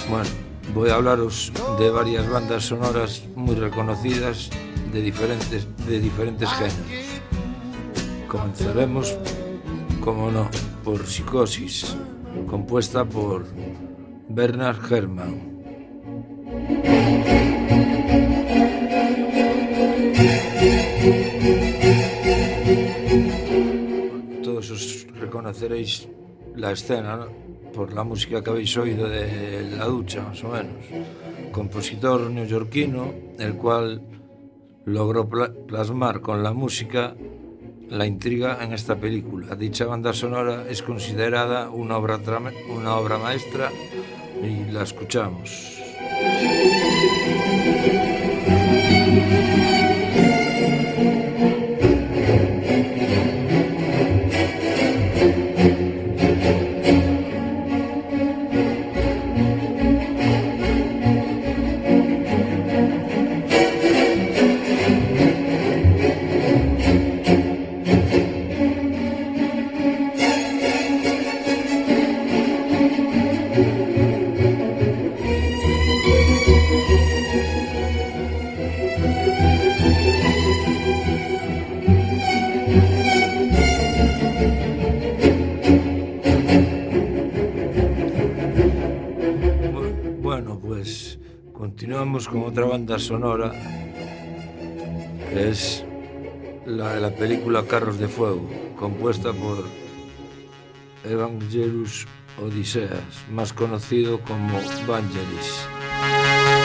Bueno, 0.08 0.49
voy 0.74 0.90
a 0.90 0.94
hablaros 0.94 1.52
de 1.78 1.90
varias 1.90 2.28
bandas 2.28 2.64
sonoras 2.64 3.22
muy 3.34 3.54
reconocidas 3.54 4.50
de 4.92 5.02
diferentes, 5.02 5.66
de 5.86 6.00
diferentes 6.00 6.48
géneros. 6.48 7.20
Comenzaremos, 8.28 9.16
como 10.00 10.30
no, 10.30 10.48
por 10.84 11.06
Psicosis, 11.06 11.96
compuesta 12.46 13.04
por 13.04 13.46
Bernard 14.28 14.92
Herrmann. 14.92 15.50
Todos 24.42 24.70
os 24.70 25.06
reconoceréis 25.14 26.08
la 26.54 26.72
escena 26.72 27.16
¿no? 27.16 27.49
Por 27.74 27.92
la 27.92 28.04
música 28.04 28.42
que 28.42 28.50
habéis 28.50 28.76
oído 28.76 29.08
de 29.08 29.70
La 29.76 29.84
Ducha, 29.86 30.22
más 30.22 30.42
o 30.44 30.48
menos. 30.48 30.74
Compositor 31.52 32.30
neoyorquino, 32.30 33.12
el 33.38 33.54
cual 33.54 34.02
logró 34.84 35.28
pla- 35.28 35.52
plasmar 35.66 36.20
con 36.20 36.42
la 36.42 36.52
música 36.52 37.14
la 37.88 38.06
intriga 38.06 38.58
en 38.62 38.72
esta 38.72 38.96
película. 38.96 39.56
Dicha 39.56 39.84
banda 39.86 40.12
sonora 40.12 40.64
es 40.68 40.82
considerada 40.82 41.70
una 41.70 41.96
obra, 41.96 42.20
una 42.74 42.96
obra 42.96 43.18
maestra 43.18 43.70
y 44.42 44.70
la 44.70 44.82
escuchamos. 44.84 45.76
con 92.30 92.44
otra 92.44 92.64
banda 92.64 92.98
sonora 92.98 93.50
que 95.30 95.48
es 95.48 95.84
la 96.64 96.94
de 96.94 97.00
la 97.00 97.10
película 97.10 97.64
Carros 97.66 97.98
de 97.98 98.06
Fuego, 98.06 98.48
compuesta 98.78 99.32
por 99.32 99.64
Evangelus 101.04 102.06
Odiseas, 102.40 103.26
más 103.30 103.52
conocido 103.52 104.20
como 104.20 104.60
Vangelis. 104.86 106.59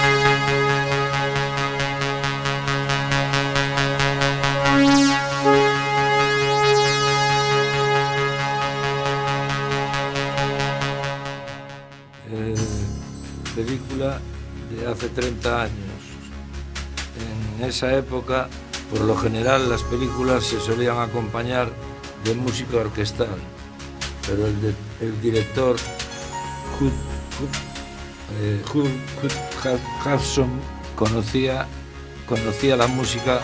Hace 14.96 15.10
30 15.10 15.62
años. 15.64 16.02
En 17.60 17.66
esa 17.66 17.94
época, 17.96 18.48
por 18.92 19.02
lo 19.02 19.16
general, 19.18 19.70
las 19.70 19.84
películas 19.84 20.46
se 20.46 20.60
solían 20.60 20.98
acompañar 21.00 21.70
de 22.24 22.34
música 22.34 22.78
orquestal, 22.78 23.38
pero 24.28 24.48
el, 24.48 25.22
director 25.22 25.76
Hud, 26.80 26.92
Hud- 27.40 27.50
eh, 28.42 28.62
conocía, 30.96 31.68
conocía 32.28 32.76
la 32.76 32.88
música 32.88 33.42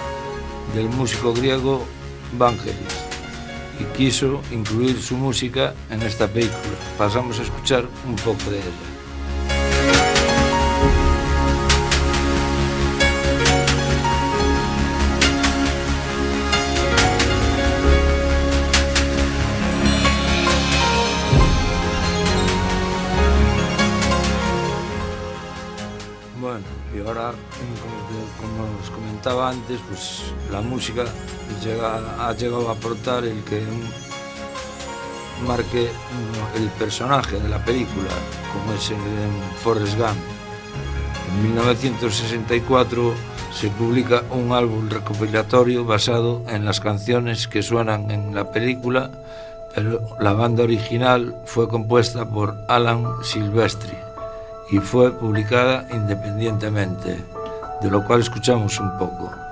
del 0.74 0.90
músico 0.90 1.34
griego 1.34 1.86
Vangelis 2.38 2.76
y 3.80 3.84
quiso 3.98 4.42
incluir 4.52 5.02
su 5.02 5.16
música 5.18 5.74
en 5.90 6.02
esta 6.02 6.28
película. 6.28 6.60
Pasamos 6.98 7.40
a 7.40 7.44
escuchar 7.44 7.86
un 8.08 8.16
poco 8.16 8.50
de 8.52 8.58
ella. 8.58 8.91
Antes, 29.30 29.80
pues 29.88 30.34
la 30.52 30.62
música 30.62 31.04
ha 32.20 32.34
llegado 32.34 32.70
a 32.70 32.72
aportar 32.72 33.24
el 33.24 33.44
que 33.44 33.62
marque 35.46 35.90
el 36.56 36.70
personaje 36.70 37.40
de 37.40 37.50
la 37.50 37.64
película, 37.64 38.10
como 38.52 38.74
es 38.74 38.90
en 38.90 39.00
Forrest 39.64 39.98
Gump. 39.98 40.18
En 41.30 41.44
1964 41.44 43.14
se 43.54 43.70
publica 43.70 44.24
un 44.32 44.54
álbum 44.54 44.90
recopilatorio 44.90 45.86
basado 45.86 46.44
en 46.48 46.66
las 46.66 46.80
canciones 46.80 47.48
que 47.48 47.62
suenan 47.62 48.10
en 48.10 48.34
la 48.34 48.52
película, 48.52 49.12
pero 49.76 50.02
la 50.20 50.34
banda 50.34 50.64
original 50.64 51.36
fue 51.46 51.68
compuesta 51.68 52.26
por 52.26 52.56
Alan 52.68 53.06
Silvestri 53.24 53.98
y 54.72 54.80
fue 54.80 55.12
publicada 55.12 55.86
independientemente, 55.92 57.24
de 57.82 57.90
lo 57.90 58.04
cual 58.04 58.22
escuchamos 58.22 58.80
un 58.80 58.98
poco. 58.98 59.51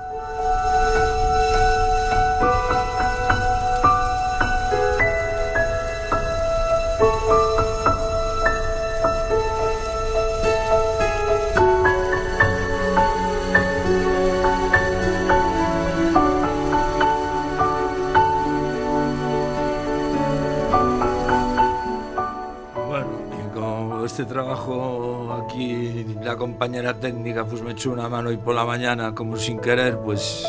Compañera 26.40 26.98
técnica, 26.98 27.44
pues 27.44 27.60
me 27.60 27.72
echó 27.72 27.92
una 27.92 28.08
mano 28.08 28.32
y 28.32 28.38
por 28.38 28.54
la 28.54 28.64
mañana, 28.64 29.14
como 29.14 29.36
sin 29.36 29.60
querer, 29.60 29.98
pues 29.98 30.46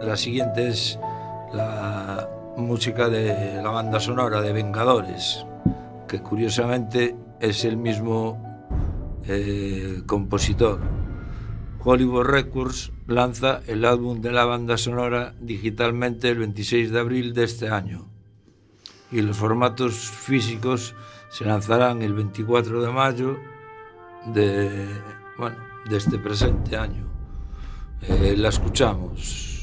la 0.00 0.16
siguiente 0.16 0.68
es 0.68 1.00
la 1.52 2.30
música 2.56 3.08
de 3.08 3.60
la 3.60 3.70
banda 3.70 3.98
sonora 3.98 4.40
de 4.40 4.52
Vengadores, 4.52 5.44
que 6.06 6.20
curiosamente 6.22 7.16
es 7.40 7.64
el 7.64 7.76
mismo 7.76 8.40
eh, 9.26 10.02
compositor. 10.06 10.78
Hollywood 11.82 12.26
Records 12.26 12.92
lanza 13.08 13.62
el 13.66 13.84
álbum 13.86 14.20
de 14.20 14.30
la 14.30 14.44
banda 14.44 14.78
sonora 14.78 15.34
digitalmente 15.40 16.28
el 16.28 16.38
26 16.38 16.92
de 16.92 17.00
abril 17.00 17.34
de 17.34 17.42
este 17.42 17.68
año 17.68 18.06
y 19.10 19.22
los 19.22 19.36
formatos 19.36 19.94
físicos 19.94 20.94
se 21.30 21.44
lanzarán 21.44 22.02
el 22.02 22.14
24 22.14 22.80
de 22.80 22.92
mayo 22.92 23.53
de, 24.26 24.88
bueno, 25.38 25.56
deste 25.88 26.18
presente 26.18 26.76
año. 26.76 27.06
Eh, 28.02 28.34
la 28.36 28.48
escuchamos 28.50 29.53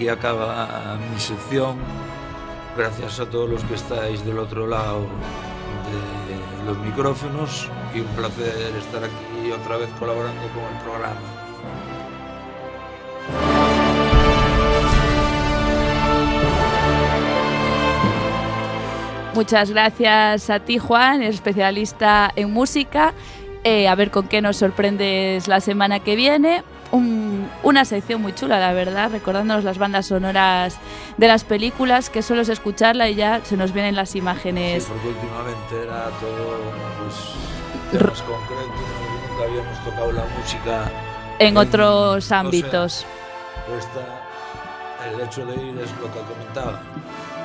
aquí 0.00 0.08
acaba 0.08 0.96
mi 1.12 1.20
sección. 1.20 1.76
Gracias 2.74 3.20
a 3.20 3.26
todos 3.26 3.50
los 3.50 3.62
que 3.64 3.74
estáis 3.74 4.24
del 4.24 4.38
otro 4.38 4.66
lado 4.66 5.00
de 5.90 6.66
los 6.66 6.78
micrófonos 6.78 7.68
y 7.94 8.00
un 8.00 8.06
placer 8.16 8.72
estar 8.78 9.04
aquí 9.04 9.52
otra 9.52 9.76
vez 9.76 9.90
colaborando 9.98 10.40
con 10.54 10.64
el 10.74 10.82
programa. 10.82 11.20
Muchas 19.34 19.70
gracias 19.70 20.50
a 20.50 20.60
ti, 20.60 20.78
Juan, 20.78 21.22
especialista 21.22 22.30
en 22.36 22.52
música. 22.52 23.14
Eh, 23.64 23.88
a 23.88 23.94
ver 23.94 24.10
con 24.10 24.26
qué 24.26 24.42
nos 24.42 24.56
sorprendes 24.56 25.46
la 25.46 25.60
semana 25.60 26.00
que 26.00 26.16
viene. 26.16 26.62
Un- 26.90 27.29
una 27.62 27.84
sección 27.84 28.22
muy 28.22 28.34
chula, 28.34 28.58
la 28.58 28.72
verdad, 28.72 29.10
recordándonos 29.10 29.64
las 29.64 29.78
bandas 29.78 30.06
sonoras 30.06 30.78
de 31.16 31.28
las 31.28 31.44
películas, 31.44 32.10
que 32.10 32.22
solo 32.22 32.40
es 32.42 32.48
escucharla 32.48 33.08
y 33.08 33.14
ya 33.14 33.40
se 33.44 33.56
nos 33.56 33.72
vienen 33.72 33.96
las 33.96 34.14
imágenes. 34.16 34.84
Sí, 34.84 34.90
porque 34.90 35.08
últimamente 35.08 35.82
era 35.82 36.04
todo 36.20 36.60
pues, 36.98 38.00
temas 38.00 38.22
concretos, 38.22 38.80
nunca 39.30 39.44
habíamos 39.44 39.84
tocado 39.84 40.12
la 40.12 40.24
música 40.38 40.90
En 41.38 41.56
o 41.56 41.60
otros 41.60 42.24
sea, 42.24 42.40
ámbitos. 42.40 43.06
pues 43.66 43.84
está 43.84 44.00
el 45.12 45.20
hecho 45.20 45.44
de 45.46 45.54
ir 45.54 45.78
es 45.78 45.90
lo 45.98 46.12
que 46.12 46.20
comentaba, 46.20 46.80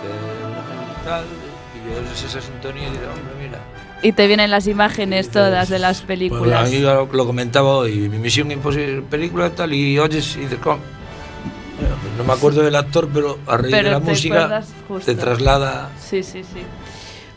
que 0.01 0.45
una 0.45 1.03
tal, 1.03 1.25
y 1.73 1.97
oyes 1.97 2.23
esa 2.23 2.41
sintonía 2.41 2.87
y 2.87 2.91
dices, 2.91 3.07
hombre, 3.07 3.35
mira. 3.39 3.59
Y 4.01 4.11
te 4.11 4.27
vienen 4.27 4.51
las 4.51 4.67
imágenes 4.67 5.29
todas 5.29 5.69
de 5.69 5.79
las 5.79 5.97
Pues 6.01 6.07
películas. 6.07 6.69
ahí 6.69 6.79
lo, 6.79 7.05
lo 7.11 7.25
comentaba 7.25 7.69
hoy, 7.77 8.09
mi 8.09 8.19
misión 8.19 8.51
imposible, 8.51 9.01
película 9.01 9.49
tal, 9.49 9.73
y 9.73 9.97
oyes 9.97 10.35
y 10.35 10.45
pues 10.45 10.59
no 12.17 12.23
me 12.23 12.33
acuerdo 12.33 12.61
del 12.61 12.75
actor, 12.75 13.09
pero 13.13 13.37
a 13.47 13.57
raíz 13.57 13.71
Pero 13.71 13.89
de 13.89 13.93
la 13.95 13.99
te 13.99 14.05
música 14.05 14.63
te 15.05 15.15
traslada 15.15 15.89
Sí, 15.99 16.23
sí, 16.23 16.43
sí. 16.43 16.61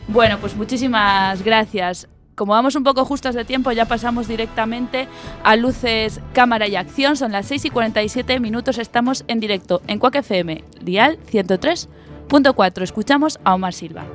Bueno, 0.07 0.37
pues 0.39 0.55
muchísimas 0.55 1.43
gracias. 1.43 2.07
Como 2.35 2.53
vamos 2.53 2.75
un 2.75 2.83
poco 2.83 3.03
justos 3.03 3.35
de 3.35 3.43
tiempo, 3.43 3.71
ya 3.73 3.85
pasamos 3.85 4.27
directamente 4.27 5.07
a 5.43 5.55
luces, 5.57 6.21
cámara 6.33 6.67
y 6.67 6.77
acción. 6.77 7.17
Son 7.17 7.33
las 7.33 7.47
6 7.47 7.65
y 7.65 7.69
47 7.69 8.39
minutos. 8.39 8.77
Estamos 8.77 9.25
en 9.27 9.41
directo 9.41 9.81
en 9.87 9.99
Cuac 9.99 10.15
FM, 10.15 10.63
Dial 10.81 11.19
103.4. 11.29 12.81
Escuchamos 12.81 13.39
a 13.43 13.53
Omar 13.55 13.73
Silva. 13.73 14.05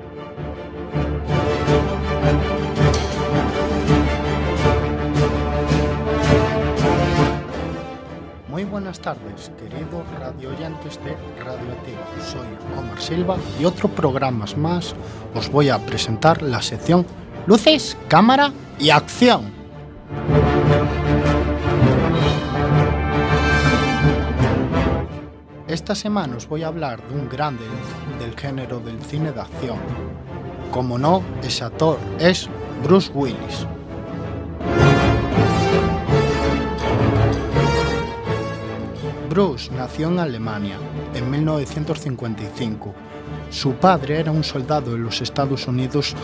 Muy 8.48 8.64
buenas 8.64 9.00
tardes, 9.00 9.50
queridos 9.58 10.04
radio 10.18 10.50
oyentes 10.50 10.98
de 11.04 11.16
Radio 11.42 11.72
Activa. 11.72 12.06
Soy 12.24 12.78
Omar 12.78 13.00
Silva 13.00 13.36
y 13.60 13.64
otro 13.64 13.88
programas 13.88 14.56
más 14.56 14.94
os 15.34 15.50
voy 15.50 15.70
a 15.70 15.78
presentar 15.84 16.40
la 16.40 16.62
sección 16.62 17.04
Luces, 17.46 17.96
Cámara 18.08 18.52
y 18.78 18.90
Acción. 18.90 19.52
Esta 25.66 25.96
semana 25.96 26.36
os 26.36 26.48
voy 26.48 26.62
a 26.62 26.68
hablar 26.68 27.02
de 27.08 27.14
un 27.14 27.28
grande 27.28 27.64
del 28.20 28.38
género 28.38 28.78
del 28.78 29.02
cine 29.02 29.32
de 29.32 29.40
acción. 29.40 29.78
Como 30.74 30.98
no, 30.98 31.22
ese 31.44 31.62
actor 31.62 32.00
es 32.18 32.48
Bruce 32.82 33.08
Willis. 33.14 33.64
Bruce 39.30 39.70
nació 39.72 40.08
en 40.08 40.18
Alemania 40.18 40.76
en 41.14 41.30
1955. 41.30 42.92
Su 43.50 43.74
padre 43.74 44.18
era 44.18 44.32
un 44.32 44.42
soldado 44.42 44.96
en 44.96 45.04
los 45.04 45.20
Estados 45.20 45.68
Unidos 45.68 46.16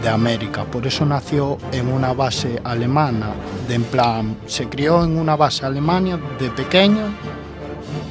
de 0.00 0.08
América, 0.08 0.62
por 0.62 0.86
eso 0.86 1.04
nació 1.04 1.58
en 1.72 1.92
una 1.92 2.12
base 2.12 2.60
alemana, 2.62 3.34
de 3.66 3.74
en 3.74 3.82
plan, 3.82 4.36
se 4.46 4.68
crió 4.68 5.02
en 5.02 5.18
una 5.18 5.34
base 5.34 5.66
alemana 5.66 6.16
de 6.38 6.48
pequeño, 6.50 7.08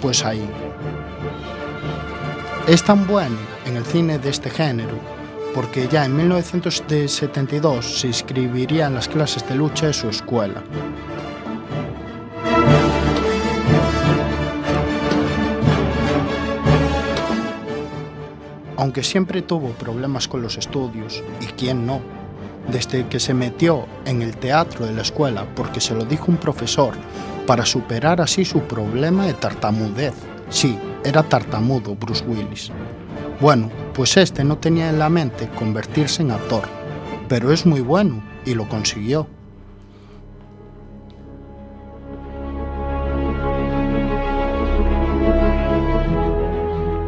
pues 0.01 0.25
ahí. 0.25 0.45
Es 2.67 2.83
tan 2.83 3.07
bueno 3.07 3.37
en 3.65 3.77
el 3.77 3.85
cine 3.85 4.19
de 4.19 4.29
este 4.29 4.49
género, 4.49 5.15
porque 5.55 5.87
ya 5.87 6.05
en 6.05 6.15
1972 6.17 7.99
se 8.01 8.07
inscribiría 8.07 8.85
en 8.87 8.93
las 8.93 9.07
clases 9.07 9.47
de 9.47 9.55
lucha 9.55 9.87
de 9.87 9.93
su 9.93 10.09
escuela. 10.09 10.61
aunque 18.77 19.01
siempre 19.01 19.41
tuvo 19.41 19.69
problemas 19.69 20.27
con 20.27 20.43
los 20.43 20.57
estudios, 20.59 21.23
y 21.41 21.45
quién 21.57 21.87
no, 21.87 22.01
desde 22.67 23.07
que 23.07 23.19
se 23.19 23.33
metió 23.33 23.87
en 24.05 24.21
el 24.21 24.37
teatro 24.37 24.85
de 24.85 24.93
la 24.93 25.01
escuela 25.01 25.47
porque 25.55 25.81
se 25.81 25.95
lo 25.95 26.05
dijo 26.05 26.25
un 26.27 26.37
profesor 26.37 26.93
para 27.47 27.65
superar 27.65 28.21
así 28.21 28.45
su 28.45 28.61
problema 28.61 29.25
de 29.25 29.33
tartamudez. 29.33 30.13
Sí, 30.49 30.77
era 31.03 31.23
tartamudo 31.23 31.95
Bruce 31.95 32.23
Willis. 32.25 32.71
Bueno, 33.41 33.69
pues 33.93 34.15
este 34.17 34.43
no 34.43 34.57
tenía 34.57 34.89
en 34.89 34.97
la 34.97 35.09
mente 35.09 35.49
convertirse 35.49 36.21
en 36.21 36.31
actor, 36.31 36.63
pero 37.27 37.51
es 37.51 37.65
muy 37.65 37.81
bueno 37.81 38.23
y 38.45 38.53
lo 38.53 38.67
consiguió. 38.69 39.27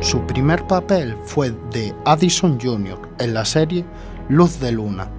Su 0.02 0.22
primer 0.26 0.66
papel 0.68 1.18
fue 1.26 1.52
de 1.72 1.94
Addison 2.06 2.60
Jr. 2.60 2.98
en 3.20 3.34
la 3.34 3.44
serie 3.44 3.86
Luz 4.30 4.60
de 4.60 4.72
Luna. 4.72 5.10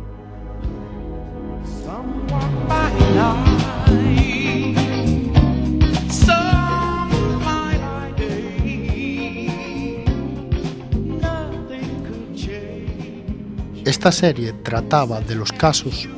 Esta 13.99 14.13
serie 14.13 14.53
trataba 14.53 15.21
de 15.21 15.35
los 15.35 15.51
casos 15.51 16.09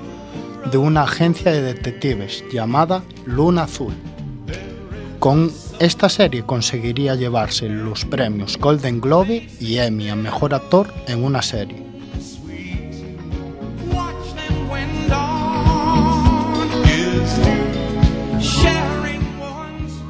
de 0.71 0.77
una 0.77 1.05
agencia 1.05 1.51
de 1.51 1.63
detectives 1.63 2.45
llamada 2.53 3.03
Luna 3.25 3.63
Azul. 3.63 3.95
Con 5.19 5.51
esta 5.79 6.11
serie 6.11 6.43
conseguiría 6.43 7.15
llevarse 7.15 7.71
los 7.71 8.05
premios 8.05 8.59
Golden 8.59 9.01
Globe 9.01 9.49
y 9.59 9.79
Emmy 9.79 10.11
a 10.11 10.15
Mejor 10.15 10.53
Actor 10.53 10.93
en 11.09 11.25
una 11.25 11.41
serie. 11.41 11.83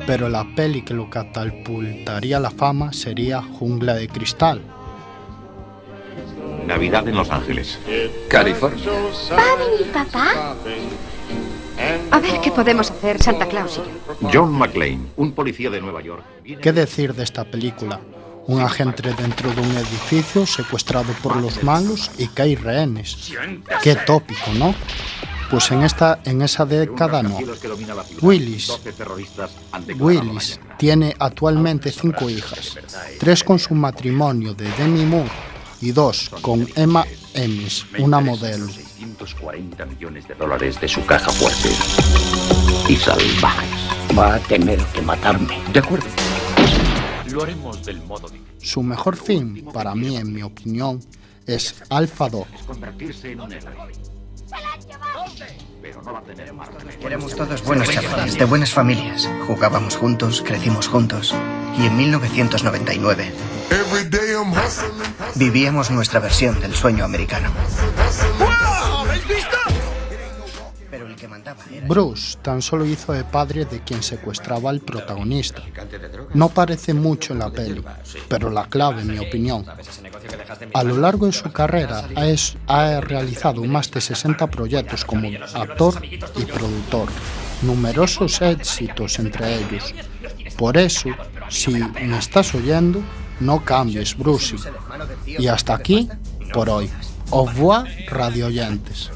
Pero 0.08 0.28
la 0.28 0.44
peli 0.56 0.82
que 0.82 0.94
lo 0.94 1.08
catapultaría 1.08 2.38
a 2.38 2.40
la 2.40 2.50
fama 2.50 2.92
sería 2.92 3.40
Jungla 3.40 3.94
de 3.94 4.08
Cristal. 4.08 4.79
Navidad 6.70 7.08
en 7.08 7.16
Los 7.16 7.30
Ángeles. 7.30 7.80
California. 8.28 8.84
¿Va 9.32 9.42
a 9.42 9.56
venir 9.56 9.90
papá? 9.92 10.54
A 12.12 12.20
ver 12.20 12.40
qué 12.40 12.52
podemos 12.52 12.92
hacer, 12.92 13.20
Santa 13.20 13.46
Claus 13.46 13.80
y 14.20 14.24
yo. 14.32 14.42
John 14.44 14.52
McClane, 14.52 15.00
un 15.16 15.32
policía 15.32 15.68
de 15.68 15.80
Nueva 15.80 16.00
York. 16.00 16.22
¿Qué 16.62 16.72
decir 16.72 17.12
de 17.12 17.24
esta 17.24 17.44
película? 17.44 18.00
Un 18.46 18.60
agente 18.60 19.02
dentro 19.02 19.52
de 19.52 19.60
un 19.60 19.76
edificio 19.76 20.46
secuestrado 20.46 21.12
por 21.24 21.34
los 21.36 21.60
malos 21.64 22.08
y 22.18 22.28
que 22.28 22.42
hay 22.42 22.54
rehenes. 22.54 23.32
Qué 23.82 23.96
tópico, 23.96 24.52
¿no? 24.54 24.72
Pues 25.50 25.72
en 25.72 25.82
esta, 25.82 26.20
en 26.24 26.42
esa 26.42 26.64
década 26.64 27.20
no. 27.24 27.36
Willis, 28.22 28.70
Willis 29.98 30.60
tiene 30.78 31.16
actualmente 31.18 31.90
cinco 31.90 32.30
hijas, 32.30 32.78
tres 33.18 33.42
con 33.42 33.58
su 33.58 33.74
matrimonio 33.74 34.54
de 34.54 34.70
Demi 34.78 35.04
Moore 35.04 35.49
y 35.80 35.92
dos 35.92 36.30
con 36.42 36.68
Emma 36.76 37.04
Emis, 37.34 37.86
una 37.98 38.20
modelo. 38.20 38.66
640 38.68 39.86
millones 39.86 40.28
de 40.28 40.34
dólares 40.34 40.80
de 40.80 40.88
su 40.88 41.04
caja 41.06 41.30
fuerte. 41.30 41.70
Y 42.88 42.96
salvajes. 42.96 44.18
Va 44.18 44.34
a 44.34 44.38
tener 44.40 44.78
que 44.86 45.02
matarme. 45.02 45.58
De 45.72 45.78
acuerdo. 45.78 46.06
Lo 47.30 47.42
haremos 47.42 47.84
del 47.84 48.02
modo 48.02 48.28
de... 48.28 48.40
Su 48.58 48.82
mejor 48.82 49.16
film, 49.16 49.64
para 49.72 49.94
mí, 49.94 50.16
en 50.16 50.32
mi 50.32 50.42
opinión, 50.42 51.00
es 51.46 51.76
Alpha 51.88 52.28
2. 52.28 52.46
Pero 55.82 56.02
no 56.02 56.12
va 56.12 56.18
a 56.18 56.22
tener 56.22 56.52
más 56.52 56.68
remedio. 56.72 57.06
Éramos 57.06 57.34
todos 57.34 57.62
buenos 57.64 57.88
chavales, 57.88 58.38
de 58.38 58.44
buenas 58.44 58.72
familias. 58.72 59.28
Jugábamos 59.46 59.96
juntos, 59.96 60.42
crecimos 60.44 60.88
juntos. 60.88 61.34
Y 61.78 61.86
en 61.86 61.96
1999 61.96 63.32
vivíamos 65.36 65.90
nuestra 65.90 66.20
versión 66.20 66.60
del 66.60 66.74
sueño 66.74 67.04
americano. 67.04 67.50
Pero 71.20 71.20
el 71.20 71.20
que 71.20 71.28
mandaba 71.28 71.62
era... 71.72 71.86
Bruce 71.86 72.38
tan 72.42 72.62
solo 72.62 72.84
hizo 72.86 73.12
de 73.12 73.24
padre 73.24 73.64
de 73.64 73.80
quien 73.80 74.02
secuestraba 74.02 74.70
al 74.70 74.80
protagonista. 74.80 75.62
No 76.34 76.48
parece 76.48 76.94
mucho 76.94 77.32
en 77.32 77.38
la 77.40 77.50
peli, 77.50 77.82
pero 78.28 78.50
la 78.50 78.66
clave, 78.66 79.02
en 79.02 79.08
mi 79.12 79.18
opinión. 79.18 79.64
A 80.74 80.82
lo 80.84 80.96
largo 80.98 81.26
de 81.26 81.32
su 81.32 81.50
carrera 81.52 82.08
ha, 82.16 82.26
es- 82.26 82.56
ha 82.66 83.00
realizado 83.00 83.64
más 83.64 83.90
de 83.90 84.00
60 84.00 84.46
proyectos 84.48 85.04
como 85.04 85.28
actor 85.54 86.00
y 86.04 86.44
productor, 86.44 87.08
numerosos 87.62 88.40
éxitos 88.42 89.18
entre 89.18 89.56
ellos. 89.56 89.94
Por 90.56 90.76
eso, 90.76 91.08
si 91.48 91.72
me 91.72 92.18
estás 92.18 92.54
oyendo, 92.54 93.00
no 93.40 93.64
cambies, 93.64 94.16
Brucey. 94.16 94.58
Y 95.26 95.46
hasta 95.48 95.74
aquí, 95.74 96.08
por 96.52 96.68
hoy. 96.68 96.90
Au 97.30 97.46
revoir, 97.46 97.86
radio 98.08 98.46
oyentes. 98.48 99.10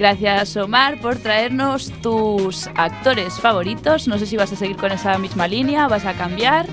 Gracias, 0.00 0.56
Omar, 0.56 0.98
por 0.98 1.16
traernos 1.16 1.92
tus 2.00 2.68
actores 2.68 3.34
favoritos. 3.34 4.08
No 4.08 4.16
sé 4.16 4.24
si 4.24 4.38
vas 4.38 4.50
a 4.50 4.56
seguir 4.56 4.78
con 4.78 4.92
esa 4.92 5.18
misma 5.18 5.46
línea, 5.46 5.88
vas 5.88 6.06
a 6.06 6.14
cambiar. 6.14 6.66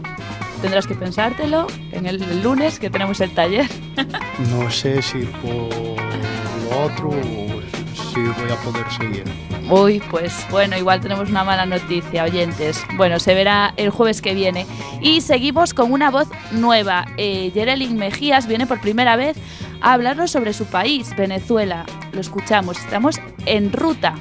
Tendrás 0.61 0.87
que 0.87 0.95
pensártelo 0.95 1.67
en 1.91 2.05
el, 2.05 2.41
lunes 2.41 2.79
que 2.79 2.89
tenemos 2.89 3.19
el 3.19 3.31
taller. 3.31 3.69
No 4.49 4.71
sé 4.71 5.01
si 5.01 5.25
por 5.25 5.51
lo 5.51 6.85
otro 6.85 7.11
si 8.13 8.21
voy 8.21 8.51
a 8.51 8.55
poder 8.63 8.89
seguir. 8.91 9.46
Uy, 9.69 10.01
pues 10.09 10.45
bueno, 10.49 10.77
igual 10.77 11.01
tenemos 11.01 11.29
una 11.29 11.43
mala 11.43 11.65
noticia, 11.65 12.23
oyentes. 12.23 12.81
Bueno, 12.95 13.19
se 13.19 13.33
verá 13.33 13.73
el 13.75 13.89
jueves 13.89 14.21
que 14.21 14.33
viene. 14.33 14.65
Y 15.01 15.19
seguimos 15.19 15.73
con 15.73 15.91
una 15.91 16.09
voz 16.09 16.29
nueva. 16.51 17.05
Eh, 17.17 17.51
Mejías 17.93 18.47
viene 18.47 18.65
por 18.65 18.79
primera 18.79 19.17
vez 19.17 19.35
a 19.81 19.93
hablarnos 19.93 20.31
sobre 20.31 20.53
su 20.53 20.65
país, 20.65 21.13
Venezuela. 21.17 21.85
Lo 22.13 22.21
escuchamos, 22.21 22.79
estamos 22.79 23.19
en 23.45 23.73
ruta. 23.73 24.15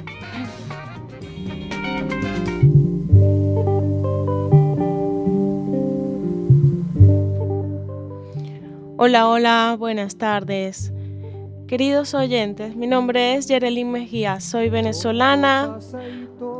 Hola, 8.97 9.29
hola, 9.29 9.75
buenas 9.79 10.17
tardes. 10.17 10.91
Queridos 11.67 12.13
oyentes, 12.13 12.77
mi 12.77 12.87
nombre 12.87 13.35
es 13.35 13.47
Yerelin 13.47 13.91
Mejía, 13.91 14.39
soy 14.39 14.69
venezolana. 14.69 15.79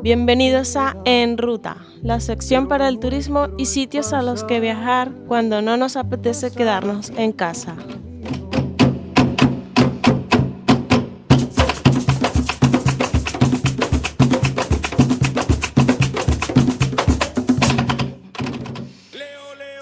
Bienvenidos 0.04 0.76
a 0.76 0.98
En 1.06 1.38
Ruta, 1.38 1.78
la 2.04 2.20
sección 2.20 2.68
para 2.68 2.90
el 2.90 3.00
turismo 3.00 3.48
y 3.58 3.68
sitios 3.68 4.12
a 4.12 4.22
los 4.22 4.44
que 4.44 4.60
viajar 4.60 5.14
cuando 5.30 5.62
no 5.62 5.78
nos 5.78 5.96
apetece 5.96 6.52
quedarnos 6.52 7.12
en 7.12 7.32
casa. 7.32 7.78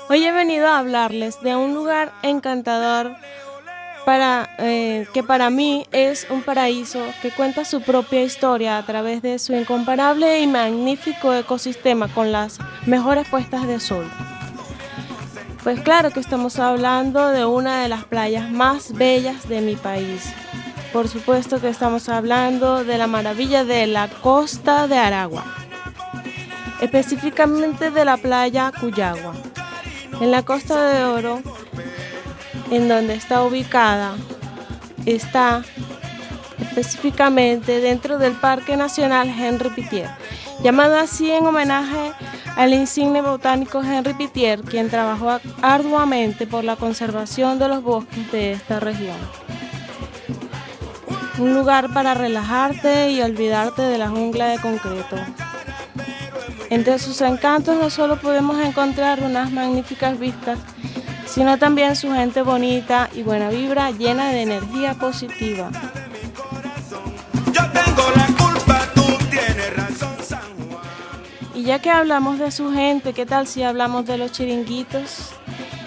Hoy 0.07 0.23
he 0.23 0.31
venido 0.31 0.67
a 0.67 0.77
hablarles 0.77 1.41
de 1.41 1.55
un 1.55 1.73
lugar 1.73 2.13
encantador 2.21 3.15
eh, 4.07 5.07
que 5.13 5.23
para 5.23 5.49
mí 5.49 5.85
es 5.91 6.27
un 6.29 6.43
paraíso 6.43 7.03
que 7.21 7.31
cuenta 7.31 7.65
su 7.65 7.81
propia 7.81 8.23
historia 8.23 8.77
a 8.77 8.85
través 8.85 9.21
de 9.21 9.39
su 9.39 9.53
incomparable 9.53 10.41
y 10.41 10.47
magnífico 10.47 11.33
ecosistema 11.33 12.07
con 12.07 12.31
las 12.31 12.59
mejores 12.85 13.27
puestas 13.27 13.67
de 13.67 13.79
sol. 13.79 14.09
Pues 15.63 15.81
claro 15.81 16.11
que 16.11 16.19
estamos 16.19 16.59
hablando 16.59 17.29
de 17.29 17.45
una 17.45 17.81
de 17.81 17.89
las 17.89 18.05
playas 18.05 18.51
más 18.51 18.93
bellas 18.93 19.49
de 19.49 19.61
mi 19.61 19.75
país. 19.75 20.31
Por 20.93 21.07
supuesto 21.07 21.59
que 21.59 21.69
estamos 21.69 22.07
hablando 22.07 22.83
de 22.83 22.97
la 22.99 23.07
maravilla 23.07 23.65
de 23.65 23.87
la 23.87 24.07
costa 24.07 24.87
de 24.87 24.97
Aragua, 24.97 25.43
específicamente 26.79 27.89
de 27.89 28.05
la 28.05 28.17
playa 28.17 28.71
Cuyagua. 28.79 29.33
En 30.21 30.31
la 30.31 30.43
Costa 30.43 30.87
de 30.87 31.03
Oro, 31.03 31.41
en 32.71 32.87
donde 32.87 33.15
está 33.15 33.43
ubicada, 33.43 34.15
está 35.05 35.63
específicamente 36.59 37.79
dentro 37.79 38.17
del 38.17 38.33
Parque 38.33 38.77
Nacional 38.77 39.27
Henry 39.29 39.69
Pittier, 39.69 40.09
llamado 40.63 40.97
así 40.97 41.31
en 41.31 41.45
homenaje 41.45 42.13
al 42.55 42.73
insigne 42.73 43.21
botánico 43.21 43.83
Henry 43.83 44.13
Pittier, 44.13 44.61
quien 44.61 44.89
trabajó 44.89 45.39
arduamente 45.61 46.47
por 46.47 46.63
la 46.63 46.75
conservación 46.75 47.59
de 47.59 47.67
los 47.67 47.83
bosques 47.83 48.31
de 48.31 48.53
esta 48.53 48.79
región. 48.79 49.17
Un 51.37 51.53
lugar 51.53 51.93
para 51.93 52.13
relajarte 52.13 53.11
y 53.11 53.21
olvidarte 53.21 53.81
de 53.81 53.97
la 53.97 54.07
jungla 54.07 54.47
de 54.47 54.59
concreto. 54.59 55.17
Entre 56.69 56.97
sus 56.97 57.19
encantos 57.21 57.77
no 57.77 57.89
solo 57.89 58.19
podemos 58.19 58.57
encontrar 58.59 59.21
unas 59.21 59.51
magníficas 59.51 60.17
vistas, 60.17 60.57
sino 61.35 61.57
también 61.57 61.97
su 61.97 62.13
gente 62.13 62.43
bonita 62.43 63.09
y 63.13 63.21
buena 63.21 63.49
vibra 63.49 63.91
llena 63.91 64.29
de 64.29 64.43
energía 64.43 64.93
positiva. 64.93 65.69
Y 71.53 71.63
ya 71.63 71.79
que 71.79 71.89
hablamos 71.89 72.39
de 72.39 72.51
su 72.51 72.71
gente, 72.71 73.11
¿qué 73.11 73.25
tal 73.25 73.47
si 73.47 73.63
hablamos 73.63 74.05
de 74.05 74.17
los 74.17 74.31
chiringuitos? 74.31 75.31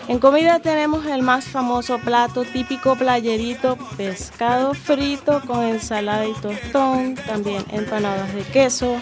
En 0.06 0.18
comida 0.18 0.58
tenemos 0.58 1.06
el 1.06 1.22
más 1.22 1.46
famoso 1.46 1.98
plato 1.98 2.44
típico 2.44 2.94
playerito, 2.96 3.78
pescado 3.96 4.74
frito 4.74 5.40
con 5.46 5.64
ensalada 5.64 6.26
y 6.26 6.34
tostón, 6.34 7.14
también 7.14 7.64
empanadas 7.70 8.34
de 8.34 8.42
queso, 8.42 9.00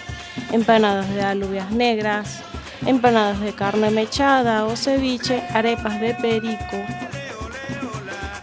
empanadas 0.52 1.12
de 1.12 1.22
alubias 1.22 1.72
negras, 1.72 2.40
empanadas 2.86 3.40
de 3.40 3.52
carne 3.52 3.90
mechada 3.90 4.64
o 4.64 4.76
ceviche, 4.76 5.42
arepas 5.52 6.00
de 6.00 6.14
perico, 6.14 6.78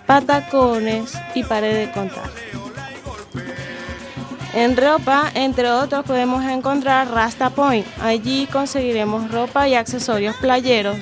patacones 0.05 1.17
y 1.33 1.43
pared 1.43 1.87
de 1.87 1.91
contar. 1.91 2.29
En 4.53 4.77
ropa, 4.77 5.31
entre 5.33 5.71
otros, 5.71 6.05
podemos 6.05 6.45
encontrar 6.45 7.09
Rasta 7.09 7.49
Point. 7.49 7.87
Allí 7.99 8.47
conseguiremos 8.51 9.31
ropa 9.31 9.67
y 9.67 9.73
accesorios 9.73 10.35
playeros, 10.35 10.97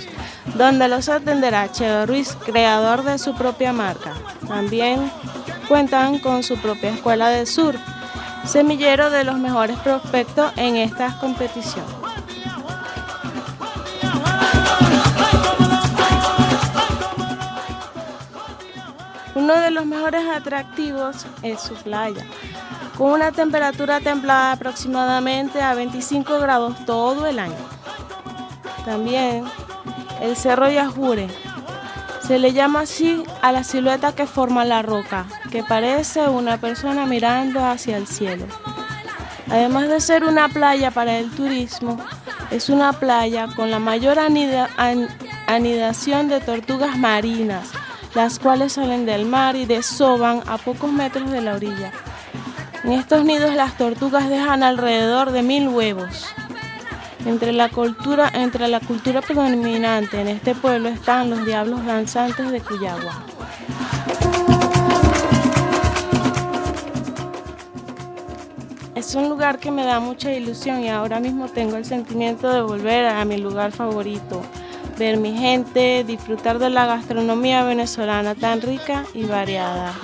donde 0.56 0.88
los 0.88 1.10
atenderá 1.10 1.70
Cheo 1.70 2.06
Ruiz, 2.06 2.38
creador 2.46 3.04
de 3.04 3.18
su 3.18 3.36
propia 3.36 3.74
marca. 3.74 4.14
También 4.48 5.12
cuentan 5.68 6.20
con 6.20 6.44
su 6.44 6.58
propia 6.58 6.92
escuela 6.92 7.28
de 7.28 7.46
surf, 7.46 7.80
semillero 8.46 9.10
de 9.10 9.26
los 9.26 9.38
mejores 9.38 9.78
prospectos 9.80 10.54
en 10.56 10.78
esta 10.78 11.20
competición. 11.20 12.01
Uno 19.42 19.56
de 19.60 19.72
los 19.72 19.88
mejores 19.88 20.24
atractivos 20.30 21.26
es 21.42 21.60
su 21.62 21.74
playa, 21.74 22.24
con 22.96 23.10
una 23.14 23.32
temperatura 23.32 24.00
templada 24.00 24.52
aproximadamente 24.52 25.60
a 25.64 25.74
25 25.74 26.38
grados 26.38 26.86
todo 26.86 27.26
el 27.26 27.40
año. 27.40 27.56
También 28.86 29.44
el 30.22 30.36
Cerro 30.36 30.70
Yajure, 30.70 31.28
Se 32.22 32.38
le 32.38 32.54
llama 32.54 32.82
así 32.82 33.24
a 33.42 33.52
la 33.52 33.64
silueta 33.64 34.14
que 34.14 34.28
forma 34.28 34.64
la 34.64 34.84
roca, 34.84 35.26
que 35.52 35.64
parece 35.64 36.30
una 36.30 36.58
persona 36.58 37.08
mirando 37.08 37.66
hacia 37.66 37.98
el 37.98 38.06
cielo. 38.06 38.46
Además 39.50 39.90
de 39.90 40.00
ser 40.00 40.24
una 40.24 40.48
playa 40.48 40.92
para 40.92 41.18
el 41.18 41.32
turismo, 41.32 41.98
es 42.52 42.70
una 42.70 42.94
playa 42.94 43.48
con 43.56 43.72
la 43.72 43.80
mayor 43.80 44.20
anida- 44.20 44.70
an- 44.78 45.10
anidación 45.48 46.28
de 46.30 46.40
tortugas 46.42 46.96
marinas, 46.96 47.70
las 48.14 48.40
cuales 48.40 48.74
salen 48.74 49.06
del 49.06 49.26
mar 49.26 49.56
y 49.56 49.66
desoban 49.66 50.42
a 50.48 50.58
pocos 50.58 50.92
metros 50.92 51.32
de 51.32 51.42
la 51.42 51.56
orilla. 51.56 51.92
En 52.84 52.94
estos 52.94 53.24
nidos 53.24 53.54
las 53.54 53.78
tortugas 53.78 54.30
dejan 54.30 54.64
alrededor 54.64 55.32
de 55.32 55.44
mil 55.44 55.68
huevos. 55.70 56.26
Entre 57.26 57.54
la 57.54 57.70
cultura, 57.70 58.32
entre 58.34 58.68
la 58.68 58.80
cultura 58.80 59.22
predominante 59.22 60.20
en 60.20 60.28
este 60.28 60.56
pueblo 60.56 60.90
están 60.90 61.30
los 61.30 61.46
diablos 61.46 61.86
danzantes 61.86 62.52
de 62.52 62.60
Cuyagua. 62.62 63.24
Es 68.96 69.16
un 69.16 69.30
lugar 69.30 69.60
que 69.60 69.72
me 69.72 69.84
da 69.84 70.00
mucha 70.00 70.32
ilusión 70.32 70.84
y 70.84 70.90
ahora 70.90 71.20
mismo 71.20 71.48
tengo 71.48 71.76
el 71.76 71.86
sentimiento 71.86 72.52
de 72.52 72.62
volver 72.62 73.06
a 73.08 73.24
mi 73.26 73.38
lugar 73.38 73.72
favorito, 73.72 74.42
ver 75.02 75.18
mi 75.18 75.36
gente, 75.36 76.04
disfrutar 76.04 76.60
de 76.60 76.70
la 76.70 76.86
gastronomía 76.86 77.64
venezolana 77.64 78.36
tan 78.36 78.62
rica 78.62 79.04
y 79.16 79.24
variada. 79.24 79.96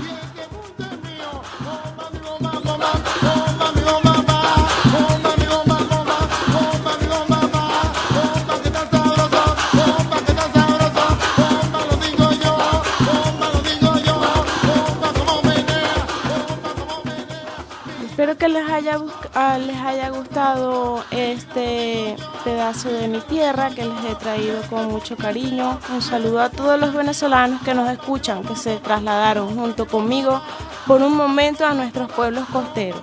Espero 18.09 18.35
que 18.35 18.47
les 18.47 18.67
haya, 18.67 18.97
ah, 19.35 19.59
les 19.59 19.77
haya 19.77 20.09
gustado 20.09 21.03
este 21.11 22.15
pedazo 22.47 22.87
de 22.87 23.09
mi 23.09 23.19
tierra 23.19 23.69
que 23.71 23.83
les 23.83 24.05
he 24.05 24.15
traído 24.15 24.61
con 24.69 24.87
mucho 24.87 25.17
cariño. 25.17 25.77
Un 25.93 26.01
saludo 26.01 26.39
a 26.39 26.49
todos 26.49 26.79
los 26.79 26.93
venezolanos 26.93 27.61
que 27.61 27.73
nos 27.73 27.89
escuchan, 27.89 28.41
que 28.41 28.55
se 28.55 28.77
trasladaron 28.77 29.53
junto 29.53 29.85
conmigo 29.85 30.41
por 30.85 31.01
un 31.01 31.13
momento 31.13 31.65
a 31.65 31.73
nuestros 31.73 32.09
pueblos 32.09 32.45
costeros. 32.47 33.01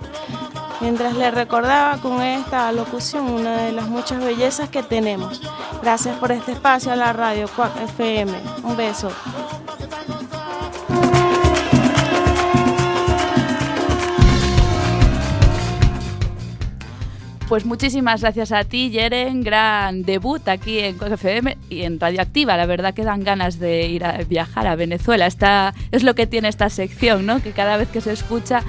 Mientras 0.80 1.14
les 1.14 1.34
recordaba 1.34 1.98
con 1.98 2.22
esta 2.22 2.72
locución 2.72 3.30
una 3.30 3.58
de 3.58 3.72
las 3.72 3.86
muchas 3.86 4.24
bellezas 4.24 4.70
que 4.70 4.82
tenemos. 4.82 5.42
Gracias 5.82 6.16
por 6.16 6.32
este 6.32 6.52
espacio 6.52 6.92
a 6.92 6.96
la 6.96 7.12
radio 7.12 7.46
Cuac 7.54 7.76
FM. 7.82 8.32
Un 8.62 8.76
beso. 8.78 9.10
Pues 17.48 17.66
muchísimas 17.66 18.22
gracias 18.22 18.52
a 18.52 18.64
ti, 18.64 18.90
Yeren. 18.90 19.42
Gran 19.42 20.02
debut 20.02 20.48
aquí 20.48 20.78
en 20.78 20.96
Quack 20.96 21.12
FM 21.12 21.58
y 21.68 21.82
en 21.82 22.00
Radioactiva. 22.00 22.56
La 22.56 22.64
verdad 22.64 22.94
que 22.94 23.04
dan 23.04 23.22
ganas 23.22 23.58
de 23.58 23.86
ir 23.86 24.02
a 24.04 24.16
viajar 24.24 24.66
a 24.66 24.76
Venezuela. 24.76 25.26
Esta, 25.26 25.74
es 25.92 26.02
lo 26.02 26.14
que 26.14 26.26
tiene 26.26 26.48
esta 26.48 26.70
sección, 26.70 27.26
¿no? 27.26 27.42
Que 27.42 27.52
cada 27.52 27.76
vez 27.76 27.88
que 27.88 28.00
se 28.00 28.14
escucha 28.14 28.62